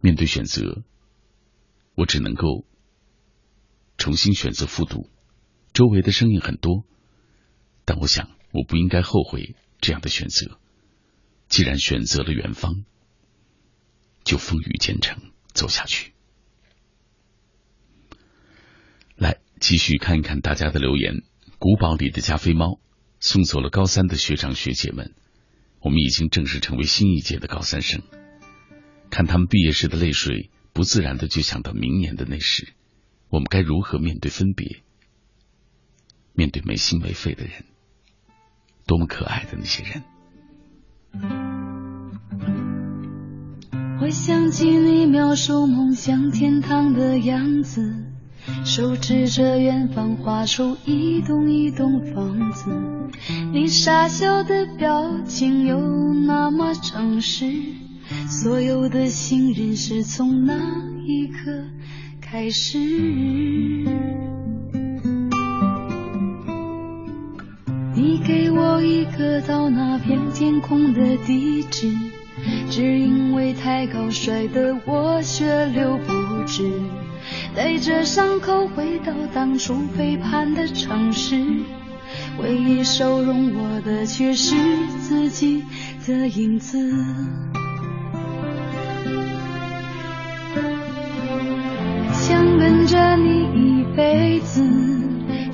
[0.00, 0.82] 面对选择，
[1.94, 2.64] 我只能够
[3.98, 5.10] 重新选择复读。
[5.72, 6.84] 周围的声音很多，
[7.84, 10.58] 但我想我不应该后悔这样的选择。
[11.48, 12.84] 既然选择了远方，
[14.24, 16.12] 就风雨兼程走下去。
[19.16, 21.22] 来，继续看一看大家的留言。
[21.58, 22.80] 古堡里的加菲猫
[23.20, 25.14] 送走了高三的学长学姐们，
[25.80, 28.02] 我们已经正式成为新一届的高三生。
[29.10, 32.72] 看他们毕业时的泪水，不自然的就想到明年的那时，
[33.28, 34.82] 我们该如何面对分别？
[36.34, 37.52] 面对没心没肺的人，
[38.86, 40.02] 多么可爱的那些人。
[44.00, 47.94] 我想起你描述梦想天堂的样子，
[48.64, 52.70] 手指着远方画出一栋一栋房子，
[53.52, 55.78] 你傻笑的表情又
[56.14, 57.52] 那么诚实，
[58.28, 60.54] 所有的信任是从那
[61.06, 61.64] 一刻
[62.20, 62.78] 开始。
[67.94, 71.92] 你给我一个到那片天空的地址，
[72.70, 76.72] 只因为太高摔得我血流不止，
[77.54, 81.36] 带着伤口回到当初背叛的城市，
[82.42, 84.56] 唯一收容我的却是
[84.98, 85.62] 自己
[86.06, 86.90] 的影子，
[92.12, 94.81] 想跟着你一辈子。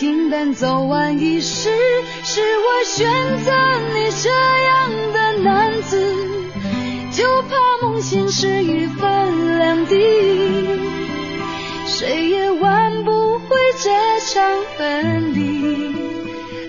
[0.00, 1.68] 平淡走完一世，
[2.22, 3.06] 是我选
[3.44, 3.52] 择
[3.92, 6.16] 你这样的男子，
[7.12, 9.98] 就怕梦醒时雨分两地，
[11.84, 13.90] 谁也挽不回这
[14.20, 14.42] 场
[14.78, 15.94] 分离。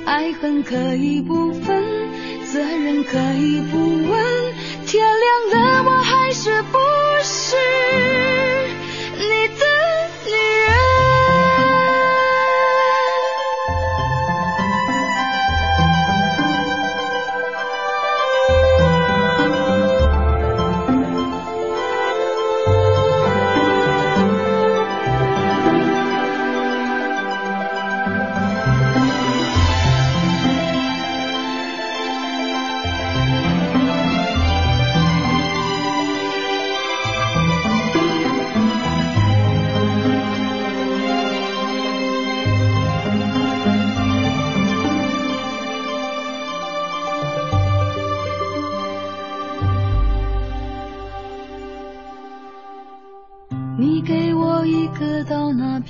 [0.04, 1.86] 爱恨可以不分，
[2.52, 3.78] 责任可以不
[4.12, 4.54] 问，
[4.86, 5.06] 天
[5.52, 6.78] 亮了我还是不
[7.24, 7.56] 是？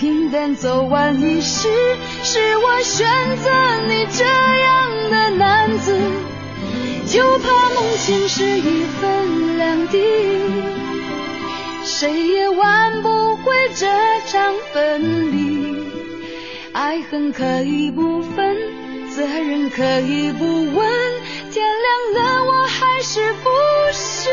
[0.00, 1.68] 平淡走完一世，
[2.22, 3.06] 是我选
[3.36, 3.50] 择
[3.86, 5.94] 你这样的男子，
[7.06, 9.98] 就怕梦醒时一分两地，
[11.84, 13.86] 谁也挽不回这
[14.26, 15.76] 场分离。
[16.72, 18.56] 爱恨可以不分，
[19.14, 20.88] 责任可以不问，
[21.52, 21.62] 天
[22.14, 23.50] 亮了我还是不
[23.92, 24.30] 是？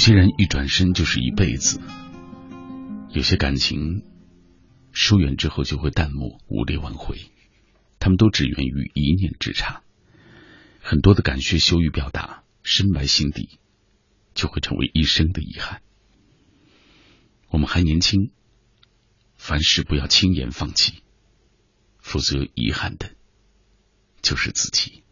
[0.00, 1.78] 有些人一转身就是一辈子，
[3.10, 4.02] 有些感情
[4.92, 7.18] 疏远之后就会淡漠，无力挽回。
[7.98, 9.82] 他们都只源于一念之差，
[10.80, 13.58] 很多的感谢羞于表达，深埋心底，
[14.32, 15.82] 就会成为一生的遗憾。
[17.50, 18.30] 我们还年轻，
[19.36, 21.02] 凡事不要轻言放弃，
[21.98, 23.10] 否则遗憾的
[24.22, 25.02] 就是自己。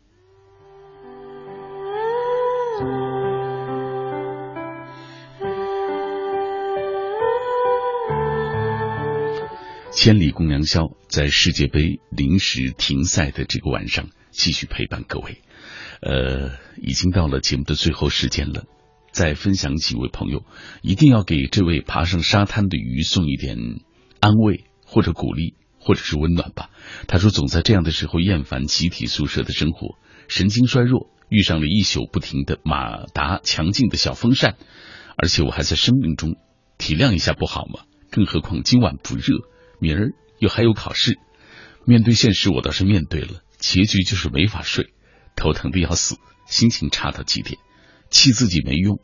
[10.01, 15.43] 千里共良宵，在世界杯临时停赛的这个晚上，继续陪伴各位。
[16.01, 18.63] 呃，已经到了节目的最后时间了，
[19.11, 20.45] 再分享几位朋友，
[20.83, 23.59] 一定要给这位爬上沙滩的鱼送一点
[24.21, 26.71] 安慰，或者鼓励，或者是温暖吧。
[27.09, 29.97] 他说，总在这样的时候厌烦集体宿舍的生活，
[30.29, 34.59] 神经衰弱，遇上了一宿不停的马达强劲的小风扇，
[35.17, 36.37] 而且我还在生命中，
[36.79, 37.81] 体谅一下不好吗？
[38.13, 39.39] 更何况今晚不热。
[39.79, 41.19] 明儿又还有考试，
[41.85, 44.93] 面对现实，我倒是面对了，结局就是没法睡，
[45.37, 47.59] 头疼的要死，心情差到极点，
[48.11, 49.01] 气自己没用，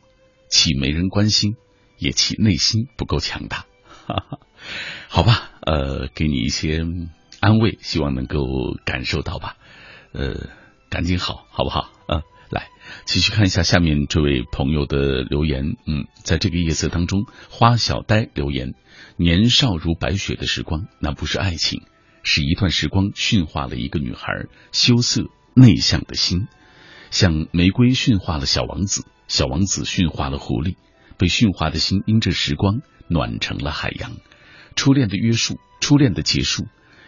[0.50, 1.56] 气没人关心，
[1.98, 3.66] 也气内心不够强大。
[4.06, 4.38] 哈哈，
[5.08, 6.84] 好吧，呃，给你一些
[7.40, 8.44] 安慰，希望能够
[8.84, 9.56] 感受到吧。
[10.12, 10.48] 呃，
[10.90, 11.90] 赶紧好，好不好？
[12.54, 12.68] 来，
[13.04, 15.76] 继续看一下下面这位朋友的留言。
[15.86, 18.74] 嗯，在这个夜色当中，花小呆留言。
[19.16, 21.82] 年少如白雪的时光，那不是爱情，
[22.22, 25.24] 是一段时光驯化了一个女孩羞涩
[25.54, 26.46] 内向的心，
[27.10, 30.76] 像玫瑰驯化了小王子，小王子驯化了狐狸，
[31.18, 34.12] 被驯化的心因着时光暖成了海洋。
[34.76, 36.66] 初恋的约束，初恋的结束，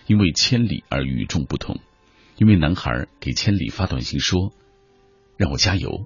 [0.09, 1.81] 因为千里而与众不同。
[2.37, 4.53] 因为男孩给千里发短信说
[5.37, 6.05] ：“让我加油。”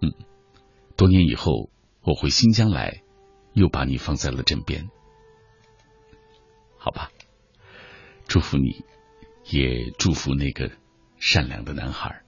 [0.00, 0.12] 嗯，
[0.96, 1.70] 多年以后
[2.02, 3.02] 我回新疆来，
[3.54, 4.90] 又把你放在了枕边。
[6.76, 7.10] 好吧，
[8.28, 8.84] 祝福你，
[9.50, 10.70] 也祝福那个
[11.18, 12.22] 善良的男孩。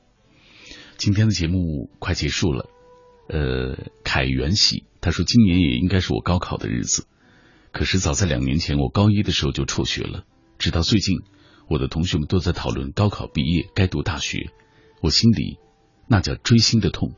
[0.97, 2.69] 今天的节目快结束了，
[3.29, 7.07] 呃，凯元喜他说今年也应该是我高考的日子，
[7.71, 10.25] 可是早在两年前我高一的时候就辍学了，
[10.59, 11.21] 直到最近，
[11.69, 14.51] 我的同学们都在讨论高考毕业该读大学，
[15.03, 15.59] 我心里
[16.09, 17.15] 那叫锥心的痛，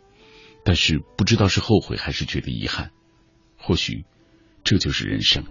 [0.64, 2.90] 但是不知道是后悔还是觉得遗憾，
[3.56, 4.04] 或许
[4.64, 5.44] 这就是人生。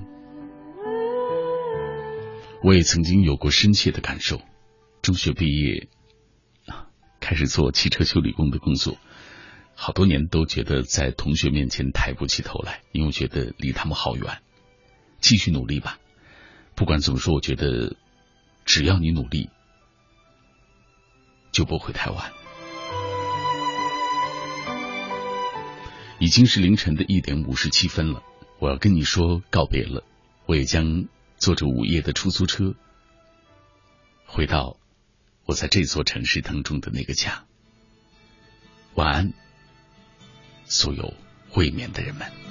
[2.61, 4.41] 我也曾经有过深切的感受，
[5.01, 5.87] 中学毕业，
[7.21, 8.97] 开始做汽车修理工的工作，
[9.73, 14.41] 好多年都觉得在同学面前抬不起头来，因为觉得离他们好远。
[15.21, 15.99] 继续努力吧，
[16.75, 17.95] 不管怎么说，我觉得
[18.65, 19.49] 只要你努力，
[21.51, 22.31] 就不会太晚。
[26.19, 28.23] 已经是凌晨的一点五十七分了，
[28.59, 30.03] 我要跟你说告别了，
[30.45, 31.07] 我也将。
[31.39, 32.75] 坐着午夜的出租车，
[34.25, 34.75] 回到
[35.45, 37.45] 我在这座城市当中的那个家。
[38.95, 39.33] 晚安，
[40.65, 41.13] 所有
[41.53, 42.48] 未眠的人们。